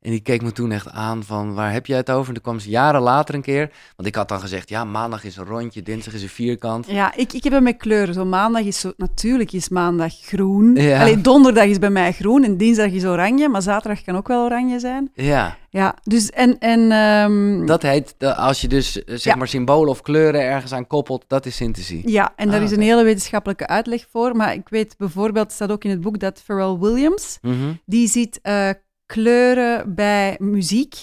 [0.00, 2.26] En die keek me toen echt aan van, waar heb jij het over?
[2.28, 3.70] En toen kwam ze jaren later een keer.
[3.96, 6.86] Want ik had dan gezegd, ja, maandag is een rondje, dinsdag is een vierkant.
[6.90, 8.14] Ja, ik, ik heb het met kleuren.
[8.14, 10.74] Zo maandag is zo, natuurlijk is maandag groen.
[10.74, 11.00] Ja.
[11.00, 14.44] Alleen donderdag is bij mij groen en dinsdag is oranje, maar zaterdag kan ook wel
[14.44, 15.10] oranje zijn.
[15.14, 16.58] Ja, Ja, dus en...
[16.58, 19.34] en ehm, dat heet, als je dus, eh, zeg Ja.
[19.38, 22.10] maar, symbolen of kleuren ergens aan koppelt, dat is synthesie.
[22.10, 24.36] Ja, en daar Ah, is een hele wetenschappelijke uitleg voor.
[24.36, 27.54] Maar ik weet bijvoorbeeld, het staat ook in het boek, dat Pharrell Williams, Mhm.
[27.86, 28.68] die ziet eh,
[29.06, 30.94] kleuren bij muziek.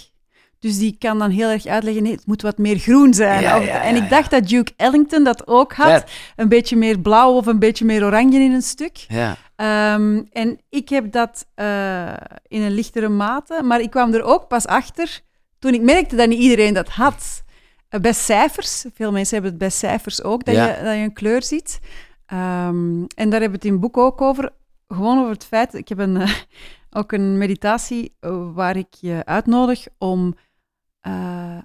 [0.59, 3.41] Dus die kan dan heel erg uitleggen, nee, het moet wat meer groen zijn.
[3.41, 6.03] Ja, Of- ja, en ik dacht dat Duke Ellington dat ook had.
[6.35, 9.05] Een beetje meer blauw of een beetje meer oranje in een stuk.
[9.07, 9.35] Ja.
[9.55, 12.13] Ehm, en ik heb dat eh,
[12.47, 15.19] in een lichtere mate, maar ik kwam er ook pas achter
[15.59, 17.43] toen ik merkte dat niet iedereen dat had.
[17.89, 21.13] Eh, bij cijfers, veel mensen hebben het bij cijfers ook, dat, je, dat je een
[21.13, 21.79] kleur ziet.
[22.25, 24.49] Ehm, en daar hebben we het in het boek ook over.
[24.87, 26.17] Gewoon over het feit, ik heb een,
[26.95, 30.35] ook een meditatie eh, waar ik je uitnodig om
[30.99, 31.57] eh,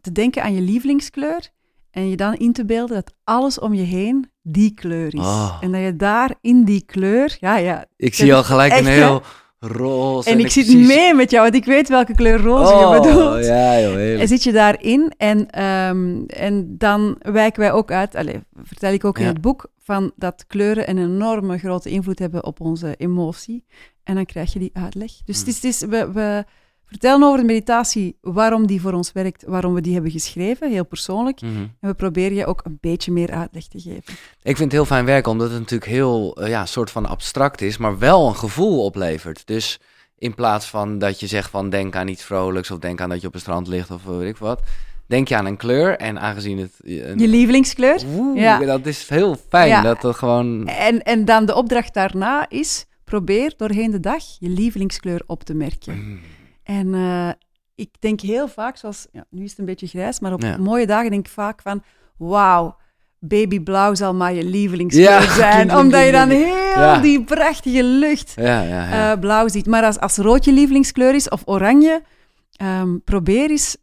[0.00, 1.48] te denken aan je lievelingskleur
[1.90, 5.20] en je dan in te beelden dat alles om je heen die kleur is.
[5.20, 5.58] Oh.
[5.60, 7.84] En dat je daar in die kleur, ja, ja.
[7.96, 9.22] Ik zie al gelijk Echt, een heel
[9.58, 10.30] roze.
[10.30, 13.00] En ik zit precies- mee met jou, want ik weet welke kleur roze Oh, je
[13.00, 13.44] bedoelt.
[13.44, 14.20] ja, joh, heerlijk.
[14.20, 19.04] En zit je daarin en, ehm, en dan wijken wij ook uit, allez, vertel ik
[19.04, 23.64] ook in het boek, van dat kleuren een enorme grote invloed hebben op onze emotie.
[24.08, 25.10] En dan krijg je die uitleg.
[25.24, 25.46] Dus Mm.
[25.46, 26.44] het is, het is, we, we
[26.84, 30.84] vertellen over de meditatie, waarom die voor ons werkt, waarom we die hebben geschreven, heel
[30.86, 31.40] persoonlijk.
[31.40, 31.56] Mhm.
[31.56, 34.14] En we proberen je ook een beetje meer uitleg te geven.
[34.42, 37.60] Ik vind het heel fijn werken, omdat het natuurlijk heel, eh, ja, soort van abstract
[37.60, 39.46] is, maar wel een gevoel oplevert.
[39.46, 39.80] Dus
[40.18, 43.20] in plaats van dat je zegt van denk aan iets vrolijks of denk aan dat
[43.20, 44.60] je op een strand ligt of weet ik wat,
[45.06, 45.96] denk je aan een kleur.
[45.96, 46.72] En aangezien het...
[46.84, 48.00] Een, Je lievelingskleur.
[48.16, 48.58] Oeh, Ja.
[48.58, 49.82] dat is heel fijn Ja.
[49.82, 50.66] dat dat gewoon...
[50.66, 55.54] En, en dan de opdracht daarna is, probeer doorheen de dag je lievelingskleur op te
[55.54, 55.94] merken.
[55.98, 56.18] Mm.
[56.62, 57.28] En eh,
[57.74, 60.56] ik denk heel vaak, zoals, ja, nu is het een beetje grijs, maar op Ja.
[60.56, 61.82] mooie dagen denk ik vaak van,
[62.18, 62.76] wauw,
[63.18, 65.76] babyblauw zal maar je lievelingskleur Ja, zijn.
[65.76, 68.34] omdat je dan heel die prachtige lucht
[68.90, 69.66] eh, blauw ziet.
[69.66, 72.02] Maar als, als rood je lievelingskleur is, of oranje,
[72.56, 73.76] ehm, probeer eens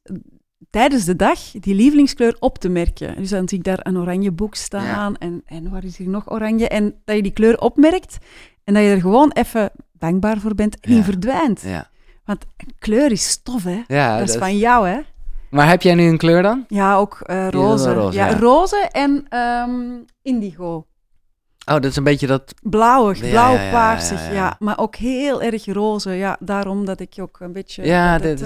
[0.69, 3.15] tijdens de dag die lievelingskleur op te merken.
[3.17, 6.31] Dus dan zie ik daar een oranje boek staan en, en waar is hier nog
[6.31, 6.67] oranje?
[6.67, 8.17] En dat je die kleur opmerkt
[8.65, 10.95] en dat je er gewoon even dankbaar voor bent en Ja.
[10.95, 11.61] die verdwijnt.
[11.61, 11.89] ja.
[12.25, 12.45] Want
[12.79, 13.81] kleur is stof, hè?
[13.87, 14.99] ja dat is dat- van jou, hè?
[15.49, 16.65] Maar heb jij nu een kleur dan?
[16.67, 17.93] Ja, ook eh, roze.
[17.93, 18.37] roze, ja, ja.
[18.39, 19.71] roze en ehm,
[20.21, 20.85] indigo.
[21.65, 22.53] Oh, dat is een beetje dat...
[22.61, 24.55] Blauwig, Ja, blauw, ja, ja, ja, ja, ja.
[24.59, 26.11] Maar ook heel erg roze.
[26.11, 27.83] Ja, daarom dat ik ook een beetje...
[27.85, 28.41] Ja, dat, dit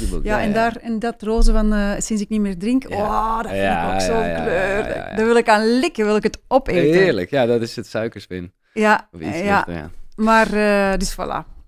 [0.00, 0.10] is...
[0.10, 0.24] boek.
[0.24, 2.96] ja, en, Daar, en dat roze van eh, sinds ik niet meer drink, Ja.
[2.96, 4.88] oh, dat vind Ja, ik ook ja, zo'n ja, ja, kleur.
[4.88, 5.16] ja, ja.
[5.16, 6.80] Daar wil ik aan likken, wil ik het opeten.
[7.00, 7.30] Heerlijk.
[7.30, 8.52] Ja, dat is het suikerspin.
[8.72, 9.18] Ja, ja.
[9.18, 9.90] lichter, ja.
[10.16, 11.58] maar eh, dus voilà.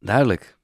[0.00, 0.56] Duidelijk.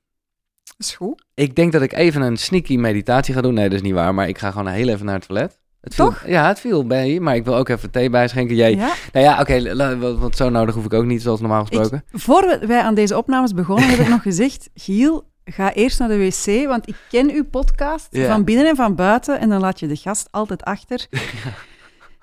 [0.64, 1.24] Dat is goed.
[1.34, 3.54] Ik denk dat ik even een sneaky meditatie ga doen.
[3.54, 4.14] Nee, dat is niet waar.
[4.14, 5.58] Maar ik ga gewoon heel even naar het toilet.
[5.80, 6.26] Het viel, Toch?
[6.26, 7.20] Ja, het viel bij.
[7.20, 8.56] Maar ik wil ook even thee bijschenken.
[8.56, 8.92] Jij, Ja.
[9.12, 9.76] Nou ja, oké.
[10.18, 12.04] want zo nodig hoef ik ook niet, zoals normaal gesproken.
[12.12, 16.08] Voor we- wij aan deze opnames begonnen, heb ik nog gezegd, Giel, ga eerst naar
[16.08, 18.26] de wc, want ik ken uw podcast Ja.
[18.26, 21.06] van binnen en van buiten en dan laat je de gast altijd achter.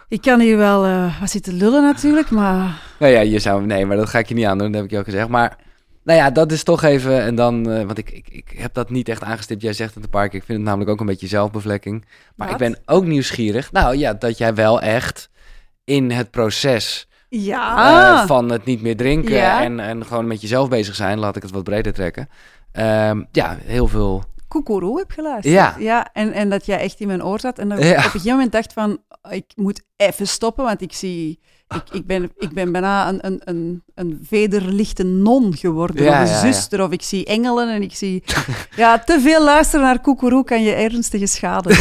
[0.09, 3.65] Ik kan hier wel eh, wat zitten lullen natuurlijk, maar Nou ja, je zou...
[3.65, 4.67] Nee, maar dat ga ik je niet aandoen.
[4.67, 5.27] Dat heb ik je al gezegd.
[5.27, 5.57] Maar...
[6.03, 7.21] Nou ja, dat is toch even...
[7.21, 7.69] En dan...
[7.71, 9.61] eh, want ik, ik, ik heb dat niet echt aangestipt.
[9.61, 10.39] Jij zegt het een paar keer.
[10.39, 12.05] Ik vind het namelijk ook een beetje zelfbevlekking.
[12.35, 12.61] Maar Wat?
[12.61, 13.71] ik ben ook nieuwsgierig.
[13.71, 15.29] Nou ja, dat jij wel echt
[15.83, 18.21] in het proces ja.
[18.21, 19.63] eh, van het niet meer drinken Ja.
[19.63, 22.29] en, en gewoon met jezelf bezig zijn, laat ik het wat breder trekken.
[22.71, 24.23] Ehm, ja, heel veel.
[24.49, 25.53] Koekeroe heb geluisterd.
[25.53, 25.75] Ja.
[25.79, 27.59] ja en, en dat jij echt in mijn oor zat.
[27.59, 27.89] En dat Ja.
[27.89, 28.97] op een gegeven moment dacht van,
[29.29, 31.39] ik moet even stoppen, want ik zie...
[31.75, 36.29] Ik, ik, ben, ik ben bijna een, een, een, een vederlichte non geworden, Ja, of
[36.29, 38.23] een zuster, of ik zie engelen en ik zie...
[38.75, 41.69] Ja, te veel luisteren naar koekeroe kan je ernstige schade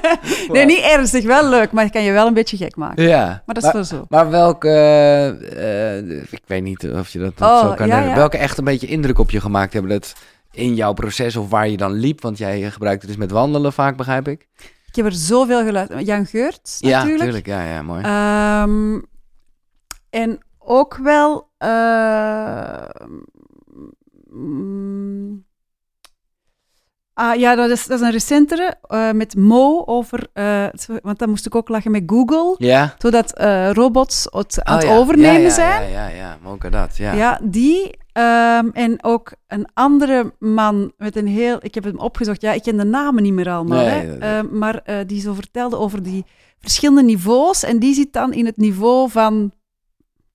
[0.52, 3.04] nee, niet ernstig, wel leuk, maar het kan je wel een beetje gek maken.
[3.04, 3.42] Ja.
[3.46, 4.04] Maar dat is wel zo.
[4.08, 8.10] maar welke, eh, eh, ik weet niet of je dat Oh, zo kan ja, hebben.
[8.10, 8.16] ja.
[8.16, 10.12] Welke echt een beetje indruk op je gemaakt hebben dat
[10.60, 13.72] in jouw proces of waar je dan liep, want jij gebruikt het dus met wandelen
[13.72, 14.48] vaak, begrijp ik.
[14.86, 16.06] Ik heb er zoveel geluisterd.
[16.06, 17.22] Jan Geurt, Ja, natuurlijk.
[17.22, 17.46] tuurlijk.
[17.46, 18.02] Ja, ja, mooi.
[18.02, 19.00] Ehm,
[20.10, 21.48] en ook wel.
[21.58, 22.84] eh,
[24.30, 25.44] mm,
[27.20, 30.26] ah, ja, dat is, dat is een recentere eh, met Mo over.
[30.32, 30.66] eh,
[31.02, 32.54] want dan moest ik ook lachen met Google.
[32.58, 32.94] ja.
[32.98, 34.96] Zodat eh, robots het aan Oh, het ja.
[34.96, 35.90] overnemen ja, ja, zijn.
[35.90, 36.38] Ja, ja, ja.
[36.42, 37.12] Moka dat, ja.
[37.12, 37.98] Ja, die.
[38.12, 41.58] ehm, en ook een andere man met een heel...
[41.60, 42.40] Ik heb hem opgezocht.
[42.40, 43.84] Ja, ik ken de namen niet meer allemaal.
[43.84, 44.18] Nee, hè.
[44.18, 46.24] Ehm, maar die zo vertelde over die
[46.60, 47.62] verschillende niveaus.
[47.62, 49.52] En die zit dan in het niveau van...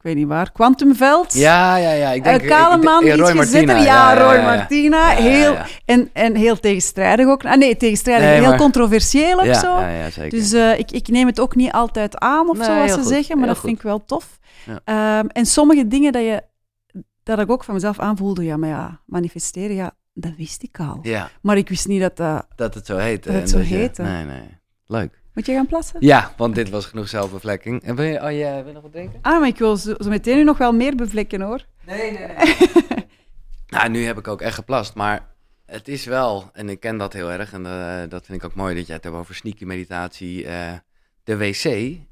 [0.05, 0.51] Ik weet niet waar.
[0.51, 1.33] Quantumveld.
[1.33, 2.11] Ja, ja, ja.
[2.11, 3.65] Ik denk, Een kale ik- man, Roy iets gezetter.
[3.65, 3.81] Martina.
[3.83, 4.55] Ja, Roy ja, ja.
[4.55, 5.11] Martina.
[5.11, 5.55] Ja, ja, heel.
[5.85, 7.45] En, en heel tegenstrijdig ook.
[7.45, 8.25] Ah, nee, tegenstrijdig.
[8.25, 9.77] Nee, heel maar- controversieel Ja, zo.
[10.11, 10.29] zeker.
[10.39, 12.93] Dus eh, ik, ik neem het ook niet altijd aan of Nee, zo, heel ze
[12.93, 13.07] goed.
[13.07, 13.65] zeggen, maar Heel dat goed.
[13.65, 14.39] vind ik wel tof.
[14.83, 16.43] Ehm, en sommige dingen dat, je,
[17.23, 20.99] dat ik ook van mezelf aanvoelde, ja, maar ja, manifesteren, ja, dat wist ik al.
[21.01, 22.45] ja, Maar ik wist niet dat dat...
[22.55, 23.23] dat het zo heet.
[23.23, 24.01] Dat het zo je- heette.
[24.01, 24.59] Nee, nee.
[24.85, 25.23] Leuk.
[25.35, 25.95] Moet je gaan plassen?
[25.99, 27.83] Ja, want dit was genoeg zelfbevlekking.
[27.83, 29.19] En wil je, oh, ja, wil je nog wat drinken?
[29.21, 31.65] Ah, maar ik wil zo, meteen nu nog wel meer bevlekken, hoor.
[31.85, 32.55] Nee, nee, nee.
[33.75, 37.13] nou, nu heb ik ook echt geplast, maar het is wel, en ik ken dat
[37.13, 39.65] heel erg, en eh, dat vind ik ook mooi dat jij het hebt over sneaky
[39.65, 40.45] meditatie.
[40.47, 40.73] eh,
[41.23, 41.63] de wc,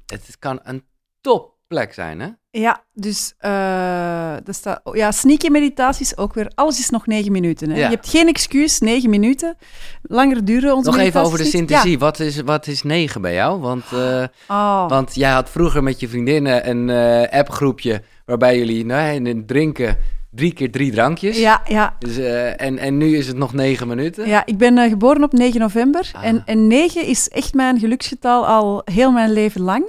[0.06, 0.84] het kan een
[1.20, 2.28] topplek zijn, hè?
[2.60, 6.50] Ja, dus eh dat staat, oh, ja, sneaky meditaties ook weer.
[6.54, 7.70] Alles is nog negen minuten.
[7.70, 7.76] Hè?
[7.76, 7.84] Ja.
[7.84, 9.56] Je hebt geen excuus, negen minuten.
[10.02, 11.98] Langer duren onze Nog even over de synthesie.
[11.98, 13.60] Wat, is, wat is negen bij jou?
[13.60, 14.24] Want, eh.
[14.48, 14.88] Oh.
[14.88, 19.48] want jij had vroeger met je vriendinnen een eh, appgroepje waarbij jullie nou, in het
[19.48, 19.98] drinken
[20.30, 21.38] drie keer drie drankjes.
[21.38, 22.18] ja, ja, Dus,
[22.56, 24.28] en, en nu is het nog negen minuten.
[24.28, 26.10] Ja, ik ben geboren op 9 november.
[26.12, 26.24] Ah.
[26.24, 29.84] En, en 9 is echt mijn geluksgetal al heel mijn leven lang.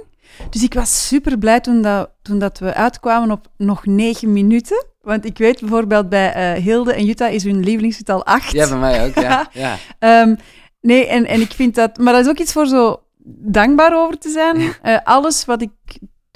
[0.50, 4.86] Dus ik was super blij toen, dat, toen dat we uitkwamen op nog 9 minuten.
[5.00, 8.52] Want ik weet bijvoorbeeld bij eh, Hilde en Jutta is hun lievelingsgetal 8.
[8.52, 9.14] Ja, bij mij ook.
[9.14, 9.76] Ja, ja.
[9.98, 10.34] Ehm,
[10.80, 11.98] nee, en, en ik vind dat...
[11.98, 13.02] Maar dat is ook iets voor zo
[13.38, 14.56] dankbaar over te zijn.
[14.82, 15.70] Eh, alles wat ik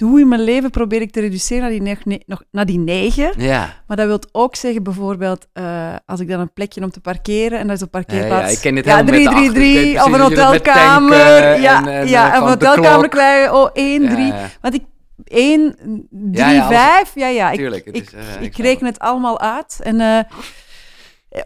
[0.07, 2.79] doe in mijn leven probeer ik te reduceren naar die, neg- ne- nog, naar die
[2.79, 3.33] 9.
[3.37, 3.73] ja.
[3.87, 7.59] Maar dat wil ook zeggen, bijvoorbeeld, eh, als ik dan een plekje om te parkeren
[7.59, 8.45] en dat is op Ja, parkeerplaats.
[8.51, 9.43] ja, ik ken dit ja, helemaal met de achter.
[9.45, 11.17] Ik weet 333 of een hotelkamer.
[11.19, 13.11] tanken ja, en- en, ja, eh, een hotelkamer klok.
[13.11, 14.25] krijg je, oh, 1, 3.
[14.25, 14.83] Ja, Want ik,
[15.25, 15.75] 1,
[16.09, 17.51] 3, Ja, ja, alles- 5, ja, ja.
[17.51, 19.79] Ik, Tuurlijk, het ik, is, eh, ik, reken het allemaal uit.
[19.83, 20.25] En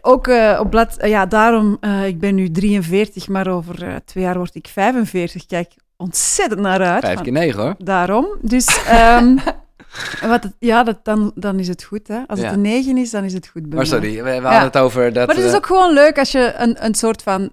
[0.00, 0.26] Ook
[0.60, 0.96] op blad...
[1.00, 1.76] ja, daarom...
[1.80, 5.46] eh, ik ben nu 43, maar over twee jaar word ik 45.
[5.46, 7.04] Kijk ontzettend naar uit.
[7.04, 7.74] Vijf keer negen hoor.
[7.78, 8.26] Daarom.
[8.40, 9.36] Dus ehm,
[10.32, 12.08] wat het- ja, dat, dan, dan is het goed.
[12.08, 12.18] Hè.
[12.26, 12.44] Als Ja.
[12.46, 14.76] het een 9 is, dan is het goed bij Maar sorry, we, we hadden het
[14.76, 15.26] over dat...
[15.26, 17.52] Maar het is eh, ook gewoon leuk als je een, een soort van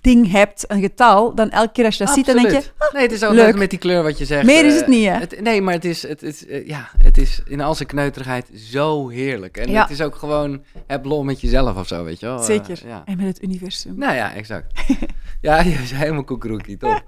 [0.00, 2.62] ding hebt, een getal, dan elke keer als je dat ziet, dan denk je,
[2.92, 3.56] nee, het is ook leuk.
[3.56, 4.46] met die kleur wat je zegt.
[4.46, 5.12] meer is eh, het niet, hè?
[5.18, 8.50] Het, nee, maar het is, het, is, eh, ja, het is in al zijn kneuterigheid
[8.54, 9.56] zo heerlijk.
[9.56, 9.82] En Ja.
[9.82, 12.38] het is ook gewoon, heb lol met jezelf of zo, weet je wel.
[12.42, 12.80] Zeker.
[12.86, 13.02] ja.
[13.04, 13.98] En met het universum.
[13.98, 14.80] Nou ja, exact.
[15.40, 17.02] ja, je is helemaal koekeroekie, top.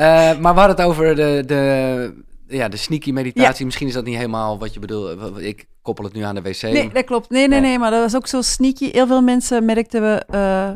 [0.00, 3.64] Eh, maar we hadden het over de, de, ja, de sneaky meditatie.
[3.64, 5.38] Misschien is dat niet helemaal wat je bedoelt.
[5.40, 6.62] Ik koppel het nu aan de wc.
[6.62, 7.30] Nee, dat klopt.
[7.30, 7.68] Nee, nee, Nee.
[7.68, 8.90] nee, maar dat was ook zo sneaky.
[8.90, 10.70] Heel veel mensen merkten we, eh,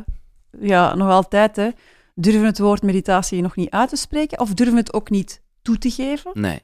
[0.69, 1.69] ja, nog altijd, hè,
[2.15, 5.79] durven het woord meditatie nog niet uit te spreken of durven het ook niet toe
[5.79, 6.31] te geven.
[6.35, 6.63] Nee.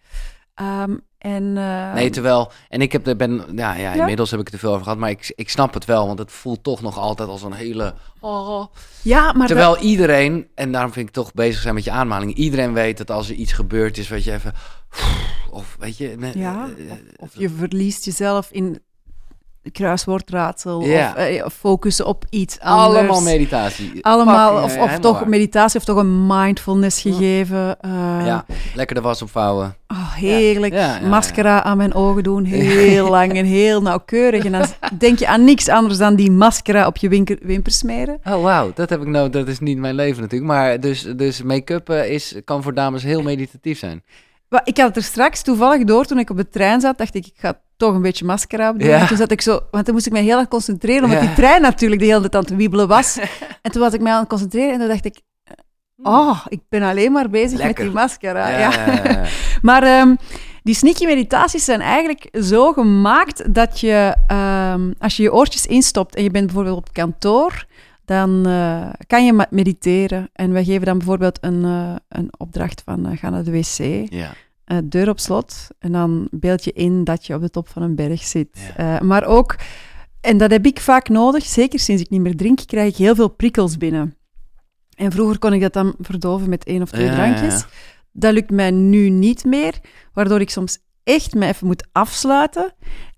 [0.55, 3.95] Ehm, en, eh, Nee, terwijl, en ik heb er ben, ja, ja, Ja?
[4.01, 6.19] inmiddels heb ik het er veel over gehad, maar ik, ik snap het wel, want
[6.19, 7.95] het voelt toch nog altijd als een hele.
[8.21, 8.67] Oh.
[9.03, 12.73] ja, maar Terwijl iedereen, en daarom vind ik toch bezig zijn met je aanmaling, iedereen
[12.73, 14.53] weet dat als er iets gebeurt is, wat je even,
[15.51, 18.83] of weet je, ne- Ja, eh, of, of je verliest jezelf in
[19.73, 22.99] kruiswoordraadsel of eh, focussen op iets anders.
[22.99, 24.05] allemaal meditatie.
[24.05, 25.29] Allemaal, of, eh, of toch waar.
[25.29, 27.81] meditatie of toch een mindfulness gegeven.
[27.81, 27.91] eh,
[28.27, 28.45] Ja,
[28.75, 29.77] lekker de was opvouwen.
[29.89, 30.73] oh, heerlijk.
[30.73, 31.09] Ja, ja, ja.
[31.09, 34.45] Mascara aan mijn ogen doen, heel lang en heel nauwkeurig.
[34.45, 34.65] En dan
[34.99, 38.21] denk je aan niks anders dan die mascara op je winker, wimpers smeren.
[38.25, 40.51] Oh, wauw, dat heb ik nou, dat is niet mijn leven natuurlijk.
[40.51, 44.03] Maar dus, dus make-up is, kan voor dames heel meditatief zijn.
[44.65, 46.99] Ik had het er straks toevallig door toen ik op de trein zat.
[46.99, 48.81] Dacht ik, ik ga toch een beetje mascara op.
[48.81, 49.07] Ja.
[49.07, 51.27] Toen zat ik zo, want toen moest ik mij heel erg concentreren, omdat Ja.
[51.27, 53.19] die trein natuurlijk de hele tijd aan het wiebelen was.
[53.63, 55.21] en toen was ik mij aan het concentreren en toen dacht ik,
[56.03, 57.85] oh, ik ben alleen maar bezig Lekker.
[57.85, 58.49] met die mascara.
[58.49, 58.71] Ja, Ja.
[58.87, 59.25] ja, ja, ja.
[59.63, 60.15] Maar ehm,
[60.63, 66.15] die sneaky meditaties zijn eigenlijk zo gemaakt dat je, ehm, als je je oortjes instopt
[66.17, 67.65] en je bent bijvoorbeeld op kantoor,
[68.05, 70.31] dan eh, kan je mediteren.
[70.33, 74.09] En wij geven dan bijvoorbeeld een, eh, een opdracht van eh, ga naar de wc,
[74.13, 74.31] ja.
[74.71, 75.67] Eh, deur op slot.
[75.79, 78.49] En dan beeld je in dat je op de top van een berg zit.
[78.77, 78.97] Ja.
[78.97, 79.57] Eh, maar ook,
[80.21, 83.15] en dat heb ik vaak nodig, zeker sinds ik niet meer drink, krijg ik heel
[83.15, 84.15] veel prikkels binnen.
[84.97, 87.61] En vroeger kon ik dat dan verdoven met één of twee Ja, drankjes.
[87.61, 87.67] ja.
[88.13, 89.75] Dat lukt mij nu niet meer,
[90.13, 92.73] waardoor ik soms echt me even moet afsluiten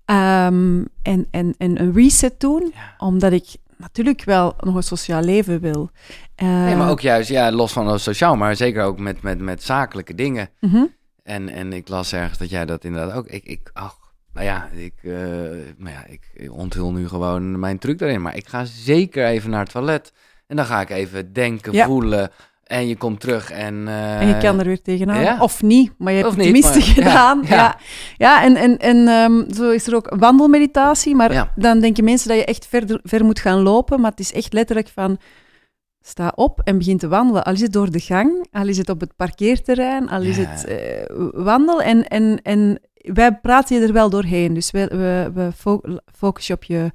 [0.05, 3.45] ehm, en, en, en een reset doen, omdat ik
[3.77, 5.89] natuurlijk wel nog een sociaal leven wil.
[6.35, 9.39] Nee, Eh, maar ook juist, ja, los van het sociaal, maar zeker ook met, met,
[9.39, 10.49] met zakelijke dingen.
[10.59, 10.83] mhm.
[11.23, 13.27] En, en ik las ergens dat jij dat inderdaad ook.
[13.27, 13.97] Ik, ik ach,
[14.33, 15.11] nou ja, ik, eh,
[15.77, 18.21] maar ja, ik onthul nu gewoon mijn truc daarin.
[18.21, 20.13] Maar ik ga zeker even naar het toilet.
[20.47, 21.85] En dan ga ik even denken, Ja.
[21.85, 22.29] voelen.
[22.63, 23.87] En je komt terug en...
[23.87, 25.21] eh, En je kan er weer tegenaan.
[25.21, 25.37] ja.
[25.39, 27.41] Of niet, maar je hebt het tenminste maar- gedaan.
[27.45, 27.77] Ja, ja.
[28.17, 28.43] ja.
[28.43, 31.15] en, en, en ehm, zo is er ook wandelmeditatie.
[31.15, 34.01] Maar dan denken mensen dat je echt verder, ver moet gaan lopen.
[34.01, 35.17] Maar het is echt letterlijk van...
[36.05, 37.43] Sta op en begin te wandelen.
[37.43, 40.43] Al is het door de gang, al is het op het parkeerterrein, al is Ja.
[40.45, 41.81] het eh, wandel.
[41.81, 44.53] En, en, en wij praten je er wel doorheen.
[44.53, 45.81] Dus we, we, we fo-
[46.15, 46.91] focus je op je,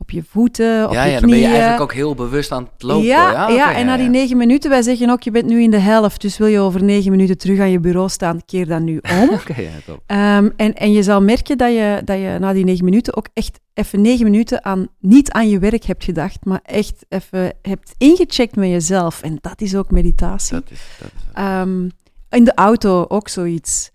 [0.00, 1.20] op je voeten, op ja, je ja, knieën.
[1.20, 3.06] dan ben je eigenlijk ook heel bewust aan het lopen.
[3.06, 4.10] Ja, Ja, ja, en na die ja.
[4.10, 6.82] negen minuten, wij zeggen ook, je bent nu in de helft, dus wil je over
[6.82, 9.28] negen minuten terug aan je bureau staan, keer dan nu om.
[9.40, 10.02] Oké, ja, top.
[10.06, 13.28] Ehm, en, en je zal merken dat je, dat je na die negen minuten ook
[13.32, 17.94] echt even negen minuten aan, niet aan je werk hebt gedacht, maar echt even hebt
[17.98, 19.22] ingecheckt met jezelf.
[19.22, 20.54] En dat is ook meditatie.
[20.54, 21.88] Dat is, dat is, Ehm,
[22.30, 23.90] in de auto ook zoiets.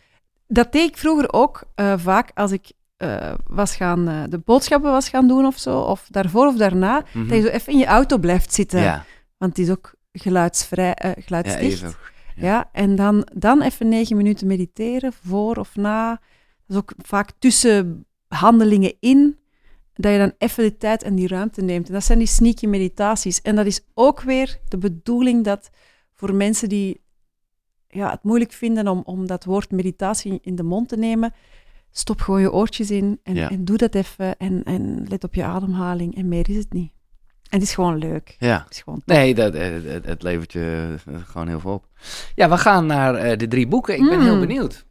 [0.47, 4.91] Dat deed ik vroeger ook eh, vaak als ik eh, was gaan, eh, de boodschappen
[4.91, 7.27] was gaan doen of zo, of daarvoor of daarna, Mhm.
[7.27, 8.79] dat je zo even in je auto blijft zitten.
[8.81, 9.05] ja,
[9.37, 11.97] Want het is ook geluidsvrij, ja, geluidsdicht.
[12.35, 12.69] Ja.
[12.71, 16.09] en dan, dan even negen minuten mediteren, voor of na.
[16.09, 16.19] Dat
[16.67, 19.37] is ook vaak tussen handelingen in,
[19.93, 21.87] dat je dan even de tijd en die ruimte neemt.
[21.87, 23.41] En dat zijn die sneaky meditaties.
[23.41, 25.69] En dat is ook weer de bedoeling dat
[26.13, 27.01] voor mensen die
[27.87, 31.33] ja, het moeilijk vinden om, om dat woord meditatie in de mond te nemen,
[31.97, 33.49] stop gewoon je oortjes in en, Ja.
[33.49, 36.15] en doe dat even en, en let op je ademhaling.
[36.17, 36.91] En meer is het niet.
[37.49, 38.35] En het is gewoon leuk.
[38.39, 38.61] Ja.
[38.63, 41.87] Het is gewoon Nee, dat, eh, het, het levert je eh, gewoon heel veel op.
[42.35, 43.93] Ja, we gaan naar eh, de drie boeken.
[43.95, 44.23] Ik ben Mm.
[44.25, 44.85] heel benieuwd.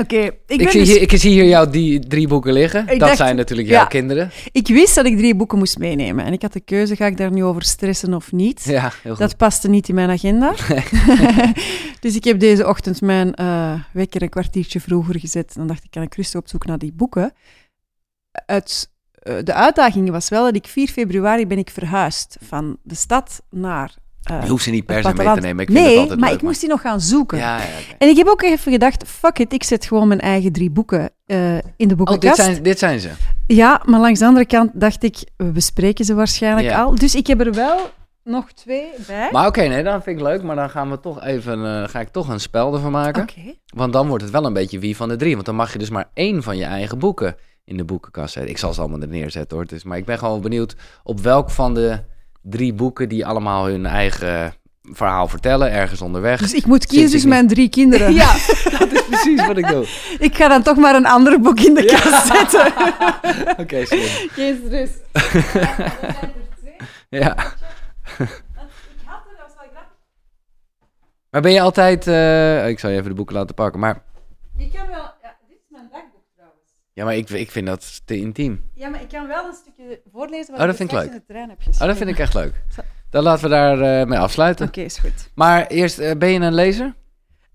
[0.00, 2.80] Oké, ik, Ik, dus- ik zie hier jou die drie boeken liggen.
[2.80, 3.74] Ik dat dacht- zijn natuurlijk ja.
[3.74, 4.30] jouw kinderen.
[4.52, 6.24] ik wist dat ik drie boeken moest meenemen.
[6.24, 8.64] En ik had de keuze, ga ik daar nu over stressen of niet?
[8.64, 9.20] Ja, heel goed.
[9.20, 10.54] Dat paste niet in mijn agenda.
[12.00, 15.54] dus ik heb deze ochtend mijn eh, wekker een kwartiertje vroeger gezet.
[15.54, 17.32] Dan dacht ik, kan ik rustig op zoek naar die boeken.
[18.46, 22.94] Uit, eh, de uitdaging was wel dat ik 4 februari ben ik verhuisd van de
[22.94, 25.62] stad naar je hoeft ze niet per se mee te nemen.
[25.64, 27.38] Ik vind nee, het altijd maar leuk, ik moest die nog gaan zoeken.
[27.38, 27.64] Ja, ja.
[27.98, 31.10] En ik heb ook even gedacht, fuck it, ik zet gewoon mijn eigen drie boeken
[31.26, 32.36] eh, in de Oh, dit boekenkast.
[32.42, 33.10] zijn, dit zijn ze.
[33.46, 36.82] Ja, maar langs de andere kant dacht ik, we bespreken ze waarschijnlijk Ja.
[36.82, 36.94] al.
[36.94, 37.90] Dus ik heb er wel
[38.24, 39.28] nog twee bij.
[39.32, 40.42] Maar oké, nee, dat vind ik leuk.
[40.42, 43.22] Maar dan gaan we toch even, eh, ga ik toch een spel ervan maken.
[43.22, 43.54] Oké.
[43.74, 45.34] Want dan wordt het wel een beetje wie van de drie.
[45.34, 48.52] Want dan mag je dus maar één van je eigen boeken in de boekenkast zetten.
[48.52, 49.66] Ik zal ze allemaal er neerzetten hoor.
[49.66, 51.98] Dus, maar ik ben gewoon benieuwd op welk van de
[52.42, 56.40] drie boeken die allemaal hun eigen verhaal vertellen, ergens onderweg.
[56.40, 58.12] Dus ik moet kiezen tussen mijn drie kinderen.
[58.22, 58.32] Ja,
[58.78, 59.86] dat is precies wat ik doe.
[60.18, 62.66] Ik ga dan toch maar een ander boek in de kast zetten.
[63.64, 64.28] Oké, slim.
[64.30, 64.92] Geen stress.
[67.08, 67.36] Ja.
[71.30, 72.06] Maar ben je altijd...
[72.06, 73.80] eh, ik zal je even de boeken laten pakken.
[73.80, 74.02] Maar,
[74.56, 74.96] Ik kan wel...
[75.22, 76.62] Ja, dit is mijn dagboek trouwens.
[76.98, 78.62] Ja, maar ik, ik vind dat te intiem.
[78.74, 81.06] Ja, maar ik kan wel een stukje voorlezen wat Oh, dat vind ik leuk.
[81.06, 82.62] in de trein heb Oh, dat vind ik echt leuk.
[83.10, 84.66] Dan laten we daar eh, mee afsluiten.
[84.66, 85.30] Oké, is goed.
[85.34, 86.94] Maar eerst, eh, ben je een lezer?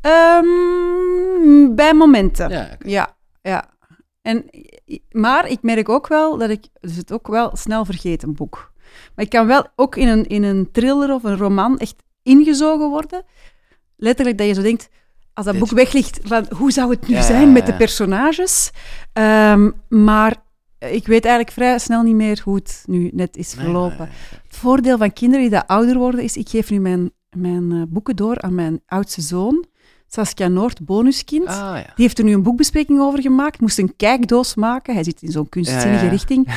[0.01, 2.49] Ehm, bij momenten.
[2.49, 2.77] Ja.
[2.79, 3.69] Ja, ja.
[4.21, 4.45] En,
[5.11, 8.71] maar ik merk ook wel dat ik dus het ook wel snel vergeet, een boek.
[9.15, 12.89] Maar ik kan wel ook in een, in een thriller of een roman echt ingezogen
[12.89, 13.23] worden.
[13.97, 14.89] Letterlijk dat je zo denkt,
[15.33, 17.73] als dat Dit- boek weg ligt, van, hoe zou het nu Ja, zijn met de
[17.73, 18.71] personages?
[19.13, 20.35] Ehm, maar
[20.79, 23.97] ik weet eigenlijk vrij snel niet meer hoe het nu net is verlopen.
[23.97, 24.39] nee, nee.
[24.47, 27.81] Het voordeel van kinderen die dat ouder worden is, ik geef nu mijn, mijn eh,
[27.87, 29.65] boeken door aan mijn oudste zoon,
[30.07, 31.47] Saskia Noord, bonuskind.
[31.47, 31.75] Ah, ja.
[31.95, 34.93] Die heeft er nu een boekbespreking over gemaakt, moest een kijkdoos maken.
[34.93, 36.47] Hij zit in zo'n kunstzinnige Ja, richting.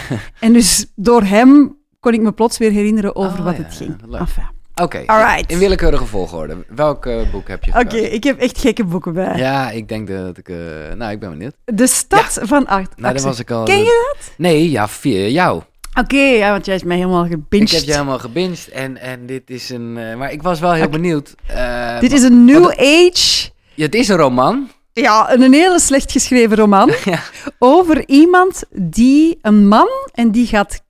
[0.40, 3.96] En dus door hem kon ik me plots weer herinneren over Oh, wat het ging.
[4.06, 4.20] leuk.
[4.20, 4.44] Enfin.
[4.82, 5.04] Oké,
[5.46, 6.64] in willekeurige volgorde.
[6.68, 9.36] Welk eh, boek heb je Oké, ik heb echt gekke boeken bij.
[9.36, 10.48] Ja, ik denk dat ik...
[10.48, 10.56] eh,
[10.96, 11.54] nou, ik ben benieuwd.
[11.64, 12.96] De stad van Art.
[12.96, 13.64] Nou, dat was ik al...
[13.64, 14.30] Ken je dat?
[14.36, 15.62] Nee, ja, via jou.
[15.98, 17.70] Oké, ja, want jij is mij helemaal Ik gebinged.
[17.70, 19.96] heb je helemaal gebinged en, en dit is een...
[19.98, 21.34] eh, maar ik was wel heel benieuwd.
[21.46, 23.50] eh, Dit is een New wat- Age...
[23.74, 24.68] Ja, het is een roman.
[24.92, 27.20] Ja, een hele slecht geschreven roman Ja.
[27.58, 30.80] over iemand die, een man, en die gaat,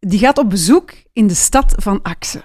[0.00, 2.42] die gaat op bezoek in de stad van Axe.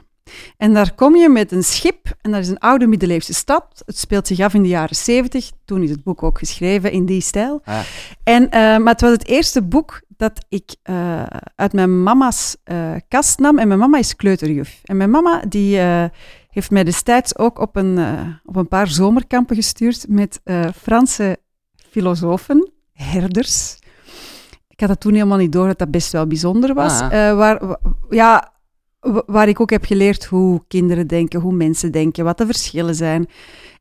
[0.57, 3.81] En daar kom je met een schip, en dat is een oude middeleeuwse stad.
[3.85, 5.51] Het speelt zich af in de jaren zeventig.
[5.65, 7.61] Toen is het boek ook geschreven in die stijl.
[7.63, 7.79] Ah.
[8.23, 11.23] En, eh, maar het was het eerste boek dat ik eh,
[11.55, 13.59] uit mijn mama's eh, kast nam.
[13.59, 14.79] En mijn mama is kleuterjuf.
[14.83, 15.77] En mijn mama die,
[16.49, 17.99] heeft mij destijds ook op een,
[18.45, 20.41] op een paar zomerkampen gestuurd met
[20.81, 21.37] Franse
[21.89, 23.77] filosofen, herders.
[24.67, 26.99] Ik had dat toen helemaal niet door dat dat best wel bijzonder was.
[26.99, 27.09] Ah.
[27.09, 27.79] Waar, wa-
[28.09, 28.51] ja,
[29.25, 33.27] waar ik ook heb geleerd hoe kinderen denken, hoe mensen denken, wat de verschillen zijn.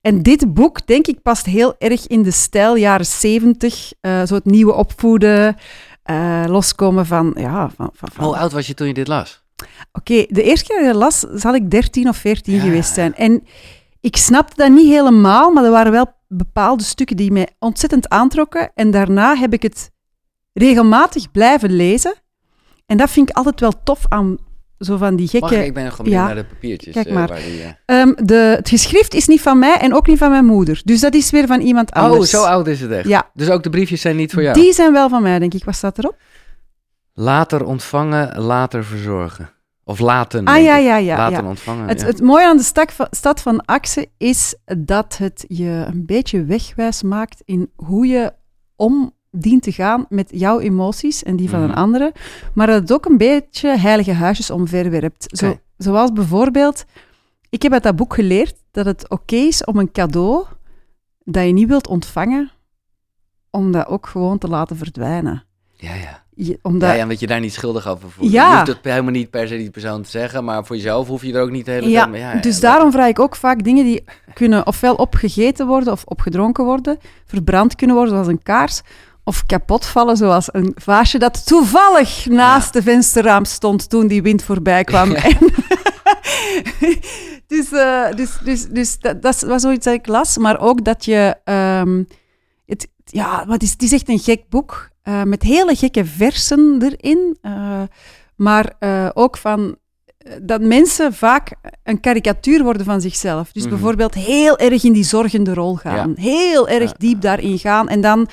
[0.00, 3.92] En dit boek, denk ik, past heel erg in de stijl jaren zeventig.
[4.00, 5.56] eh, zo het nieuwe opvoeden,
[6.02, 7.32] eh, loskomen van...
[7.38, 9.42] Ja, van, van, van- Hoe oud was je toen je dit las?
[9.92, 12.60] Oké, de eerste keer dat ik dat las, zal ik 13 of 14 Ja.
[12.60, 13.14] geweest zijn.
[13.14, 13.44] En
[14.00, 18.70] ik snapte dat niet helemaal, maar er waren wel bepaalde stukken die mij ontzettend aantrokken.
[18.74, 19.90] En daarna heb ik het
[20.52, 22.14] regelmatig blijven lezen.
[22.86, 24.36] En dat vind ik altijd wel tof aan
[24.78, 25.48] zo van die Mag ik?
[25.48, 25.66] gekke...
[25.66, 26.26] Ik ben benieuwd Ja.
[26.26, 26.94] naar de papiertjes.
[26.94, 27.28] Kijk eh, maar.
[27.28, 30.30] waar die, eh, Ehm, de, het geschrift is niet van mij en ook niet van
[30.30, 30.80] mijn moeder.
[30.84, 32.30] Dus dat is weer van iemand Oh, anders.
[32.30, 33.08] zo oud is het echt.
[33.08, 34.54] Ja, Dus ook de briefjes zijn niet voor jou.
[34.54, 35.64] die zijn wel van mij, denk ik.
[35.64, 36.16] Wat staat erop?
[37.14, 39.50] Later ontvangen, later verzorgen.
[39.84, 40.44] Of laten.
[40.44, 41.16] Ah, ja, ja, ja.
[41.16, 41.48] Later ja.
[41.48, 41.88] ontvangen.
[41.88, 42.06] Het, ja.
[42.06, 46.44] het mooie aan de stad van, stad van Axe is dat het je een beetje
[46.44, 48.32] wegwijs maakt in hoe je
[48.76, 51.68] om dient te gaan met jouw emoties en die van Mhm.
[51.68, 52.12] een andere,
[52.54, 55.24] maar dat het ook een beetje heilige huisjes omverwerpt.
[55.38, 56.84] Zo, zoals bijvoorbeeld,
[57.50, 60.44] ik heb uit dat boek geleerd dat het oké is om een cadeau
[61.24, 62.50] dat je niet wilt ontvangen,
[63.50, 65.44] om dat ook gewoon te laten verdwijnen.
[65.76, 66.26] ja, ja.
[66.40, 68.30] Je, omdat, Ja, ja, omdat je daar niet schuldig over voelt.
[68.32, 68.50] Ja.
[68.50, 71.22] Je hoeft het helemaal niet per se die persoon te zeggen, maar voor jezelf hoef
[71.22, 72.40] je er ook niet de hele Ja, tijd mee.
[72.42, 76.98] dus daarom vraag ik ook vaak dingen die kunnen ofwel opgegeten worden of opgedronken worden,
[77.24, 78.80] verbrand kunnen worden zoals een kaars,
[79.28, 84.42] of kapot vallen zoals een vaasje dat toevallig naast de vensterraam stond toen die wind
[84.42, 85.12] voorbij kwam.
[85.28, 85.36] En-
[87.46, 91.04] dus eh, dus, dus, dus dat, dat was zoiets dat ik las, maar ook dat
[91.04, 91.36] je...
[91.44, 92.02] ehm,
[92.66, 96.78] het, ja, wat is, het is echt een gek boek, eh, met hele gekke versen
[96.82, 97.82] erin, eh,
[98.36, 98.72] maar
[99.14, 99.76] ook van
[100.42, 101.52] dat mensen vaak
[101.82, 103.52] een karikatuur worden van zichzelf.
[103.52, 103.70] Dus Mhm.
[103.72, 106.14] bijvoorbeeld heel erg in die zorgende rol gaan.
[106.16, 107.88] Heel erg diep daarin gaan.
[107.88, 108.28] En dan,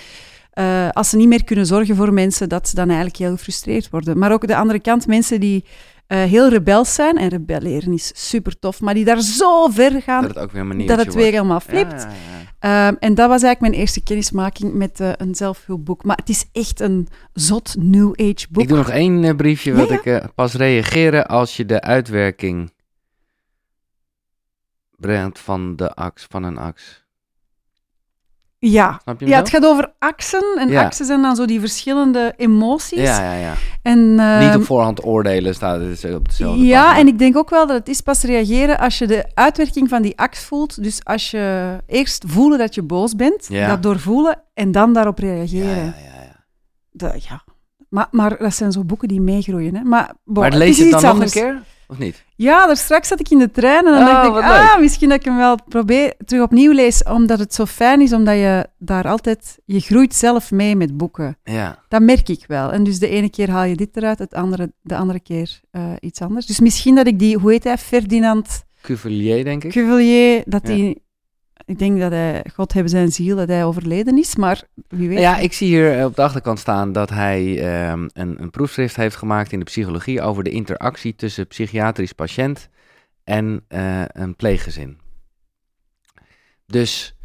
[0.55, 3.89] eh, als ze niet meer kunnen zorgen voor mensen, dat ze dan eigenlijk heel gefrustreerd
[3.89, 4.17] worden.
[4.17, 5.65] Maar ook de andere kant, mensen die
[6.07, 7.17] eh, heel rebels zijn.
[7.17, 10.87] En rebelleren is super tof, maar die daar zo ver gaan Dat het ook weer
[10.87, 12.01] dat het weer helemaal flipt.
[12.01, 12.13] Ja, ja,
[12.69, 12.87] ja.
[12.87, 16.03] Ehm, en dat was eigenlijk mijn eerste kennismaking met eh, een zelfhulpboek.
[16.03, 18.63] Maar het is echt een zot New Age boek.
[18.63, 22.73] Ik doe nog één briefje wat ik pas reageren als je de uitwerking
[24.95, 27.04] brengt van de ax, van een ax.
[28.69, 29.25] Snap Ja.
[29.25, 30.55] je ja, het gaat over aksen.
[30.59, 30.83] En Ja.
[30.83, 32.99] aksen zijn dan zo die verschillende emoties.
[32.99, 33.53] Ja, ja, ja.
[33.81, 36.99] En, ehm, Niet op voorhand oordelen staat het op dezelfde Ja, pagina.
[36.99, 40.01] en ik denk ook wel dat het is pas reageren als je de uitwerking van
[40.01, 40.83] die aks voelt.
[40.83, 43.67] Dus als je eerst voelen dat je boos bent, Ja.
[43.67, 45.75] dat doorvoelen en dan daarop reageren.
[45.75, 46.21] ja, ja,
[47.01, 47.13] ja.
[47.29, 47.43] Ja.
[47.89, 49.75] Maar, maar dat zijn zo boeken die meegroeien.
[49.75, 49.83] Hè.
[49.83, 51.61] Maar, bon, Maar het lees je het dan nog een keer?
[51.87, 52.23] Of niet?
[52.35, 54.79] Ja, daar straks zat ik in de trein en dan Oh, dacht ik, ah, leuk.
[54.81, 58.35] misschien dat ik hem wel probeer terug opnieuw lees, omdat het zo fijn is, omdat
[58.35, 61.37] je daar altijd, je groeit zelf mee met boeken.
[61.43, 61.79] Ja.
[61.87, 62.71] Dat merk ik wel.
[62.71, 65.83] En dus de ene keer haal je dit eruit, het andere, de andere keer eh,
[65.99, 66.45] iets anders.
[66.45, 69.71] Dus misschien dat ik die, hoe heet hij, Ferdinand Cuvelier, denk ik.
[69.71, 70.73] Cuvelier, dat Ja.
[70.73, 71.03] die,
[71.65, 75.19] ik denk dat hij, God hebben zijn ziel, dat hij overleden is, maar wie weet.
[75.19, 78.95] Ja, ik zie hier eh, op de achterkant staan dat hij ehm, een, een proefschrift
[78.95, 82.69] heeft gemaakt in de psychologie over de interactie tussen psychiatrisch patiënt
[83.23, 84.97] en eh, een pleeggezin.
[86.65, 87.15] Dus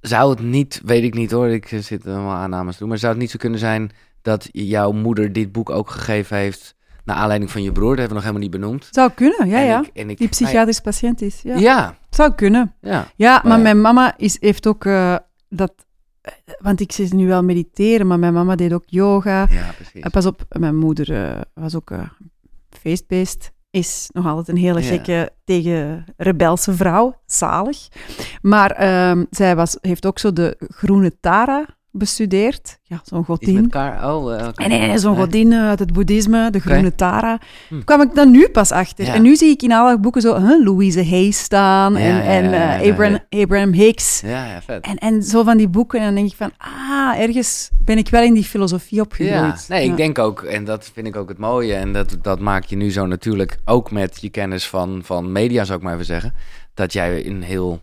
[0.00, 2.98] zou het niet, weet ik niet hoor, ik eh, zit allemaal aannames te doen, maar
[2.98, 3.90] zou het niet zo kunnen zijn
[4.22, 6.75] dat jouw moeder dit boek ook gegeven heeft
[7.06, 7.88] naar aanleiding van je broer?
[7.96, 8.88] Dat hebben we nog helemaal niet benoemd.
[8.90, 9.80] Zou kunnen, ja, En ja.
[9.80, 11.40] ik- en ik- Die psychiatrisch patiënt is.
[11.42, 11.56] Ja.
[11.56, 12.74] Ja, Zou kunnen.
[12.80, 13.06] ja.
[13.16, 13.62] Ja, maar ja.
[13.62, 15.16] mijn mama is, heeft ook eh,
[15.48, 15.72] dat.
[16.20, 19.46] eh, Want ik zit nu wel mediteren, maar mijn mama deed ook yoga.
[19.50, 20.00] Ja, precies.
[20.00, 21.90] Eh, pas op, mijn moeder eh, was ook
[22.70, 23.54] feestbeest.
[23.70, 24.86] Is nog altijd een hele Ja.
[24.86, 27.20] gekke, tegen rebelse vrouw.
[27.26, 27.88] Zalig.
[28.42, 31.66] Maar ehm, zij was, heeft ook zo de groene Tara
[31.98, 32.78] bestudeerd.
[32.82, 33.62] Ja, zo'n godin.
[33.62, 34.14] elkaar.
[34.14, 34.66] Oh, eh, oké.
[34.66, 37.38] Nee, nee, zo'n godin eh, uit het boeddhisme, de groene Tara.
[37.68, 37.80] Hm.
[37.84, 39.04] kwam ik dan nu pas achter.
[39.04, 39.14] Ja.
[39.14, 42.52] En nu zie ik in alle boeken zo huh, Louise Hay staan Ja, en, en
[42.52, 44.20] eh, Abraham, Abraham Hicks.
[44.20, 44.84] Ja, ja, vet.
[44.84, 45.98] En, en zo van die boeken.
[45.98, 49.64] En dan denk ik van, ah, ergens ben ik wel in die filosofie opgegroeid.
[49.68, 52.64] nee, ik denk ook, en dat vind ik ook het mooie, en dat, dat maak
[52.64, 56.06] je nu zo natuurlijk ook met je kennis van, van media, zou ik maar even
[56.06, 56.34] zeggen,
[56.74, 57.80] dat jij een heel,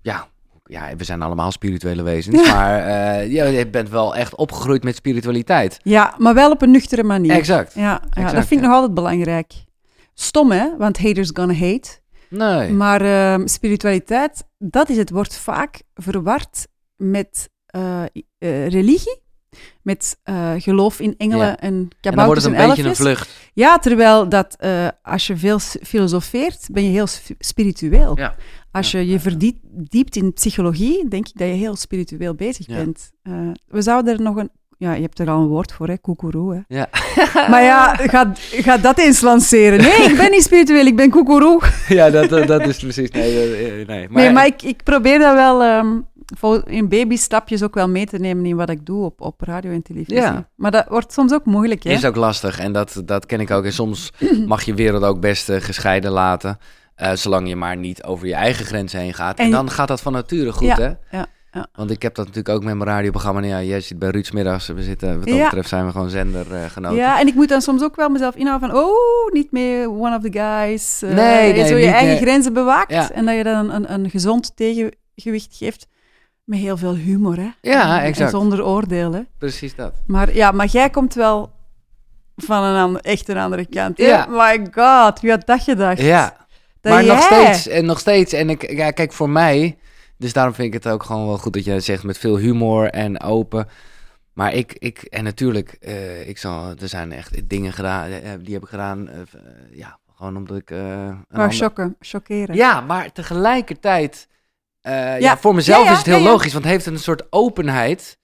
[0.00, 0.28] ja,
[0.68, 2.54] ja we zijn allemaal spirituele wezens, Ja.
[2.54, 5.80] maar eh, ja, je bent wel echt opgegroeid met spiritualiteit.
[5.82, 7.30] Ja, maar wel op een nuchtere manier.
[7.32, 7.74] Exact.
[7.74, 9.52] Ja, ja dat vind ik nog altijd belangrijk.
[10.14, 10.76] Stom, hè?
[10.78, 11.88] Want haters gonna hate.
[12.30, 12.72] Nee.
[12.72, 16.66] Maar ehm, spiritualiteit, dat is het, wordt vaak verward
[16.96, 18.02] met eh,
[18.38, 19.20] eh, religie,
[19.88, 21.56] met eh, geloof in engelen Ja.
[21.56, 23.06] en en dan wordt kabouters het een beetje een elfjes.
[23.06, 23.28] vlucht.
[23.52, 27.06] Ja, terwijl dat eh, als je veel filosofeert, ben je heel
[27.38, 28.18] spiritueel.
[28.18, 28.34] Ja.
[28.72, 33.12] Als je je verdiept in psychologie, denk ik dat je heel spiritueel bezig bent.
[33.22, 33.32] Eh,
[33.66, 34.50] we zouden er nog een...
[34.78, 35.98] Ja, je hebt er al een woord voor, hè?
[35.98, 36.76] Koekeroe, hè?
[36.76, 36.88] Ja.
[37.50, 39.78] Maar ja, ga, ga dat eens lanceren.
[39.80, 41.62] Nee, ik ben niet spiritueel, ik ben koekeroe.
[41.88, 44.08] ja, dat, dat, dat is precies, nee, nee.
[44.10, 46.00] nee, maar ik, ik probeer dat wel ehm,
[46.66, 49.82] in babystapjes ook wel mee te nemen in wat ik doe op, op radio en
[49.82, 50.14] televisie.
[50.14, 50.48] Ja.
[50.56, 51.90] Maar dat wordt soms ook moeilijk, hè?
[51.90, 53.64] Is ook lastig en dat, dat ken ik ook.
[53.64, 54.12] En soms
[54.46, 56.58] mag je wereld ook best eh, gescheiden laten.
[56.94, 59.38] eh, zolang je maar niet over je eigen grenzen heen gaat.
[59.38, 60.86] En, En- dan gaat dat van nature goed, Ja, hè?
[61.18, 61.66] ja, ja.
[61.72, 63.40] Want ik heb dat natuurlijk ook met mijn radioprogramma.
[63.40, 64.66] Nou ja, jij zit bij Ruud 's middags.
[64.66, 66.96] We zitten, wat dat betreft zijn we gewoon zendergenoten.
[66.98, 70.16] Ja, en ik moet dan soms ook wel mezelf inhouden van, oh, niet meer one
[70.16, 71.02] of the guys.
[71.02, 72.16] eh, Nee, nee, zo je eigen nee.
[72.20, 75.86] grenzen bewaakt en dat je dan een, een gezond tegengewicht geeft
[76.48, 77.48] met heel veel humor, hè.
[77.60, 78.32] Ja, exact.
[78.32, 79.20] En zonder oordeel, hè.
[79.38, 79.94] Precies dat.
[80.06, 81.50] Maar ja, maar jij komt wel
[82.36, 83.98] van een ander, echt een andere kant.
[83.98, 84.26] Ja.
[84.30, 86.00] My god, wie had dat gedacht?
[86.00, 86.36] Ja,
[86.80, 87.66] Dat maar nog jij- steeds.
[87.76, 88.32] En nog steeds.
[88.32, 89.78] En ik, ja, kijk, voor mij...
[90.16, 92.90] Dus daarom vind ik het ook gewoon wel goed dat je zegt met veel humor
[92.90, 93.68] en open.
[94.32, 98.54] Maar ik, ik en natuurlijk, eh, ik zal, er zijn echt dingen gedaan, eh, die
[98.54, 99.26] heb ik gedaan, eh, eh,
[99.72, 100.70] ja, gewoon omdat ik...
[100.70, 102.54] eh, Maar ander- shocken, chockeren.
[102.56, 104.36] Ja, maar tegelijkertijd, eh,
[104.90, 105.16] ja.
[105.16, 105.38] Ja.
[105.38, 108.18] voor mezelf is het heel logisch, want het heeft een soort openheid.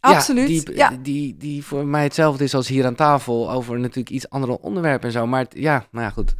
[0.00, 0.46] ja, Absoluut.
[0.46, 4.30] die, Ja, Die, die voor mij hetzelfde is als hier aan tafel over natuurlijk iets
[4.30, 5.26] andere onderwerpen en zo.
[5.26, 6.34] Maar het- ja, nou ja, goed.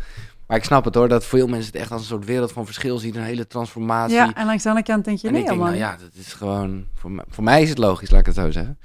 [0.47, 2.65] Maar ik snap het hoor, dat veel mensen het echt als een soort wereld van
[2.65, 4.15] verschil zien, een hele transformatie.
[4.17, 5.69] ja, en langs de andere kant denk je, en nee, ik denk, man.
[5.69, 8.35] nou ja, dat is gewoon, voor, mij- voor mij is het logisch, laat ik het
[8.35, 8.79] zo zeggen.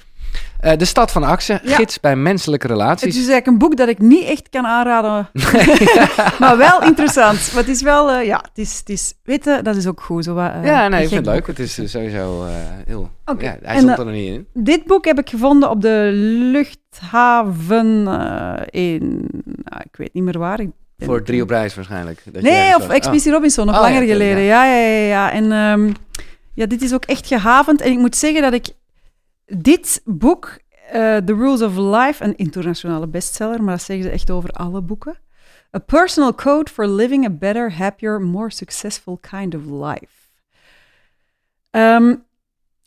[0.59, 1.75] Eh, de Stad van Axen, Ja.
[1.75, 3.07] gids bij menselijke Het relaties.
[3.07, 5.29] is eigenlijk een boek dat ik niet echt kan aanraden,
[6.39, 7.49] maar wel interessant.
[7.53, 10.01] Maar het is wel, eh, ja, het is, het is, weet je, dat is ook
[10.01, 10.23] goed.
[10.23, 11.47] Zo, eh, ja, nee, ik vind het leuk.
[11.47, 12.45] Het is sowieso
[12.87, 13.09] heel...
[13.25, 14.47] Oké, Ja, hij en, stond er nog niet in.
[14.63, 16.09] Dit boek heb ik gevonden op de
[16.51, 18.07] luchthaven
[18.69, 19.27] in,
[19.63, 20.59] nou, ik weet niet meer waar.
[20.59, 22.21] Ik ben- Voor drie op reis waarschijnlijk.
[22.31, 22.89] dat Nee, of.
[22.89, 24.41] Expeditie Robinson, nog Oh, langer geleden.
[24.43, 25.05] Ja, ja, ja.
[25.07, 25.31] ja.
[25.31, 25.91] En ehm,
[26.53, 27.81] ja, dit is ook echt gehavend.
[27.81, 28.67] En ik moet zeggen dat ik
[29.57, 30.57] dit boek,
[30.91, 34.81] eh, The Rules of Life, een internationale bestseller, maar dat zeggen ze echt over alle
[34.81, 35.17] boeken.
[35.75, 40.07] A personal code for living a better, happier, more successful kind of life.
[41.69, 42.15] Ehm,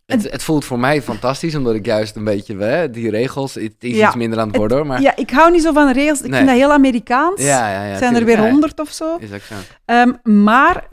[0.07, 3.75] Het, het voelt voor mij fantastisch, omdat ik juist een beetje, hè, die regels, het
[3.79, 5.01] is Ja, iets minder aan het worden maar...
[5.01, 6.19] ja, ik hou niet zo van regels.
[6.23, 6.37] Ik Nee.
[6.37, 7.41] vind dat heel Amerikaans.
[7.43, 9.17] ja, ja, ja, Het zijn er weer honderd of zo.
[9.17, 9.55] Is ook zo.
[9.85, 10.13] Ehm,
[10.45, 10.89] maar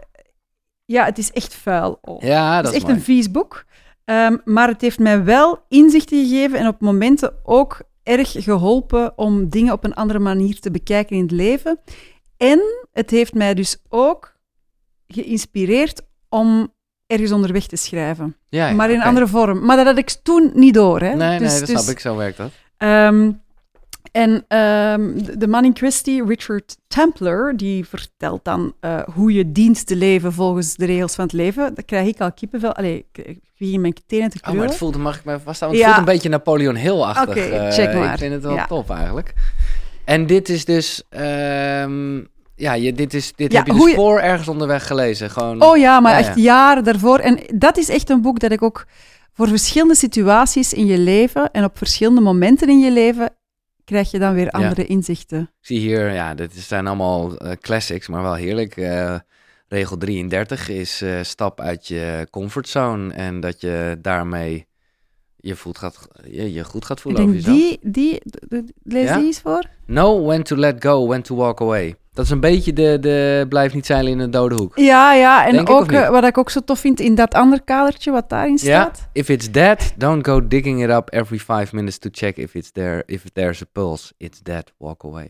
[0.86, 1.98] ja, het is echt vuil.
[2.02, 2.22] Oh.
[2.22, 3.66] Ja, Het dat is is echt een vies boek.
[4.12, 9.50] Ehm, maar het heeft mij wel inzichten gegeven en op momenten ook erg geholpen om
[9.50, 11.80] dingen op een andere manier te bekijken in het leven.
[12.38, 12.60] En
[12.92, 14.36] het heeft mij dus ook
[15.08, 16.74] geïnspireerd om
[17.08, 18.36] ergens onderweg te schrijven.
[18.50, 19.66] Ja, ja, maar in andere vorm.
[19.66, 21.00] Maar dat had ik toen niet door.
[21.00, 21.16] Hè?
[21.16, 22.00] Nee, dus, nee, dat dus, snap ik.
[22.00, 22.52] Zo werkt dat.
[22.78, 23.32] Ehm,
[24.12, 29.86] en ehm, de- man in kwestie, Richard Templer, die vertelt dan eh, hoe je dient
[29.88, 31.74] te leven volgens de regels van het leven.
[31.74, 32.74] Dan krijg ik al kippenvel.
[32.74, 34.70] Allee, ik, begin mijn tenen te Oh, maar kreunen.
[34.70, 35.80] het voelt, mag ik me vasthouden?
[35.82, 35.96] Het Ja.
[35.96, 37.30] voelt een beetje Napoleon Hill-achtig.
[37.30, 38.12] Oké, eh, check maar.
[38.14, 38.66] Ik vind het wel Ja.
[38.66, 39.34] tof eigenlijk.
[40.06, 41.04] En dit is dus...
[41.10, 42.18] ehm,
[42.56, 45.30] ja, je, dit, is, dit Ja, heb je dus je- voor ergens onderweg gelezen.
[45.30, 46.42] Gewoon, Oh ja, maar echt ja.
[46.42, 47.20] jaren daarvoor.
[47.20, 48.86] En dat is echt een boek dat ik ook
[49.34, 53.30] voor verschillende situaties in je leven en op verschillende momenten in je leven
[53.92, 55.42] krijg je dan weer andere inzichten.
[55.42, 58.78] Ik zie hier, ja, dit zijn allemaal eh, classics, maar wel heerlijk.
[58.78, 59.16] Eh,
[59.68, 64.68] regel 33 is eh, stap uit je comfortzone en dat je daarmee
[65.36, 67.78] je, voelt gaat, je, je goed gaat Ik voelen over denk, jezelf.
[67.82, 68.20] die,
[68.50, 69.16] die, lees Ja?
[69.18, 69.64] die eens voor.
[69.86, 71.96] Know when to let go, when to walk away.
[72.14, 74.78] Dat is een beetje de, de blijf niet zeilen in een dode hoek.
[74.78, 75.46] Ja, ja.
[75.48, 78.30] En Denk ook eh, wat ik ook zo tof vind in dat andere kadertje wat
[78.30, 79.10] daarin staat.
[79.14, 82.72] if it's dead, don't go digging it up every five minutes to check if it's
[82.72, 83.04] there.
[83.06, 85.30] If there's a pulse, it's dead, walk away.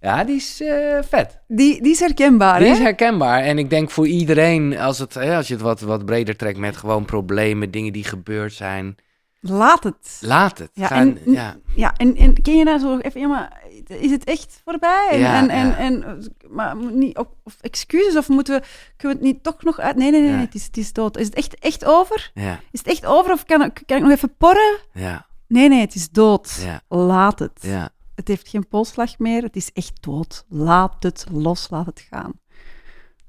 [0.00, 1.38] Ja, die is eh, vet.
[1.48, 2.72] Die, die is herkenbaar, Die hè?
[2.74, 3.42] is herkenbaar.
[3.42, 6.76] En ik denk voor iedereen, als, het, als je het wat, wat breder trekt met
[6.76, 8.96] gewoon problemen, dingen die gebeurd zijn,
[9.40, 10.18] Laat het.
[10.20, 10.70] laat het.
[10.72, 11.56] Ja, en- ja.
[11.74, 15.08] Ja, en, en ken je nou zo even, ja, maar is het echt voorbij?
[15.10, 15.76] En, Ja, en, en, ja.
[15.76, 18.66] en, maar niet, of, of excuses, of moeten we,
[18.96, 19.96] kunnen we het niet toch nog uit?
[19.96, 21.16] Nee, nee, nee, het, is, het is dood.
[21.16, 22.30] Is het echt, echt over?
[22.34, 24.78] Ja, Is het echt over of kan, ik- kan ik nog even porren?
[24.92, 26.58] ja, Nee, nee, het is dood.
[26.60, 27.58] ja, Laat het.
[27.60, 27.88] ja.
[28.14, 30.44] Het heeft geen polsslag meer, het is echt dood.
[30.48, 32.32] Laat het los, laat het gaan.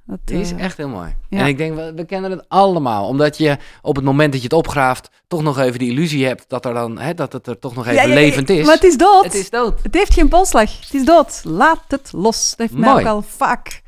[0.09, 1.15] Dat, Die is eh, echt heel mooi.
[1.29, 1.39] ja.
[1.39, 3.07] En ik denk, we, we kennen het allemaal.
[3.07, 6.45] Omdat je op het moment dat je het opgraaft, toch nog even de illusie hebt
[6.47, 8.65] dat, er dan, hè, dat het er toch nog even ja, ja, ja, levend is.
[8.65, 9.23] Maar het is dood.
[9.23, 9.79] Het is dood.
[9.83, 10.79] Het heeft geen polsslag.
[10.81, 11.41] Het is dood.
[11.43, 12.49] Laat het los.
[12.49, 13.01] Dat heeft mij Mooi.
[13.05, 13.81] ook al vaak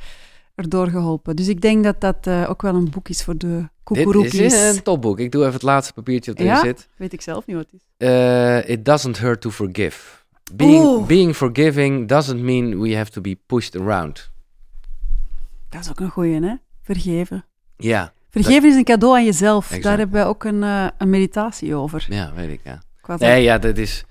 [0.56, 1.36] erdoor geholpen.
[1.36, 4.40] Dus ik denk dat dat eh, ook wel een boek is voor de Dit koekeroekies.
[4.40, 5.20] is een topboek.
[5.20, 6.62] Ik doe even het laatste papiertje dat erin Ja?
[6.62, 6.88] zit.
[6.98, 8.08] Weet ik zelf niet wat het is.
[8.08, 10.00] Eh, it doesn't hurt to forgive.
[10.54, 11.06] Being, Oeh.
[11.08, 14.31] being forgiving doesn't mean we have to be pushed around.
[15.72, 16.54] Dat is ook een goeie, hè?
[16.82, 17.46] Vergeven.
[17.78, 19.66] Ja, Vergeven is een cadeau aan jezelf.
[19.66, 19.84] Exact.
[19.84, 22.06] Daar hebben wij ook een, eh, een meditatie over.
[22.10, 22.82] ja, weet ik, ja.
[23.18, 24.04] Nee, ja, dat is...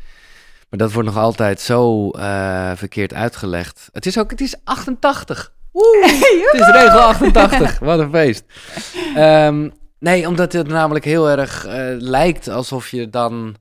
[0.70, 3.88] Maar dat wordt nog altijd zo eh, verkeerd uitgelegd.
[3.92, 5.52] Het is ook, het is 88.
[5.72, 5.98] Woe,
[6.52, 7.78] het is regel 88.
[7.78, 8.44] Wat een feest.
[9.14, 13.56] Ehm, nee, omdat het namelijk heel erg eh, lijkt alsof je dan...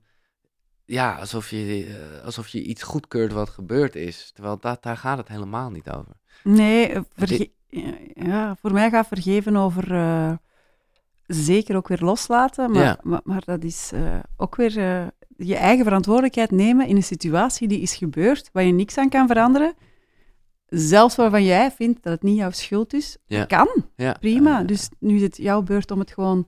[0.85, 1.87] Ja, alsof je,
[2.25, 4.31] alsof je iets goedkeurt wat gebeurd is.
[4.33, 6.13] Terwijl dat, daar gaat het helemaal niet over.
[6.43, 7.51] Nee, verge-
[8.13, 10.31] ja, voor mij gaat vergeven over eh,
[11.25, 12.71] zeker ook weer loslaten.
[12.71, 12.99] Maar, Ja.
[13.03, 17.67] maar, maar dat is eh, ook weer eh, je eigen verantwoordelijkheid nemen in een situatie
[17.67, 19.73] die is gebeurd, waar je niks aan kan veranderen.
[20.65, 23.17] Zelfs waarvan jij vindt dat het niet jouw schuld is.
[23.25, 23.45] Ja.
[23.45, 24.63] Kan, Ja, prima.
[24.63, 26.47] Dus nu is het jouw beurt om het gewoon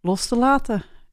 [0.00, 0.84] los te laten.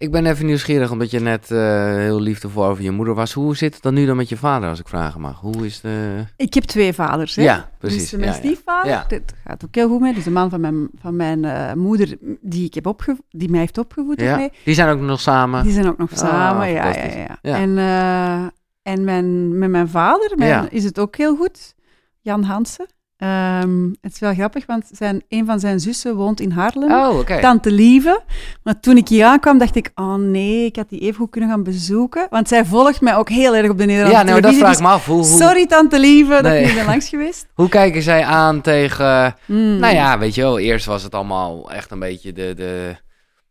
[0.00, 1.58] Ik ben even nieuwsgierig, omdat je net eh,
[1.94, 3.32] heel liefdevol over je moeder was.
[3.32, 5.40] Hoe zit het dan nu dan met je vader, als ik vragen mag?
[5.40, 6.24] Hoe is de...
[6.36, 7.36] Ik heb twee vaders.
[7.36, 7.42] Hè?
[7.42, 8.00] Ja, precies.
[8.10, 9.04] Dus mijn Ja, stiefvader, Ja.
[9.08, 10.14] dat gaat ook heel goed mee.
[10.14, 13.60] Dus de man van mijn, van mijn eh, moeder, die, ik heb opgevo- die mij
[13.60, 14.20] heeft opgevoed.
[14.20, 14.50] Ja, mee.
[14.64, 15.62] die zijn ook nog samen.
[15.62, 16.68] Die zijn ook nog Ah, samen.
[16.70, 17.56] Ja, ja, ja.
[17.56, 21.74] En, eh, en mijn, met mijn vader mijn, is het ook heel goed.
[22.20, 22.86] Jan Hansen.
[23.20, 26.92] Ehm, het is wel grappig, want zijn, een van zijn zussen woont in Haarlem.
[26.92, 27.20] Oh.
[27.40, 28.20] Tante Lieve.
[28.62, 31.50] Maar toen ik hier aankwam, dacht ik, oh nee, ik had die even goed kunnen
[31.50, 32.26] gaan bezoeken.
[32.30, 34.80] Want zij volgt mij ook heel erg op de Nederlandse Ja, maar dat vraag ik
[34.80, 35.06] me af.
[35.06, 36.60] Hoe, dus hoe, Sorry, Tante Lieve, dat Nee.
[36.60, 37.46] ik niet ben langs geweest.
[37.54, 39.34] hoe kijken zij aan tegen...
[39.44, 39.76] Hmm.
[39.78, 42.96] Nou ja, weet je wel, eerst was het allemaal echt een beetje de, de,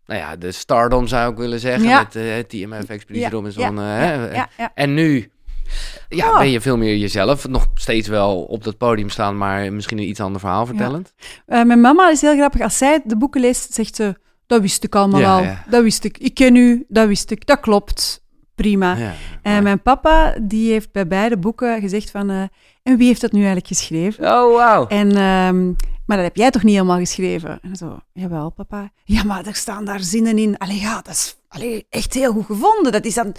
[0.05, 1.83] nou ja, de stardom zou ik willen zeggen.
[1.89, 1.99] Ja.
[1.99, 3.75] Met eh TMF Expeditie Ja, Robinson.
[3.75, 4.65] ja, eh.
[4.73, 5.31] En nu
[6.09, 6.37] ja, Oh.
[6.37, 7.47] ben je veel meer jezelf.
[7.47, 11.13] Nog steeds wel op dat podium staan, maar misschien een iets ander verhaal vertellend.
[11.45, 12.61] Eh, mijn mama is heel grappig.
[12.61, 14.15] Als zij de boeken leest, zegt ze...
[14.47, 15.43] Dat wist ik allemaal Ja, al.
[15.43, 15.63] ja.
[15.69, 16.17] Dat wist ik.
[16.17, 16.85] Ik ken u.
[16.87, 17.45] Dat wist ik.
[17.47, 18.23] Dat klopt.
[18.55, 18.95] Prima.
[18.97, 19.13] Ja.
[19.41, 22.29] En mijn papa, die heeft bij beide boeken gezegd van...
[22.29, 22.41] eh,
[22.83, 24.23] en wie heeft dat nu eigenlijk geschreven?
[24.25, 24.87] Oh, wauw.
[24.87, 25.65] En, ehm,
[26.05, 27.59] maar dat heb jij toch niet helemaal geschreven?
[27.61, 28.91] En zo, jawel, papa.
[29.03, 30.57] Ja, maar er staan daar zinnen in.
[30.57, 32.91] Allee, ja, dat is allee, echt heel goed gevonden.
[32.91, 33.35] Dat is dan...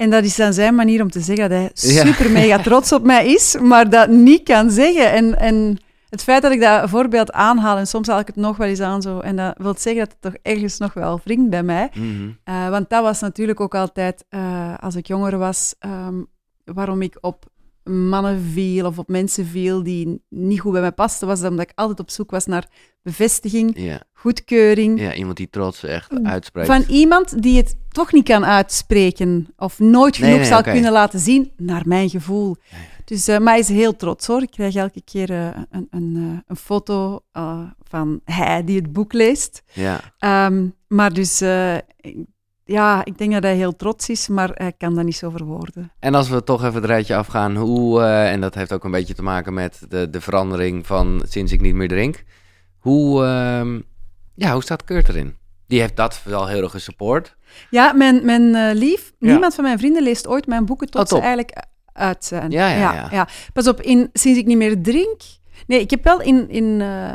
[0.00, 2.04] En dat is dan zijn manier om te zeggen dat hij Ja.
[2.06, 5.12] super mega trots op mij is, maar dat niet kan zeggen.
[5.12, 5.78] En, en
[6.08, 8.80] het feit dat ik dat voorbeeld aanhaal, en soms haal ik het nog wel eens
[8.80, 11.90] aan zo, en dat wil zeggen dat het toch ergens nog wel wringt bij mij.
[11.94, 12.28] Mhm.
[12.44, 16.14] Eh, want dat was natuurlijk ook altijd, eh, als ik jonger was, ehm,
[16.64, 17.44] waarom ik op
[17.84, 21.72] mannen viel of op mensen viel die niet goed bij mij pasten, was omdat ik
[21.74, 22.66] altijd op zoek was naar
[23.02, 24.02] bevestiging, Ja.
[24.12, 26.66] goedkeuring ja, iemand die trots echt uitspreekt.
[26.68, 31.20] van iemand die het toch niet kan uitspreken of nooit genoeg nee, zal kunnen laten
[31.20, 32.56] zien, naar mijn gevoel.
[33.10, 34.42] Dus, eh, maar hij is heel trots hoor.
[34.42, 37.20] Ik krijg elke keer eh, een, een, eh, een foto
[37.82, 39.62] van hij die het boek leest.
[39.72, 40.00] Ja.
[40.18, 41.38] Ehm, maar dus,
[42.64, 45.92] ja, ik denk dat hij heel trots is, maar hij kan dat niet zo verwoorden.
[45.98, 49.14] En als we toch even het rijtje afgaan, hoe, en dat heeft ook een beetje
[49.14, 52.24] te maken met de, de verandering van sinds ik niet meer drink.
[52.78, 53.80] Hoe, ehm,
[54.34, 55.36] ja, hoe staat Kurt erin?
[55.66, 57.36] Die heeft dat wel heel erg gesupport.
[57.70, 59.30] Ja, mijn, mijn eh, lief, Ja.
[59.30, 62.50] niemand van mijn vrienden leest ooit mijn boeken tot Oh, ze eigenlijk uit zijn.
[62.50, 63.28] Ja, ja, ja.
[63.52, 65.20] Pas op, in, sinds ik niet meer drink...
[65.66, 67.10] Nee, ik heb wel in, in eh,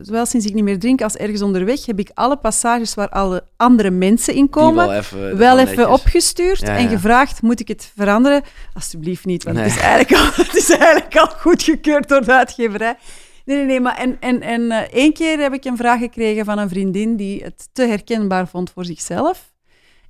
[0.00, 3.44] zowel sinds ik niet meer drink als ergens onderweg, heb ik alle passages waar alle
[3.56, 8.42] andere mensen in komen, wel even, wel even opgestuurd en gevraagd, moet ik het veranderen?
[8.74, 9.64] Alsjeblieft niet, want Nee.
[9.66, 12.96] het, is eigenlijk al, het is eigenlijk al goedgekeurd door de uitgeverij.
[13.44, 16.44] Nee, nee, nee, maar en, en, en eh, één keer heb ik een vraag gekregen
[16.44, 19.51] van een vriendin die het te herkenbaar vond voor zichzelf.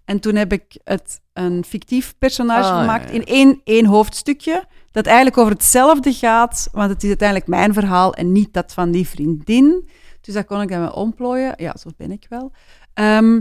[0.04, 3.14] En toen heb ik het een fictief personage Ah, gemaakt ja.
[3.14, 8.14] in één, één hoofdstukje, dat eigenlijk over hetzelfde gaat, want het is uiteindelijk mijn verhaal
[8.14, 9.88] en niet dat van die vriendin.
[10.20, 11.54] Dus dat kon ik dan wel omplooien.
[11.56, 12.52] Ja, zo ben ik wel.
[12.94, 13.40] Ehm,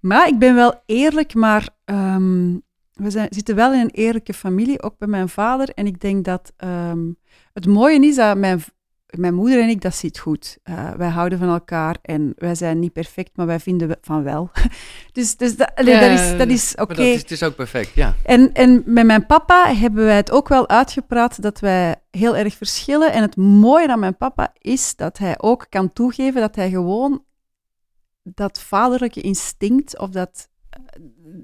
[0.00, 2.52] maar ik ben wel eerlijk, maar ehm,
[2.92, 5.68] we zijn, zitten wel in een eerlijke familie, ook bij mijn vader.
[5.68, 7.10] En ik denk dat ehm,
[7.52, 8.62] het mooie is dat mijn,
[9.16, 10.58] mijn moeder en ik, dat ziet goed.
[10.62, 14.50] Eh, wij houden van elkaar en wij zijn niet perfect, maar wij vinden van wel.
[15.12, 17.02] dus dus dat, dat is, dat is oké.
[17.02, 18.14] het is ook perfect, ja.
[18.24, 22.54] En, en met mijn papa hebben wij het ook wel uitgepraat dat wij heel erg
[22.54, 23.12] verschillen.
[23.12, 27.24] En het mooie aan mijn papa is dat hij ook kan toegeven dat hij gewoon
[28.22, 30.48] dat vaderlijke instinct of dat,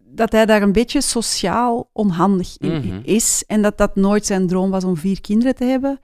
[0.05, 3.01] dat hij daar een beetje sociaal onhandig in Mhm.
[3.02, 3.44] is.
[3.47, 6.01] En dat dat nooit zijn droom was om vier kinderen te hebben.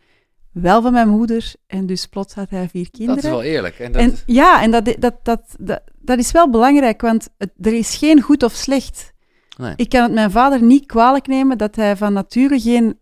[0.53, 1.53] Wel van mijn moeder.
[1.67, 3.15] En dus plots had hij vier kinderen.
[3.23, 3.79] Dat is wel eerlijk.
[3.79, 7.51] En dat, En ja, en dat, dat, dat, dat, dat is wel belangrijk, want het,
[7.61, 9.13] er is geen goed of slecht.
[9.57, 9.73] Nee.
[9.77, 12.99] Ik kan het mijn vader niet kwalijk nemen dat hij van nature geen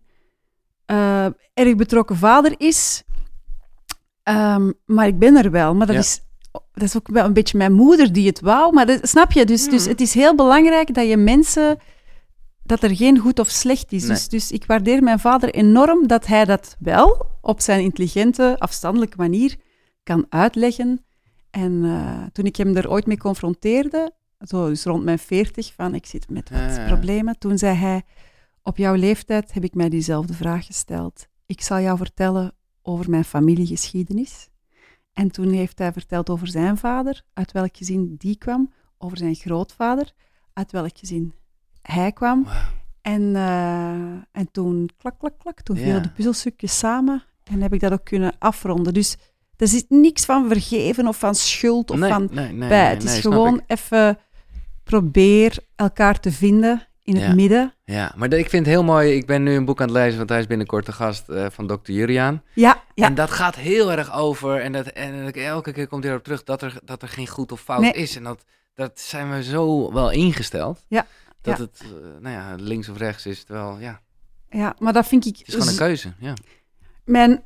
[0.85, 3.03] eh, erg betrokken vader is.
[4.23, 5.75] Ehm, maar ik ben er wel.
[5.75, 6.01] Maar dat, Ja.
[6.01, 6.19] is,
[6.51, 8.73] dat is ook wel een beetje mijn moeder die het wou.
[8.73, 9.45] Maar dat, snap je?
[9.45, 9.89] Dus, dus Mhm.
[9.89, 11.77] het is heel belangrijk dat je mensen...
[12.71, 14.01] Dat er geen goed of slecht is.
[14.01, 14.11] Nee.
[14.11, 19.17] Dus, dus ik waardeer mijn vader enorm dat hij dat wel op zijn intelligente, afstandelijke
[19.17, 19.55] manier
[20.03, 21.05] kan uitleggen.
[21.49, 25.95] En eh, toen ik hem er ooit mee confronteerde, zo dus rond mijn veertig, van
[25.95, 26.85] ik zit met wat ja.
[26.87, 28.03] problemen, toen zei hij,
[28.63, 31.27] op jouw leeftijd heb ik mij diezelfde vraag gesteld.
[31.45, 34.49] Ik zal jou vertellen over mijn familiegeschiedenis.
[35.13, 39.35] En toen heeft hij verteld over zijn vader, uit welk gezin die kwam, over zijn
[39.35, 40.11] grootvader,
[40.53, 41.33] uit welk gezin
[41.81, 42.47] hij kwam.
[43.01, 43.91] En, eh,
[44.31, 45.83] en toen, klak, klak, klak, toen Ja.
[45.83, 48.93] vielen de puzzelstukjes samen en heb ik dat ook kunnen afronden.
[48.93, 49.17] Dus
[49.57, 52.89] er zit niks van vergeven of van schuld of nee, van nee, nee, bij.
[52.89, 54.17] het is gewoon even
[54.83, 57.73] probeer elkaar te vinden in het midden.
[57.83, 59.13] Ja, maar ik vind het heel mooi.
[59.15, 61.45] Ik ben nu een boek aan het lezen, want hij is binnenkort de gast eh,
[61.49, 61.91] van Dr.
[61.91, 62.43] Juriaan.
[62.53, 63.05] Ja, ja.
[63.05, 66.43] En dat gaat heel erg over, en, dat, en elke keer komt hij erop terug,
[66.43, 68.15] dat er, dat er geen goed of fout is.
[68.15, 70.85] En dat, dat zijn we zo wel ingesteld.
[70.87, 71.05] Ja,
[71.41, 71.63] Dat ja.
[71.63, 74.01] het, eh, nou ja, links of rechts is, terwijl, ja,
[74.49, 75.37] ja, maar dat vind ik...
[75.37, 76.13] het is gewoon een keuze.
[76.19, 76.33] Ja.
[77.05, 77.43] Mijn,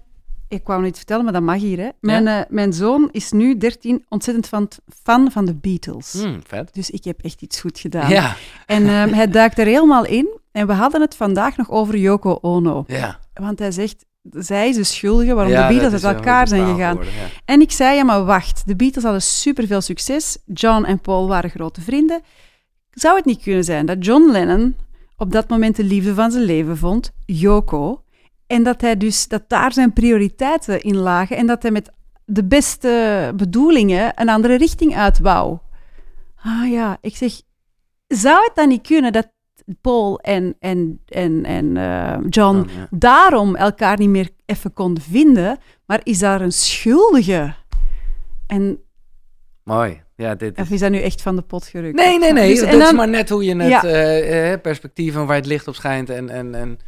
[0.48, 1.78] ik wou nog iets vertellen, maar dat mag hier.
[1.80, 1.90] Hè.
[2.00, 4.70] Mijn, eh, mijn zoon is nu 13, ontzettend fan,
[5.04, 6.12] fan van de Beatles.
[6.14, 6.74] Hmm, vet.
[6.74, 8.10] Dus ik heb echt iets goed gedaan.
[8.10, 8.36] Ja,
[8.66, 10.40] En ehm, hij duikt er helemaal in.
[10.52, 12.84] En we hadden het vandaag nog over Yoko Ono.
[12.88, 13.20] ja.
[13.34, 16.98] Want hij zegt, zij is de schuldige waarom Ja, de Beatles uit elkaar zijn gegaan.
[16.98, 17.10] ja.
[17.46, 20.38] En ik zei, ja maar wacht, de Beatles hadden superveel succes.
[20.46, 22.22] John en Paul waren grote vrienden.
[22.96, 24.76] Zou het niet kunnen zijn dat John Lennon
[25.18, 28.04] op dat moment de liefde van zijn leven vond, Yoko,
[28.48, 31.92] en dat hij dus, dat daar zijn prioriteiten in lagen en dat hij met
[32.26, 35.58] de beste bedoelingen een andere richting uit wou?
[36.36, 37.42] Ah ja, ik zeg,
[38.08, 39.34] zou het dan niet kunnen dat
[39.82, 42.88] Paul en, en, en, en eh, John ja.
[42.90, 47.54] daarom elkaar niet meer even konden vinden, maar is daar een schuldige?
[48.48, 48.80] En
[49.64, 50.05] Mooi.
[50.16, 50.64] Ja, dit is...
[50.64, 51.96] of is dat nu echt van de pot gerukt?
[51.96, 52.50] Nee, nee, nee.
[52.50, 53.84] Dus- dat en is dan- maar net hoe je het Ja.
[53.84, 56.10] eh, eh, perspectief en waar het licht op schijnt.
[56.10, 56.80] En, en, en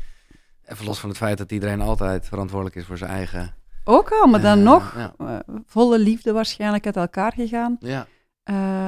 [0.66, 3.56] even los van het feit dat iedereen altijd verantwoordelijk is voor zijn eigen...
[3.84, 5.44] Ook al, maar dan eh, nog Ja.
[5.66, 7.78] volle liefde waarschijnlijk uit elkaar gegaan.
[7.80, 8.08] ja.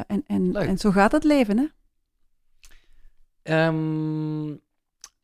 [0.08, 0.68] En, en, Leuk.
[0.68, 1.66] en zo gaat het leven, hè?
[3.44, 4.50] Ehm,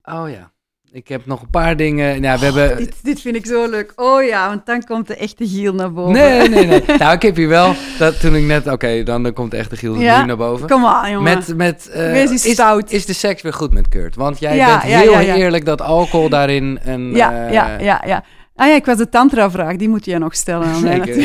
[0.03, 0.51] oh ja.
[0.95, 2.21] Ik heb nog een paar dingen.
[2.21, 2.77] Nou, we hebben...
[2.77, 3.93] Dit, dit vind ik zo leuk.
[3.95, 6.13] Oh ja, want dan komt de echte Giel naar boven.
[6.13, 6.83] Nee, nee, nee.
[6.97, 7.73] nou, ik heb hier wel...
[7.97, 8.67] Dat, toen ik net...
[8.67, 10.67] Oké, dan, dan komt echt de Giel Ja, nu naar boven.
[10.67, 11.33] Kom aan, jongen.
[11.33, 14.15] Met, met, Wees eens is, is de seks weer goed met Kurt?
[14.15, 15.35] Want jij Ja, bent ja, heel ja, ja.
[15.35, 17.15] eerlijk dat alcohol daarin een...
[17.15, 18.23] ja, eh, ja, ja, ja.
[18.55, 19.75] Ah ja, ik was de tantra-vraag.
[19.75, 20.99] Die moet je nog stellen aan mij.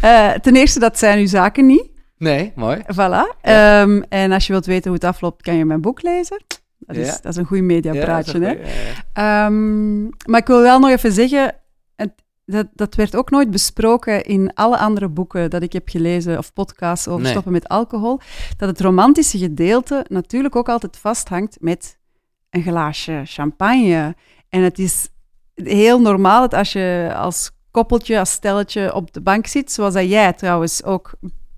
[0.00, 1.90] Eh, ten eerste, dat zijn uw zaken niet.
[2.18, 2.78] Nee, mooi.
[2.92, 3.40] Voilà.
[3.40, 6.44] Ehm, en als je wilt weten hoe het afloopt, kan je mijn boek lezen.
[6.86, 7.12] Dat is, Ja.
[7.22, 8.54] dat is een goed mediapraatje, hè?
[8.54, 8.66] goeie.
[9.12, 11.54] Ehm, maar ik wil wel nog even zeggen,
[11.96, 12.12] het,
[12.44, 16.52] dat, dat werd ook nooit besproken in alle andere boeken dat ik heb gelezen of
[16.52, 17.30] podcasts over Nee.
[17.30, 18.20] stoppen met alcohol,
[18.56, 21.98] dat het romantische gedeelte natuurlijk ook altijd vasthangt met
[22.50, 24.14] een glaasje champagne.
[24.48, 25.08] En het is
[25.54, 30.08] heel normaal dat als je als koppeltje, als stelletje op de bank zit, zoals dat
[30.08, 31.10] jij trouwens ook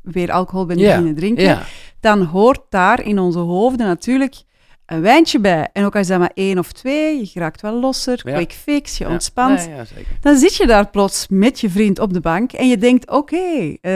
[0.02, 1.58] weer alcohol bent beginnen drinken,
[2.00, 4.34] dan hoort daar in onze hoofden natuurlijk
[4.88, 5.68] een wijntje bij.
[5.72, 8.34] En ook al is dat maar één of twee, je raakt wel losser, Ja.
[8.34, 9.10] quick fix, je ja.
[9.10, 9.64] ontspant.
[9.64, 9.84] Ja.
[10.20, 13.36] Dan zit je daar plots met je vriend op de bank en je denkt, oké,
[13.80, 13.92] eh,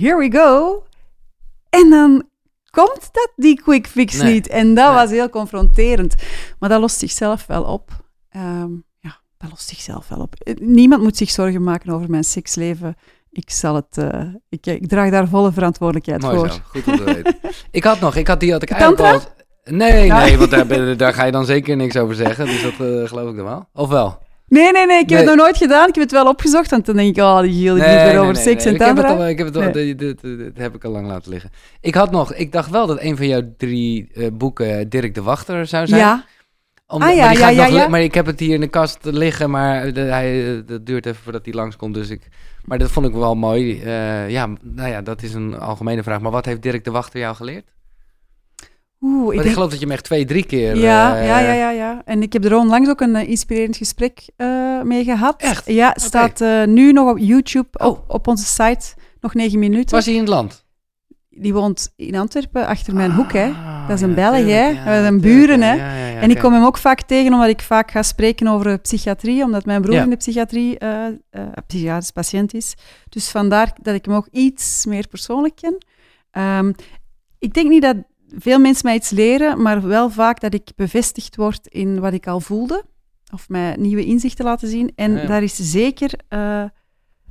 [0.00, 0.82] here we go.
[1.70, 2.22] En dan
[2.70, 4.32] komt dat, die quick fix Nee.
[4.32, 4.48] niet.
[4.48, 4.94] En dat Nee.
[4.94, 6.14] was heel confronterend.
[6.58, 7.90] Maar dat lost zichzelf wel op.
[8.30, 8.70] Ehm,
[9.00, 10.34] ja, dat lost zichzelf wel op.
[10.34, 12.94] Eh, Niemand moet zich zorgen maken over mijn seksleven.
[13.30, 13.98] Ik zal het...
[13.98, 16.50] eh, ik, ik draag daar volle verantwoordelijkheid Mooi voor.
[16.50, 17.38] zo, goed om te weten.
[17.70, 19.04] ik had nog, ik had die had ik Tantra?
[19.04, 19.35] eigenlijk al...
[19.70, 22.46] Nee, nee, want daar, daar ga je dan zeker niks over zeggen.
[22.46, 23.68] Dus dat eh, geloof ik dan wel.
[23.74, 24.18] Of wel?
[24.48, 25.18] Nee, nee, nee, ik heb Nee.
[25.18, 25.88] het nog nooit gedaan.
[25.88, 28.06] Ik heb het wel opgezocht, want dan denk ik, oh, die Giel, die Nee, weer
[28.06, 29.24] nee, over seks en Ik heb het tantra.
[29.24, 29.72] al, ik heb het al, Nee.
[29.72, 31.50] dit, dit, dit heb ik al lang laten liggen.
[31.80, 35.22] Ik had nog, ik dacht wel dat een van jouw drie eh, boeken Dirk de
[35.22, 36.00] Wachter zou zijn.
[36.00, 36.24] Ja,
[36.88, 38.98] Ah, ja, maar, ja, ik ja, nog maar ik heb het hier in de kast
[39.02, 41.94] liggen, maar de, hij, eh, dat duurt even voordat hij langskomt.
[41.94, 42.28] Dus ik,
[42.64, 43.82] maar dat vond ik wel mooi.
[43.82, 46.20] Eh, ja, nou ja, dat is een algemene vraag.
[46.20, 47.64] Maar wat heeft Dirk de Wachter jou geleerd?
[49.00, 49.54] Oeh, ik Want ik, denk...
[49.54, 50.76] geloof dat je hem echt twee, drie keer...
[50.76, 52.02] Ja, eh, ja, ja, ja, ja.
[52.04, 55.42] En ik heb er onlangs ook een eh, inspirerend gesprek eh, mee gehad.
[55.42, 55.66] Echt?
[55.66, 57.86] Ja, staat nu nog op YouTube, Oh.
[57.86, 59.96] op, op onze site, nog negen minuten.
[59.96, 60.64] Was hij in het land?
[61.38, 63.46] Die woont in Antwerpen, achter mijn hoek, hè.
[63.48, 64.68] Ah, Dat is een ja, Belg, tuurlijk, hè.
[64.68, 65.74] ja, Dat tuurlijk, buren, ja, hè.
[65.74, 68.46] ja, ja, ja, en ik kom hem ook vaak tegen, omdat ik vaak ga spreken
[68.48, 70.02] over psychiatrie, omdat mijn broer Ja.
[70.02, 70.78] in de psychiatrie
[71.66, 72.74] psychiatrisch patiënt is.
[73.08, 75.76] Dus vandaar dat ik hem ook iets meer persoonlijk ken.
[76.30, 76.72] Ehm,
[77.38, 77.96] ik denk niet dat
[78.38, 82.26] veel mensen mij iets leren, maar wel vaak dat ik bevestigd word in wat ik
[82.26, 82.84] al voelde,
[83.32, 84.92] of mij nieuwe inzichten laten zien.
[84.94, 85.26] En Ja, ja.
[85.26, 86.64] daar is zeker eh,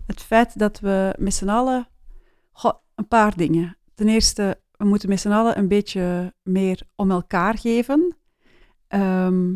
[0.06, 1.88] het feit dat we met z'n allen...
[2.52, 3.78] Goh, een paar dingen.
[3.94, 8.18] Ten eerste, we moeten met z'n allen een beetje meer om elkaar geven.
[8.88, 9.54] Ehm,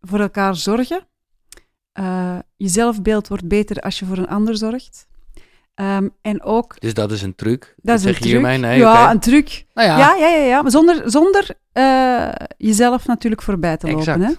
[0.00, 1.08] voor elkaar zorgen.
[1.92, 5.08] Eh, je zelfbeeld wordt beter als je voor een ander zorgt.
[5.80, 7.74] Ehm, en ook, Dus dat is een truc?
[7.82, 8.32] dat is zeg een je truc.
[8.32, 8.58] hiermee?
[8.58, 9.64] Nee, ja, een truc.
[9.74, 10.62] Nou ja, Ja, ja, ja, ja.
[10.62, 14.00] Maar zonder, zonder eh, jezelf natuurlijk voorbij te lopen.
[14.00, 14.20] Exact.
[14.22, 14.32] Hè?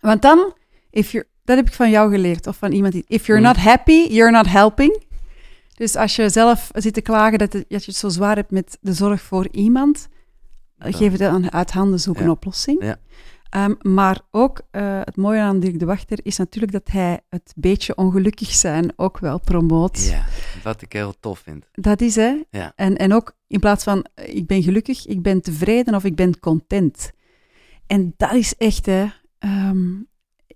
[0.00, 0.52] Want dan,
[0.90, 3.04] if you're, dat heb ik van jou geleerd, of van iemand die...
[3.06, 3.52] If you're Hmm.
[3.54, 5.02] not happy, you're not helping.
[5.74, 8.50] Dus als je zelf zit te klagen dat, het- dat je het zo zwaar hebt
[8.50, 10.08] met de zorg voor iemand,
[10.76, 12.22] Dan- geef het aan uit handen, zoek Ja.
[12.22, 12.82] een oplossing.
[12.84, 12.96] Ja.
[13.50, 17.52] Ehm, maar ook eh, het mooie aan Dirk de Wachter is natuurlijk dat hij het
[17.56, 20.04] beetje ongelukkig zijn ook wel promoot.
[20.10, 20.24] Ja,
[20.62, 21.66] wat ik heel tof vind.
[21.72, 22.42] Dat is hè.
[22.50, 22.72] Ja.
[22.76, 26.14] En, en ook in plaats van eh, ik ben gelukkig, ik ben tevreden of ik
[26.14, 27.10] ben content.
[27.86, 29.06] En dat is echt hè.
[29.38, 29.88] ehm,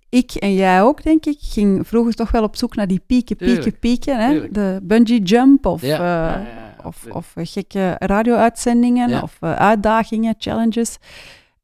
[0.09, 3.35] ik en jij ook, denk ik, ging vroeger toch wel op zoek naar die pieken,
[3.35, 3.79] pieken, Tuurlijk.
[3.79, 4.19] pieken.
[4.19, 4.29] Hè?
[4.31, 4.53] Tuurlijk.
[4.53, 5.93] De bungee jump of, Ja.
[5.93, 9.21] eh, Ja, ja, ja, of, of gekke radio-uitzendingen Ja.
[9.21, 10.97] of uitdagingen, challenges.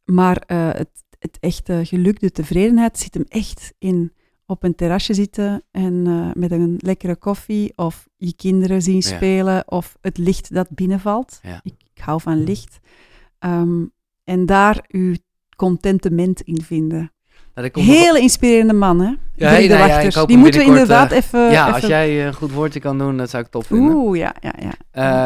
[0.05, 0.89] Maar eh, het,
[1.21, 4.13] het echte geluk, de tevredenheid zit hem echt in
[4.45, 9.01] op een terrasje zitten en eh, met een lekkere koffie of je kinderen zien Ja.
[9.15, 11.39] spelen of het licht dat binnenvalt.
[11.43, 11.59] Ja.
[11.63, 12.79] Ik, ik hou van licht.
[13.39, 13.85] Ehm,
[14.23, 15.15] en daar uw
[15.55, 17.11] contentement in vinden.
[17.55, 19.13] Nou, nog- Hele inspirerende man, hè?
[19.35, 21.39] Nou ja, hoop Die moeten we inderdaad eh, even...
[21.51, 23.95] ja, even- als jij een goed woordje kan doen, dat zou ik tof vinden.
[23.95, 24.73] Oeh, ja, ja, ja.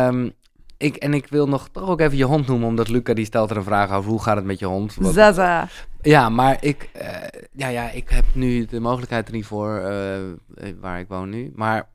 [0.07, 0.30] Ehm,
[0.77, 3.49] ik, en ik wil nog toch ook even je hond noemen, omdat Luca die stelt
[3.49, 4.95] er een vraag over hoe gaat het met je hond.
[4.95, 5.68] Wat- Zaza.
[6.02, 10.30] ja, maar ik, eh, ja, ja, ik heb nu de mogelijkheid er niet voor eh,
[10.30, 10.34] eh,
[10.80, 11.52] waar ik woon nu.
[11.56, 11.89] Maar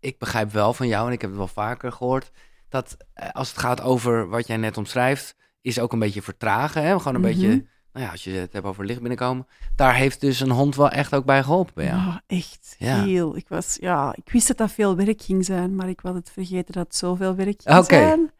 [0.00, 2.30] ik begrijp wel van jou, en ik heb het wel vaker gehoord,
[2.68, 2.96] dat
[3.32, 6.82] als het gaat over wat jij net omschrijft, is ook een beetje vertragen.
[6.82, 6.98] Hè?
[6.98, 7.30] Gewoon een Mhm.
[7.30, 9.46] beetje, nou ja, als je het hebt over licht binnenkomen.
[9.76, 11.98] Daar heeft dus een hond wel echt ook bij geholpen bij jou.
[11.98, 13.02] Oh, echt Ja.
[13.04, 13.36] heel.
[13.36, 16.30] Ik, was, ja, ik wist dat dat veel werk ging zijn, maar ik was het
[16.30, 18.30] vergeten dat het zoveel werk ging zijn.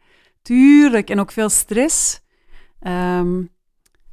[0.41, 2.19] Tuurlijk, en ook veel stress.
[2.79, 3.35] Ehm,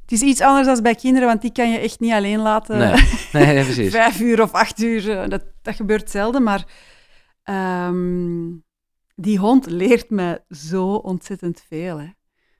[0.01, 2.77] het is iets anders dan bij kinderen, want die kan je echt niet alleen laten.
[2.77, 2.93] Nee,
[3.33, 3.91] nee, nee, precies.
[3.91, 6.43] Vijf uur of acht uur, eh, dat, dat gebeurt zelden.
[6.43, 6.65] Maar
[7.43, 8.47] ehm,
[9.15, 11.97] die hond leert me zo ontzettend veel.
[11.97, 12.05] Hè.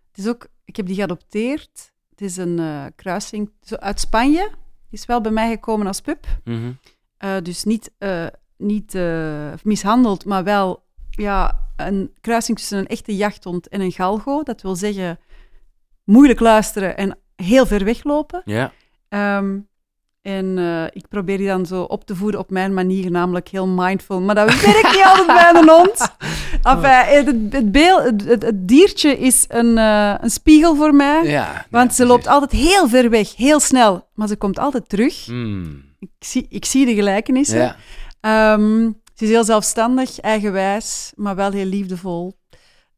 [0.07, 1.91] Het is ook, ik heb die geadopteerd.
[2.19, 4.49] Het is een eh, kruising zo uit Spanje.
[4.89, 6.25] Die is wel bij mij gekomen als pup.
[6.43, 6.71] Mhm.
[7.17, 8.25] Eh, dus niet, eh,
[8.57, 8.93] niet
[9.63, 14.43] mishandeld, maar wel ja, een kruising tussen een echte jachthond en een galgo.
[14.43, 15.19] Dat wil zeggen
[16.03, 18.41] moeilijk luisteren en heel ver weglopen.
[18.45, 18.71] Ja,
[19.09, 19.59] Ehm,
[20.21, 23.67] en eh, ik probeer die dan zo op te voeden op mijn manier, namelijk heel
[23.67, 24.21] mindful.
[24.21, 25.97] Maar dat werkt niet altijd bij een hond.
[26.63, 31.23] Enfin, het, het, het, beel- het, diertje is een, eh, een spiegel voor mij.
[31.23, 31.65] ja.
[31.69, 34.07] Want ja, ze loopt altijd heel ver weg, heel snel.
[34.13, 35.27] Maar ze komt altijd terug.
[35.27, 37.57] Mm, Ik zie, ik zie de gelijkenissen.
[37.59, 37.75] Ja,
[38.19, 42.37] Ehm, ze is heel zelfstandig, eigenwijs, maar wel heel liefdevol.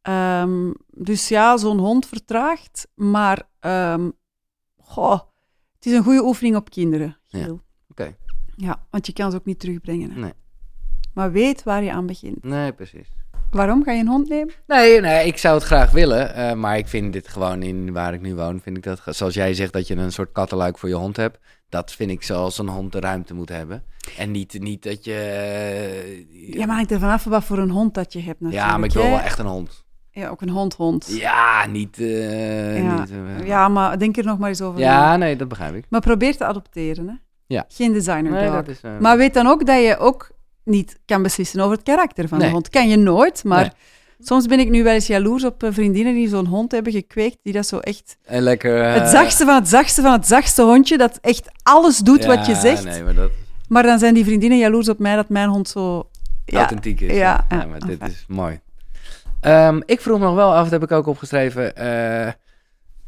[0.01, 2.87] Ehm, dus ja, zo'n hond vertraagt.
[2.95, 4.09] Maar ehm,
[4.81, 5.19] goh,
[5.83, 7.17] het is een goede oefening op kinderen.
[7.27, 7.47] Ja,
[7.89, 8.15] oké.
[8.55, 10.11] Ja, want je kan ze ook niet terugbrengen.
[10.11, 10.19] Hè.
[10.19, 10.33] Nee.
[11.13, 12.43] Maar weet waar je aan begint.
[12.43, 13.07] nee, precies.
[13.51, 14.53] Waarom ga je een hond nemen?
[14.67, 16.33] Nee, nee, ik zou het graag willen.
[16.35, 19.33] eh, maar ik vind dit gewoon in waar ik nu woon, vind ik dat, zoals
[19.33, 21.39] jij zegt dat je een soort kattenluik voor je hond hebt.
[21.69, 23.83] Dat vind ik zoals een hond de ruimte moet hebben.
[24.17, 25.13] En niet, niet dat je...
[25.13, 28.69] eh, Ja, maar hangt er vanaf wat voor een hond dat je hebt natuurlijk.
[28.69, 29.85] ja, maar ik wil wel echt een hond.
[30.13, 31.07] Ja, ook een hond-hond.
[31.09, 31.99] Ja, niet...
[31.99, 32.99] eh, Ja.
[32.99, 35.85] niet, eh, Ja, maar denk er nog maar eens over ja, nee, dat begrijp ik.
[35.89, 37.13] Maar probeer te adopteren, hè.
[37.47, 37.65] Ja.
[37.67, 38.53] Geen designer Nee, dog.
[38.55, 40.31] dat is, eh, Maar weet dan ook dat je ook
[40.63, 42.47] niet kan beslissen over het karakter van Nee.
[42.47, 42.69] de hond.
[42.69, 43.71] Kan je nooit, maar Nee.
[44.19, 47.53] soms ben ik nu wel eens jaloers op vriendinnen die zo'n hond hebben gekweekt, die
[47.53, 48.17] dat zo echt...
[48.23, 48.93] En lekker...
[48.93, 52.55] het zachtste van het zachtste van het zachtste hondje, dat echt alles doet wat je
[52.55, 52.83] zegt.
[52.83, 53.31] Nee, maar dat
[53.67, 56.09] Maar dan zijn die vriendinnen jaloers op mij dat mijn hond zo...
[56.45, 57.11] Ja, authentiek is.
[57.17, 58.07] ja, Ja, ja, maar dit enfin.
[58.07, 58.59] is mooi.
[59.41, 62.33] Ehm, ik vroeg me nog wel af, dat heb ik ook opgeschreven, eh,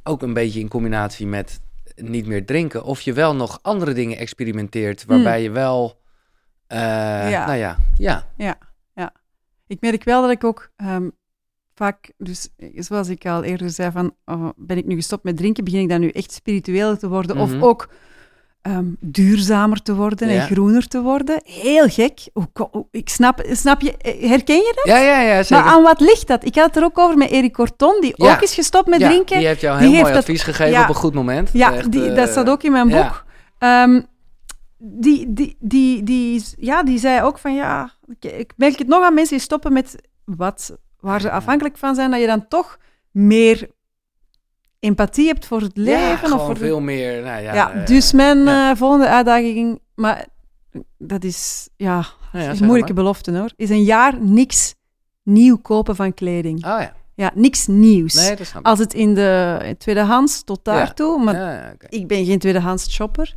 [0.04, 1.62] ook een beetje in combinatie met
[1.96, 6.02] niet meer drinken, of je wel nog andere dingen experimenteert, waarbij je wel,
[6.68, 6.80] eh,
[7.22, 7.30] Hmm.
[7.30, 7.46] Ja.
[7.46, 7.78] nou ja,
[8.38, 9.14] ja,
[9.68, 11.10] Ik merk wel dat ik ook ehm,
[11.74, 15.38] vaak, dus eh, zoals ik al eerder zei, van oh, ben ik nu gestopt met
[15.38, 17.46] drinken, begin ik dan nu echt spiritueel te worden Mhm.
[17.46, 17.90] of ook
[18.64, 20.34] ehm, duurzamer te worden Ja.
[20.42, 21.42] en groener te worden.
[21.44, 22.20] Heel gek.
[22.92, 24.86] Ik snap, snap je, eh, herken je dat?
[24.86, 25.64] ja, ja, ja, zeker.
[25.66, 26.46] Maar aan wat ligt dat?
[26.46, 28.34] Ik had het er ook over met Erik Corton, die Ja.
[28.34, 29.38] ook is gestopt met Ja, drinken.
[29.38, 31.50] Die heeft jou Die heel mooi dat- advies gegeven op een goed moment.
[31.54, 33.26] Ja, Echt, die, eh, dat staat ook in mijn boek.
[33.58, 34.02] Ehm,
[34.78, 39.14] die, die, die, die, ja, die zei ook van ja, ik, merk het nog aan
[39.14, 39.96] mensen die stoppen met
[40.26, 42.78] wat, waar ze afhankelijk van zijn, dat je dan toch
[43.12, 43.70] meer
[44.84, 46.34] empathie hebt voor het Ja, leven.
[46.34, 47.54] of voor de- veel meer, nou ja.
[47.54, 48.72] ja, eh, dus mijn ja.
[48.72, 50.26] eh, volgende uitdaging, maar
[50.98, 53.04] dat is, ja, ja, is een moeilijke maar.
[53.04, 54.76] belofte hoor, is een jaar niks
[55.24, 56.58] nieuw kopen van kleding.
[56.58, 58.14] Oh ja, Ja, niks nieuws.
[58.14, 58.54] nee, dat.
[58.62, 60.74] Als het in de tweedehands tot Ja.
[60.74, 63.34] daartoe, maar Ja, ja, ik ben geen tweedehands shopper.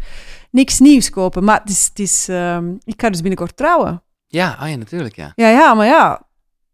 [0.50, 1.44] Niks nieuws kopen.
[1.44, 4.02] Maar het is, het is, ehm, ik ga dus binnenkort trouwen.
[4.26, 5.32] ja, oh ja, natuurlijk, ja.
[5.34, 6.08] Ja, ja, maar ja.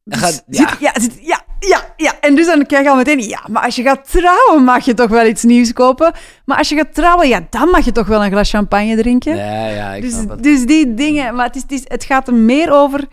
[0.04, 0.76] Dan Dus gaat- zit- ja.
[0.80, 2.12] ja, zit- ja, ja, ja.
[2.20, 4.94] En dus dan krijg je al meteen, ja, maar als je gaat trouwen mag je
[4.94, 6.12] toch wel iets nieuws kopen.
[6.44, 9.36] Maar als je gaat trouwen, ja, dan mag je toch wel een glas champagne drinken.
[9.36, 10.42] Ja, ja, ik dus, snap het.
[10.42, 13.04] dus die dingen, maar het, is, het, is, het gaat er meer over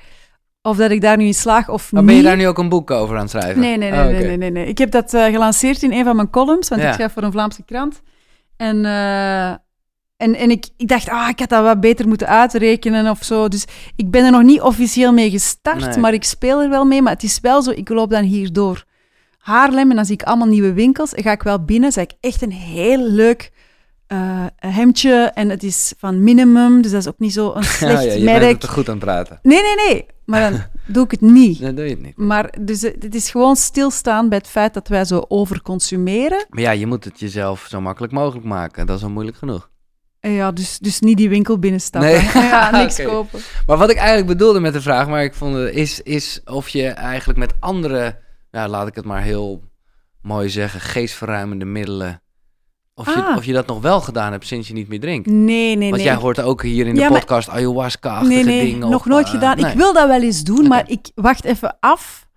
[0.61, 2.11] of dat ik daar nu in slaag of Maar niet.
[2.11, 3.59] ben je daar nu ook een boek over aan het schrijven?
[3.59, 4.65] Nee, nee, nee, Oh, nee, nee, nee, nee.
[4.65, 6.88] Ik heb dat eh, gelanceerd in een van mijn columns, want Ja.
[6.88, 8.01] ik schrijf voor een Vlaamse krant.
[8.57, 9.53] En, eh,
[10.19, 13.47] en, en ik, ik dacht, ah, ik had dat wat beter moeten uitrekenen of zo.
[13.47, 13.65] Dus
[13.95, 15.97] ik ben er nog niet officieel mee gestart, Nee.
[15.97, 17.01] maar ik speel er wel mee.
[17.01, 18.83] Maar het is wel zo, ik loop dan hier door
[19.37, 21.13] Haarlem en dan zie ik allemaal nieuwe winkels.
[21.13, 23.51] En ga ik wel binnen, zie ik echt een heel leuk
[24.07, 25.13] eh, hemdje.
[25.33, 28.11] En het is van minimum, dus dat is ook niet zo een Ja, slecht ja,
[28.13, 28.39] je merk.
[28.39, 29.39] bent er te goed aan het praten.
[29.41, 30.05] Nee, nee, nee.
[30.25, 30.61] Maar dan
[30.93, 31.61] doe ik het niet.
[31.61, 32.17] Dan doe je het niet.
[32.17, 36.45] Maar dus eh, het is gewoon stilstaan bij het feit dat wij zo overconsumeren.
[36.49, 38.85] Maar ja, je moet het jezelf zo makkelijk mogelijk maken.
[38.85, 39.69] Dat is al moeilijk genoeg.
[40.19, 42.09] En ja, dus, dus niet die winkel binnenstappen.
[42.11, 42.29] Nee.
[42.49, 43.39] Ja, niks kopen.
[43.65, 46.69] Maar wat ik eigenlijk bedoelde met de vraag, maar ik vond het, is, is of
[46.69, 48.19] je eigenlijk met andere,
[48.51, 49.63] ja, laat ik het maar heel
[50.21, 52.21] mooi zeggen, geestverruimende middelen,
[52.93, 53.37] of, je, Ah.
[53.37, 55.27] of je dat nog wel gedaan hebt sinds je niet meer drinkt.
[55.27, 56.11] Nee, nee, Want nee.
[56.11, 58.89] jij hoort ook hier in de Ja, podcast ayahuasca-achtige nee, nee, dingen.
[58.89, 59.57] nog of, nooit eh, gedaan.
[59.57, 62.27] Ik wil dat wel eens doen, maar ik wacht even af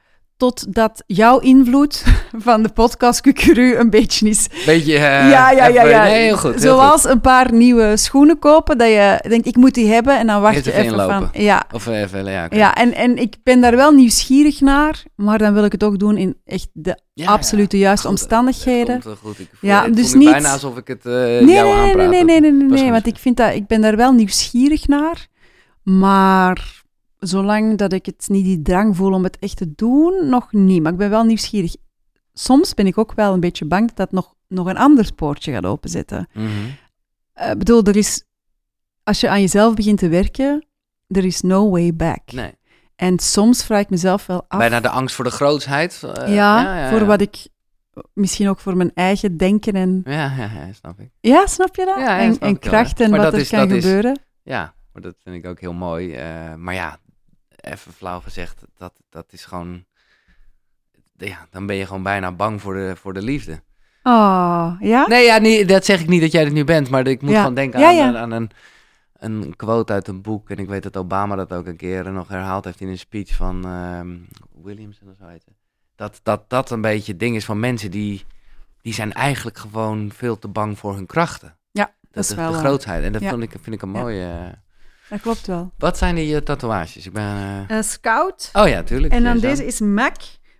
[0.50, 2.04] totdat jouw invloed
[2.46, 4.48] van de podcast Kukuru een beetje is.
[4.66, 6.02] Beetje, eh, ja, ja, ja, ja.
[6.02, 6.50] Nee, heel goed.
[6.52, 10.26] heel Zoals een paar nieuwe schoenen kopen, dat je denkt, ik moet die hebben, en
[10.26, 11.28] dan wacht je even van...
[11.32, 11.64] Ja.
[11.72, 15.64] Of even, ja, ja en, en ik ben daar wel nieuwsgierig naar, maar dan wil
[15.64, 18.92] ik het ook doen in echt de Ja, absolute juiste Goed, omstandigheden.
[18.92, 19.38] Komt wel goed.
[19.38, 21.64] Ik voel, Ja, het dus niet- bijna alsof ik het eh Nee, jou nee, nee,
[21.88, 21.96] aanpraat.
[22.10, 25.26] nee, nee, nee, nee, nee, want ik, vind dat, ik ben daar wel nieuwsgierig naar.
[25.82, 26.81] Maar
[27.26, 30.82] zolang dat ik het niet die drang voel om het echt te doen, nog niet.
[30.82, 31.74] Maar ik ben wel nieuwsgierig.
[32.32, 35.52] Soms ben ik ook wel een beetje bang dat dat nog, nog een ander spoortje
[35.52, 36.28] gaat openzetten.
[36.34, 36.48] Mhm.
[37.32, 38.24] Eh, Ik bedoel, er is,
[39.04, 40.66] als je aan jezelf begint te werken,
[41.08, 42.32] er is no way back.
[42.32, 42.52] Nee.
[42.96, 44.58] En soms vraag ik mezelf wel af...
[44.58, 46.02] Bijna de angst voor de grootsheid.
[46.02, 47.04] eh, ja, voor ja.
[47.04, 47.46] wat ik...
[48.14, 50.00] Misschien ook voor mijn eigen denken en...
[50.04, 51.10] Ja, ja, ja, snap ik.
[51.20, 51.96] Ja, snap je dat?
[51.98, 54.18] Ja, en snap en ik wel, kracht en wat er is- kan is- gebeuren.
[54.42, 56.12] Ja, maar dat vind ik ook heel mooi.
[56.14, 56.98] eh, maar ja,
[57.62, 59.84] even flauw gezegd, dat, dat is gewoon...
[61.16, 63.62] Ja, dan ben je gewoon bijna bang voor de, voor de liefde.
[64.02, 65.06] Oh, ja?
[65.06, 67.30] Nee, ja, niet, dat zeg ik niet dat jij het nu bent, maar ik moet
[67.30, 67.38] Ja.
[67.38, 68.14] gewoon denken aan, ja.
[68.16, 68.50] aan een,
[69.12, 70.50] een quote uit een boek.
[70.50, 73.34] En ik weet dat Obama dat ook een keer nog herhaald heeft in een speech
[73.34, 74.16] van ehm
[74.62, 75.44] Williamson of zo heet.
[75.94, 78.24] Dat, dat dat een beetje het ding is van mensen die,
[78.80, 81.56] die zijn eigenlijk gewoon veel te bang voor hun krachten.
[81.70, 83.04] Ja, Dat, is is wel de grootheid.
[83.04, 83.28] En dat Ja.
[83.30, 84.58] vind, ik, vind ik een mooie...
[85.08, 85.72] Dat klopt wel.
[85.78, 87.06] Wat zijn die eh, tatoeages?
[87.06, 87.64] Ik ben...
[87.68, 88.50] eh, Eh, scout.
[88.52, 89.12] Oh ja, tuurlijk.
[89.12, 89.40] En dan zo.
[89.48, 90.16] deze is Mac,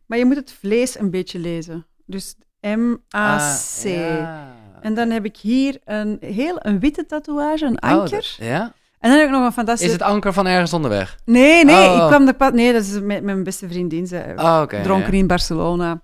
[0.06, 1.86] maar je moet het vlees een beetje lezen.
[2.06, 3.84] Dus M-A-C.
[3.84, 4.54] Ah, ja.
[4.80, 8.10] En dan heb ik hier een heel een witte tatoeage, een Oh, anker.
[8.10, 8.72] dat- ja?
[8.98, 9.92] En dan heb ik nog een fantastische...
[9.94, 11.16] Is het anker van ergens onderweg?
[11.24, 11.94] Nee, nee, Oh.
[12.02, 12.52] ik kwam er pas...
[12.52, 14.06] Nee, dat is met mijn beste vriendin.
[14.06, 14.82] Ze Oh, oké.
[14.82, 15.18] dronken ja.
[15.18, 16.02] in Barcelona.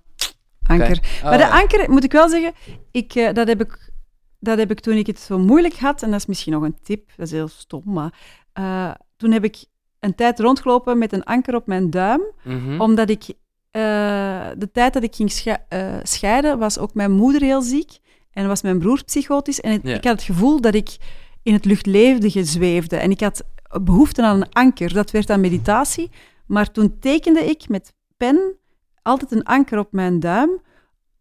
[0.67, 0.99] Anker.
[1.17, 1.59] Oh, maar de ja.
[1.59, 2.53] anker, moet ik wel zeggen,
[2.91, 3.88] ik, eh, dat, heb ik,
[4.39, 6.77] dat heb ik toen ik het zo moeilijk had, en dat is misschien nog een
[6.83, 8.13] tip, dat is heel stom, maar
[8.53, 9.65] eh, toen heb ik
[9.99, 12.81] een tijd rondgelopen met een anker op mijn duim, Mhm.
[12.81, 13.23] omdat ik
[13.71, 13.81] eh,
[14.57, 17.97] de tijd dat ik ging sche- eh, scheiden, was ook mijn moeder heel ziek
[18.31, 19.59] en was mijn broer psychotisch.
[19.61, 19.95] En het- Ja.
[19.95, 20.97] ik had het gevoel dat ik
[21.43, 22.95] in het luchtlevendige zweefde.
[22.97, 23.43] En ik had
[23.83, 24.93] behoefte aan een anker.
[24.93, 26.09] Dat werd dan meditatie.
[26.45, 28.55] Maar toen tekende ik met pen
[29.01, 30.49] altijd een anker op mijn duim.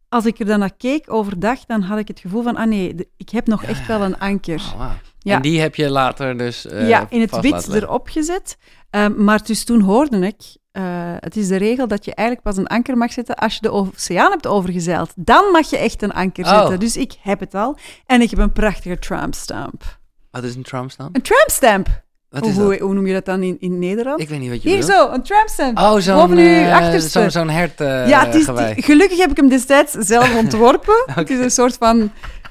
[0.09, 3.09] Als ik er dan naar keek overdag, dan had ik het gevoel van, ah nee,
[3.16, 4.55] ik heb nog echt wel een anker.
[4.72, 4.90] Oh, wauw.
[5.18, 5.35] Ja.
[5.35, 8.56] En die heb je later dus eh, ja, in het wit erop gezet.
[8.90, 10.82] Ehm, maar dus toen hoorde ik, eh,
[11.18, 13.70] het is de regel dat je eigenlijk pas een anker mag zetten als je de
[13.70, 15.12] oceaan hebt overgezeild.
[15.16, 16.59] Dan mag je echt een anker Oh.
[16.59, 16.80] zetten.
[16.80, 17.76] Dus ik heb het al.
[18.06, 19.98] En ik heb een prachtige tramp stamp.
[20.30, 21.16] Wat is een tramp stamp?
[21.16, 22.02] Een tramp stamp?
[22.30, 22.78] Wat Hoe, is hoe, dat?
[22.78, 24.20] hoe noem je dat dan in, in Nederland?
[24.20, 24.98] Ik weet niet wat je Hier bedoelt.
[24.98, 25.78] zo, een tramp stamp.
[25.78, 27.30] Oh, zo'n uw eh, achterste.
[27.30, 28.82] zo'n hert eh, ja, het is, gewei.
[28.82, 31.02] gelukkig heb ik hem destijds zelf ontworpen.
[31.06, 32.10] Het is een soort van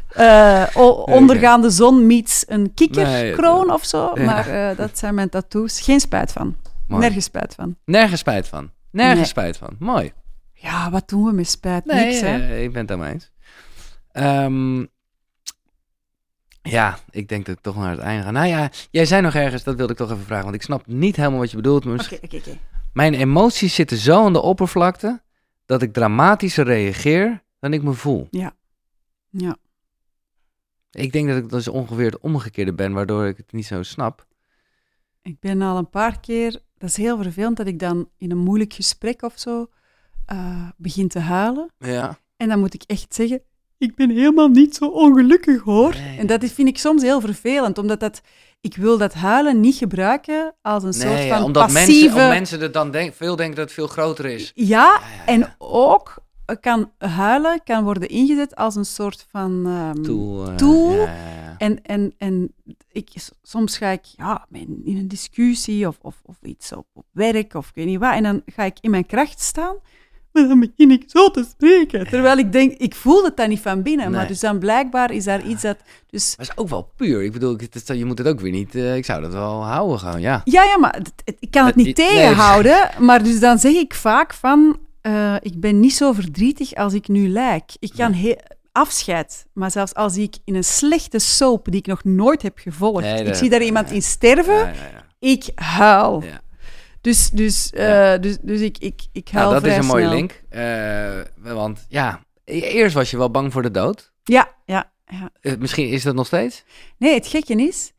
[0.09, 0.63] eh,
[1.05, 4.11] ondergaande zon meets een kikkerkroon Nee, of zo.
[4.15, 4.23] ja.
[4.23, 5.79] Maar dat zijn mijn tattoos.
[5.81, 6.55] Geen spijt van.
[6.87, 7.01] Mooi.
[7.01, 7.75] Nergens spijt van.
[7.85, 8.69] Nergens spijt van.
[8.91, 9.25] Nergens Nee.
[9.27, 9.75] spijt van.
[9.79, 10.13] Mooi.
[10.53, 11.85] Ja, wat doen we met spijt?
[11.85, 12.57] Nee, Niks, hè?
[12.57, 13.31] ik ben het daarmee eens.
[14.11, 14.85] Ehm,
[16.69, 18.31] ja, ik denk dat ik toch naar het einde ga.
[18.31, 20.87] Nou ja, jij zei nog ergens, dat wilde ik toch even vragen, want ik snap
[20.87, 21.85] niet helemaal wat je bedoelt.
[21.85, 22.57] Oké, oké, oké.
[22.93, 25.21] Mijn emoties zitten zo aan de oppervlakte
[25.65, 28.27] dat ik dramatischer reageer dan ik me voel.
[28.31, 28.55] Ja.
[30.91, 34.25] Ik denk dat ik dus ongeveer het omgekeerde ben, waardoor ik het niet zo snap.
[35.21, 36.61] Ik ben al een paar keer...
[36.77, 39.67] Dat is heel vervelend dat ik dan in een moeilijk gesprek of zo
[40.25, 41.71] eh, begin te huilen.
[41.77, 42.17] Ja.
[42.37, 43.41] En dan moet ik echt zeggen...
[43.77, 45.95] Ik ben helemaal niet zo ongelukkig, hoor.
[45.95, 46.17] Nee.
[46.17, 48.21] En dat vind ik soms heel vervelend, omdat dat...
[48.61, 51.89] Ik wil dat huilen niet gebruiken als een soort van omdat passieve...
[51.91, 54.51] mensen, omdat mensen er dan denk, veel denken dat het veel groter is.
[54.55, 56.25] Ja, Ja, ja, en ook
[56.59, 59.63] kan huilen kan worden ingezet als een soort van...
[59.65, 60.47] ehm, Tool.
[60.49, 60.91] eh, Tool.
[60.91, 61.55] Ja, ja, ja.
[61.57, 62.53] En, en, en
[62.91, 63.09] ik,
[63.41, 67.53] soms ga ik ja, in in een discussie of, of, of iets op, op werk
[67.53, 68.13] of ik weet niet wat.
[68.13, 69.75] En dan ga ik in mijn kracht staan.
[70.39, 72.07] Maar dan begin ik zo te spreken.
[72.09, 74.11] Terwijl ik denk, ik voel het dan niet van binnen.
[74.11, 75.77] Maar dus dan blijkbaar is daar iets dat...
[76.09, 77.23] Dus, Maar het is ook wel puur.
[77.23, 78.75] Ik bedoel, het is- je moet het ook weer niet...
[78.75, 80.41] eh, ik zou dat wel houden gewoon, ja.
[80.43, 82.07] ja, ja, maar het- het- ik kan het Het- niet nee.
[82.07, 82.89] tegenhouden.
[82.99, 84.77] Maar dus dan zeg ik vaak van...
[85.01, 87.71] eh, ik ben niet zo verdrietig als ik nu lijk.
[87.79, 88.35] Ik kan he-
[88.71, 89.45] afscheid.
[89.53, 93.01] Maar zelfs als ik in een slechte soap die ik nog nooit heb gevolgd...
[93.03, 94.53] Nee, ik zie daar iemand in sterven...
[94.55, 95.05] Ja, ja, ja.
[95.19, 96.23] Ik huil.
[96.23, 96.41] Ja.
[97.01, 100.15] Dus, dus, eh, dus, dus ik, ik, ik huil Nou, dat is een mooie snel.
[100.15, 100.43] link.
[100.49, 104.11] Eh, want ja, eerst was je wel bang voor de dood.
[104.23, 105.29] Ja, ja, ja.
[105.41, 106.63] Eh, misschien is dat nog steeds?
[106.97, 107.91] Nee, het gekke is,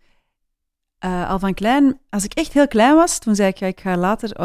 [0.99, 3.97] al van klein, als ik echt heel klein was, toen zei ik, ja, ik ga
[3.97, 4.37] later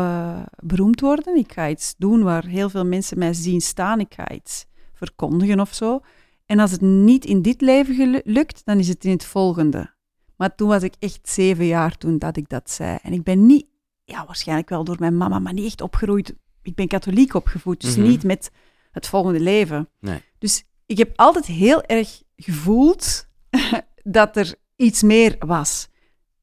[0.55, 1.35] beroemd worden.
[1.35, 3.99] Ik ga iets doen waar heel veel mensen mij zien staan.
[3.99, 5.99] Ik ga iets verkondigen of zo.
[6.45, 9.93] En als het niet in dit leven lukt, dan is het in het volgende.
[10.37, 12.97] Maar toen was ik echt zeven jaar toen dat ik dat zei.
[13.01, 13.65] En ik ben niet,
[14.03, 17.95] ja, waarschijnlijk wel door mijn mama, maar niet echt opgegroeid ik ben katholiek opgevoed, dus
[17.95, 18.07] Mhm.
[18.07, 18.51] niet met
[18.91, 19.89] het volgende leven.
[19.99, 20.21] Nee.
[20.37, 23.27] Dus ik heb altijd heel erg gevoeld
[24.03, 25.87] dat er iets meer was.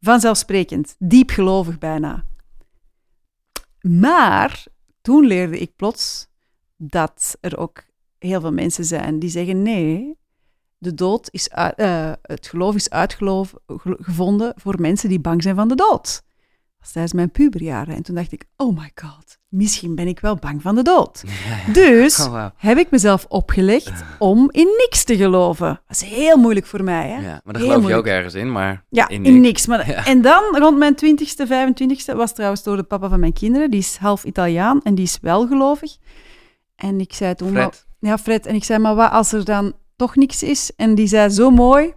[0.00, 2.24] Vanzelfsprekend, diepgelovig bijna.
[3.80, 4.64] Maar
[5.00, 6.28] toen leerde ik plots
[6.76, 7.84] dat er ook
[8.18, 10.18] heel veel mensen zijn die zeggen: nee,
[10.78, 15.68] de dood is uit- eh, het geloof is uitgevonden voor mensen die bang zijn van
[15.68, 16.22] de dood.
[16.80, 17.94] Was tijdens mijn puberjaren.
[17.94, 21.24] En toen dacht ik: oh my god, misschien ben ik wel bang van de dood.
[21.72, 25.80] Dus Oh, heb ik mezelf opgelegd om in niks te geloven.
[25.86, 27.08] Dat is heel moeilijk voor mij.
[27.08, 27.20] Hè?
[27.20, 29.66] Ja, maar daar geloof je ook ergens in, maar Ja, in in niks.
[29.66, 30.06] Maar, Ja.
[30.06, 33.70] En dan, rond mijn 20ste, 25ste, was trouwens door de papa van mijn kinderen.
[33.70, 35.96] Die is half Italiaan en die is wel gelovig.
[36.76, 37.48] En ik zei toen...
[37.50, 37.62] Fred.
[38.00, 38.46] maar- ja, Fred.
[38.46, 40.72] En ik zei, maar wat als er dan toch niks is?
[40.76, 41.92] En die zei zo mooi,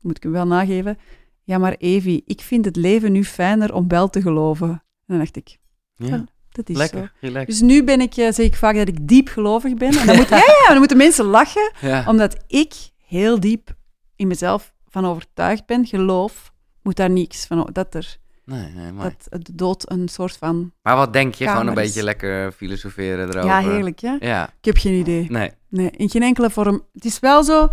[0.00, 0.98] moet ik hem wel nageven...
[1.44, 4.68] Ja, maar Evie, ik vind het leven nu fijner om wel te geloven.
[4.68, 5.58] En dan dacht ik,
[5.94, 7.26] Ja, dat is lekker, zo.
[7.26, 7.46] relaxed.
[7.46, 9.98] Dus nu ben ik, eh, zeg ik vaak dat ik diep gelovig ben.
[9.98, 12.04] En dan, moet, ja, ja, dan moeten mensen lachen ja.
[12.08, 12.74] omdat ik
[13.06, 13.74] heel diep
[14.16, 16.52] in mezelf van overtuigd ben, geloof,
[16.82, 19.14] moet daar niks van, dat er, Nee, nee, mooi.
[19.28, 21.48] dat de dood een soort van, Maar wat denk je?
[21.48, 23.44] Gewoon een beetje lekker filosoferen erover.
[23.50, 24.16] ja, heerlijk, hè?
[24.20, 25.26] Ja, Ik heb geen idee.
[25.30, 25.50] nee.
[25.68, 26.82] Nee, in geen enkele vorm.
[26.92, 27.68] Het is wel zo,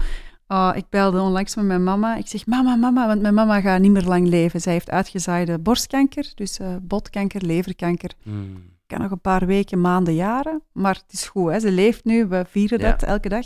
[0.52, 2.16] oh, ik belde onlangs met mijn mama.
[2.18, 4.62] Ik zeg, mama, mama, want mijn mama gaat niet meer lang leven.
[4.62, 8.12] Zij heeft uitgezaaide borstkanker, dus eh, botkanker, leverkanker.
[8.24, 8.70] Hmm.
[8.88, 10.62] kan nog een paar weken, maanden, jaren.
[10.74, 11.60] Maar het is goed, hè?
[11.60, 12.92] ze leeft nu, we vieren Ja.
[12.92, 13.46] dat elke dag.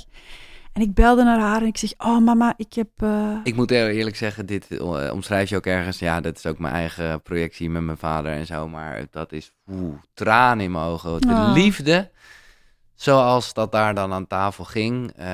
[0.73, 2.87] En ik belde naar haar en ik zeg, oh mama, ik heb...
[2.97, 5.99] eh, Ik moet heel eerlijk zeggen, dit eh, omschrijf je ook ergens.
[5.99, 8.67] Ja, dat is ook mijn eigen projectie met mijn vader en zo.
[8.67, 11.21] Maar dat is oeh, tranen in mijn ogen.
[11.21, 11.51] De Oh.
[11.53, 12.11] liefde,
[12.95, 15.11] zoals dat daar dan aan tafel ging.
[15.15, 15.27] eh,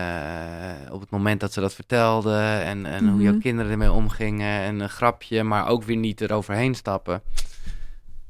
[0.91, 2.37] op het moment dat ze dat vertelde.
[2.65, 3.41] En, en hoe jouw Mhm.
[3.41, 4.61] kinderen ermee omgingen.
[4.61, 7.21] En een grapje, maar ook weer niet eroverheen stappen.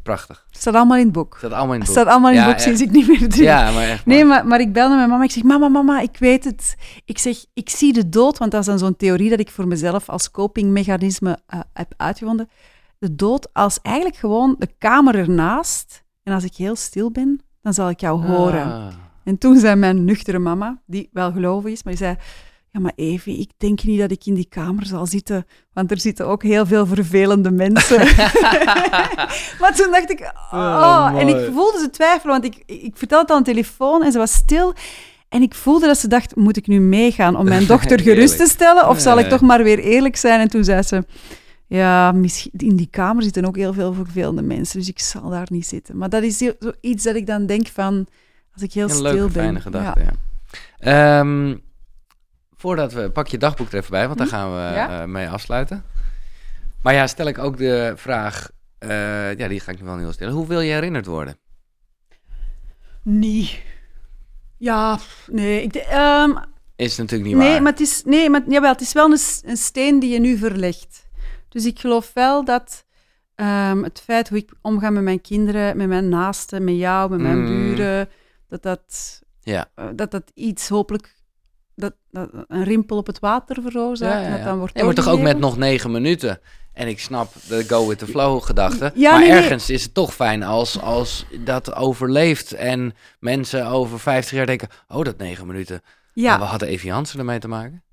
[0.04, 0.46] Prachtig.
[0.52, 1.30] Het staat allemaal in het boek.
[1.32, 2.04] Het staat allemaal in Het het boek.
[2.06, 3.44] staat allemaal in het Ja, boek sinds ik niet meer doe.
[3.44, 4.06] Ja, maar echt.
[4.06, 5.24] Nee, maar, maar ik belde mijn mama.
[5.24, 6.76] Ik zeg, mama, mama, ik weet het.
[7.06, 9.68] Ik zeg, ik zie de dood, want dat is dan zo'n theorie dat ik voor
[9.68, 12.50] mezelf als copingmechanisme eh, heb uitgevonden.
[12.98, 16.04] De dood als eigenlijk gewoon de kamer ernaast.
[16.24, 18.64] En als ik heel stil ben, dan zal ik jou horen.
[18.66, 18.88] Ah.
[19.24, 22.16] En toen zei mijn nuchtere mama, die wel gelovig is, maar die zei...
[22.74, 26.00] Ja, maar Evie, ik denk niet dat ik in die kamer zal zitten, want er
[26.00, 27.98] zitten ook heel veel vervelende mensen.
[29.62, 33.24] maar toen dacht ik, oh, Oh, en ik voelde ze twijfelen, want ik, ik vertelde
[33.24, 34.74] het aan de telefoon en ze was stil.
[35.30, 38.48] En ik voelde dat ze dacht, moet ik nu meegaan om mijn dochter gerust te
[38.48, 40.40] stellen, of zal ik toch maar weer eerlijk zijn?
[40.40, 41.04] En toen zei ze,
[41.68, 45.48] ja, misschien, in die kamer zitten ook heel veel vervelende mensen, dus ik zal daar
[45.52, 45.98] niet zitten.
[45.98, 48.08] Maar dat is zoiets dat ik dan denk van,
[48.54, 49.32] als ik heel Een stil leuke, ben.
[49.44, 50.12] fijne gedachte, ja.
[51.20, 51.58] Ehm,
[52.56, 53.10] voordat we...
[53.12, 55.02] Pak je dagboek er even bij, want daar gaan we Ja.
[55.02, 55.84] eh, mee afsluiten.
[56.84, 58.50] Maar ja, stel ik ook de vraag...
[58.78, 60.34] eh, ja, die ga ik nu wel heel stellen.
[60.34, 61.38] Hoe wil je herinnerd worden?
[63.04, 63.64] Nee.
[64.58, 65.64] Ja, nee.
[65.64, 66.32] Ik, de- ehm,
[66.76, 67.62] Is natuurlijk niet nee, waar.
[67.62, 70.38] maar het is, nee, maar jawel, het is wel een, een steen die je nu
[70.38, 71.06] verlegt.
[71.50, 72.86] Dus ik geloof wel dat
[73.36, 77.20] ehm, het feit hoe ik omga met mijn kinderen, met mijn naasten, met jou, met
[77.20, 77.46] mijn Mm.
[77.48, 78.10] buren,
[78.52, 79.70] dat dat, Ja.
[79.76, 81.16] eh, dat dat iets hopelijk,
[81.76, 84.14] dat, dat een rimpel op het water veroorzaakt.
[84.14, 84.46] Ja, en ja, Dat ja.
[84.46, 86.40] dan wordt Nee, maar toch ook met nog negen minuten.
[86.74, 88.92] En ik snap de go with the flow gedachte.
[88.96, 89.38] Ja, maar nee, nee.
[89.42, 92.52] ergens is het toch fijn als, als dat overleeft.
[92.54, 94.68] En mensen over 50 jaar denken...
[94.88, 95.82] Oh, dat negen minuten.
[96.14, 96.38] Ja.
[96.40, 97.84] We hadden Evie Hansen ermee te maken.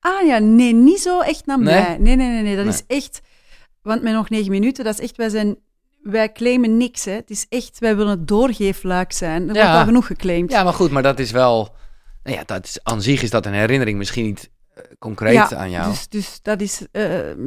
[0.00, 1.74] Ah ja, nee, niet zo echt naar Nee?
[1.80, 1.96] mij.
[1.98, 2.56] Nee, nee, nee, nee.
[2.56, 3.20] Dat is echt...
[3.82, 5.16] Want met nog negen minuten, dat is echt...
[5.16, 5.56] Wij zijn...
[6.04, 7.12] Wij claimen niks, hè.
[7.12, 7.78] Het is echt...
[7.78, 9.48] Wij willen het doorgeefluik zijn.
[9.48, 9.62] Er Ja.
[9.62, 10.50] wordt al genoeg geclaimd.
[10.50, 11.74] Ja, maar goed, maar dat is wel...
[12.22, 13.98] Nou ja, dat is, aan zich is dat een herinnering.
[13.98, 15.90] Misschien niet eh, concreet Ja, aan jou.
[15.90, 16.86] Dus, dus dat is...
[16.92, 17.04] eh,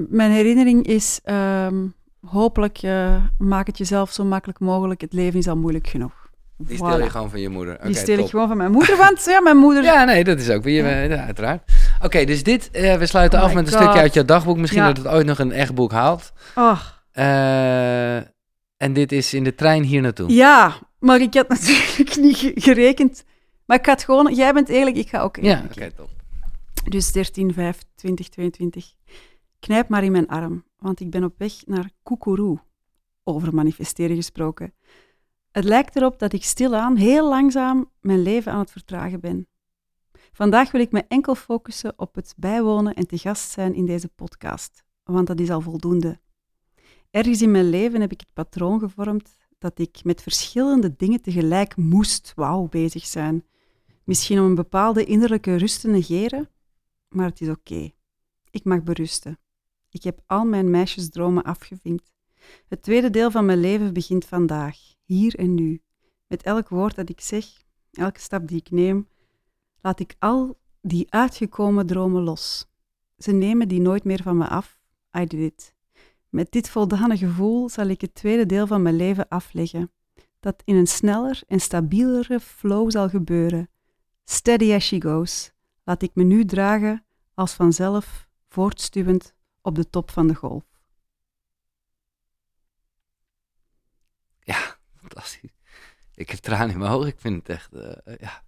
[0.09, 1.19] mijn herinnering is...
[1.23, 1.75] ehm,
[2.25, 5.01] hopelijk eh, maak het jezelf zo makkelijk mogelijk.
[5.01, 6.11] Het leven is al moeilijk genoeg.
[6.57, 7.77] Die stel je gewoon van je moeder.
[7.83, 9.83] Die stel ik gewoon van mijn moeder, want ja, mijn moeder...
[9.83, 11.71] Ja, nee, dat is ook weer, ja, uiteraard.
[12.03, 14.57] Oké, dus dit, we sluiten Oh af met een stukje uit jouw dagboek.
[14.57, 14.87] Misschien Ja.
[14.93, 16.31] dat het ooit nog een echt boek haalt.
[16.55, 16.79] Oh,
[17.11, 18.17] Eh,
[18.77, 20.29] en dit is in de trein hier naartoe.
[20.33, 23.23] ja, maar ik had natuurlijk niet ge- gerekend.
[23.65, 24.33] Maar ik ga het gewoon...
[24.35, 25.75] Jij bent eerlijk, ik ga ook Ja, eerlijk.
[25.75, 26.09] oké, top.
[26.89, 28.93] Dus 13, 5, 20, 22.
[29.59, 32.59] Knijp maar in mijn arm, want ik ben op weg naar Koekeroe.
[33.23, 34.73] Over manifesteren gesproken.
[35.51, 39.47] Het lijkt erop dat ik stilaan, heel langzaam, mijn leven aan het vertragen ben.
[40.31, 44.07] Vandaag wil ik me enkel focussen op het bijwonen en te gast zijn in deze
[44.07, 46.19] podcast, want dat is al voldoende.
[47.11, 51.75] Ergens in mijn leven heb ik het patroon gevormd dat ik met verschillende dingen tegelijk
[51.75, 53.45] moest wauw bezig zijn.
[54.03, 56.49] Misschien om een bepaalde innerlijke rust te negeren,
[57.09, 57.91] maar het is oké.
[58.49, 59.39] Ik mag berusten.
[59.89, 62.13] Ik heb al mijn meisjesdromen afgevinkt.
[62.67, 65.81] Het tweede deel van mijn leven begint vandaag, hier en nu.
[66.27, 67.45] Met elk woord dat ik zeg,
[67.91, 69.07] elke stap die ik neem,
[69.81, 72.67] laat ik al die uitgekomen dromen los.
[73.17, 74.79] Ze nemen die nooit meer van me af.
[75.17, 75.75] I did it.
[76.37, 79.91] Met dit voldane gevoel zal ik het tweede deel van mijn leven afleggen,
[80.39, 83.69] dat in een sneller en stabielere flow zal gebeuren.
[84.23, 85.51] Steady as she goes,
[85.83, 90.63] laat ik me nu dragen als vanzelf voortstuwend op de top van de golf.
[94.39, 95.57] Ja, fantastisch.
[96.15, 97.07] Ik heb tranen in mijn ogen.
[97.07, 98.43] Ik vind het echt, eh, ja.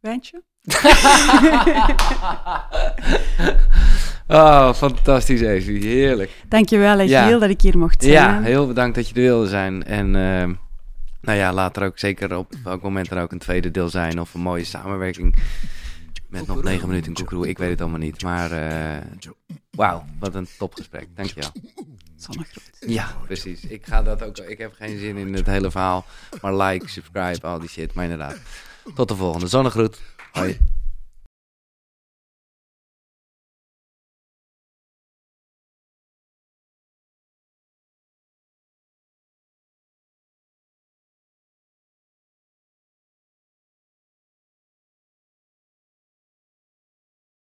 [0.00, 0.44] Wijntje?
[4.28, 5.86] Oh, fantastisch, Evie.
[5.86, 6.30] Heerlijk.
[6.48, 7.38] Dankjewel, Giel, Ja.
[7.38, 8.14] dat ik hier mocht zijn.
[8.14, 9.84] Ja, heel bedankt dat je er wilde zijn.
[9.84, 10.52] En ehm,
[11.20, 14.20] nou ja, later ook zeker op welk moment er ook een tweede deel zijn.
[14.20, 15.36] Of een mooie samenwerking
[16.28, 17.48] met nog negen minuten in Koekeroe.
[17.48, 18.22] Ik weet het allemaal niet.
[18.22, 19.02] Maar eh,
[19.70, 21.06] wauw, wat een topgesprek.
[21.14, 21.50] Dankjewel.
[22.16, 22.70] Zonnegroet.
[22.86, 23.64] Ja, precies.
[23.64, 24.38] Ik ga dat ook.
[24.38, 26.04] Ik heb geen zin in het hele verhaal.
[26.40, 27.94] Maar like, subscribe, al die shit.
[27.94, 28.36] Maar inderdaad.
[28.94, 29.46] Tot de volgende.
[29.46, 30.00] Zonnegroet.
[30.34, 30.56] はい。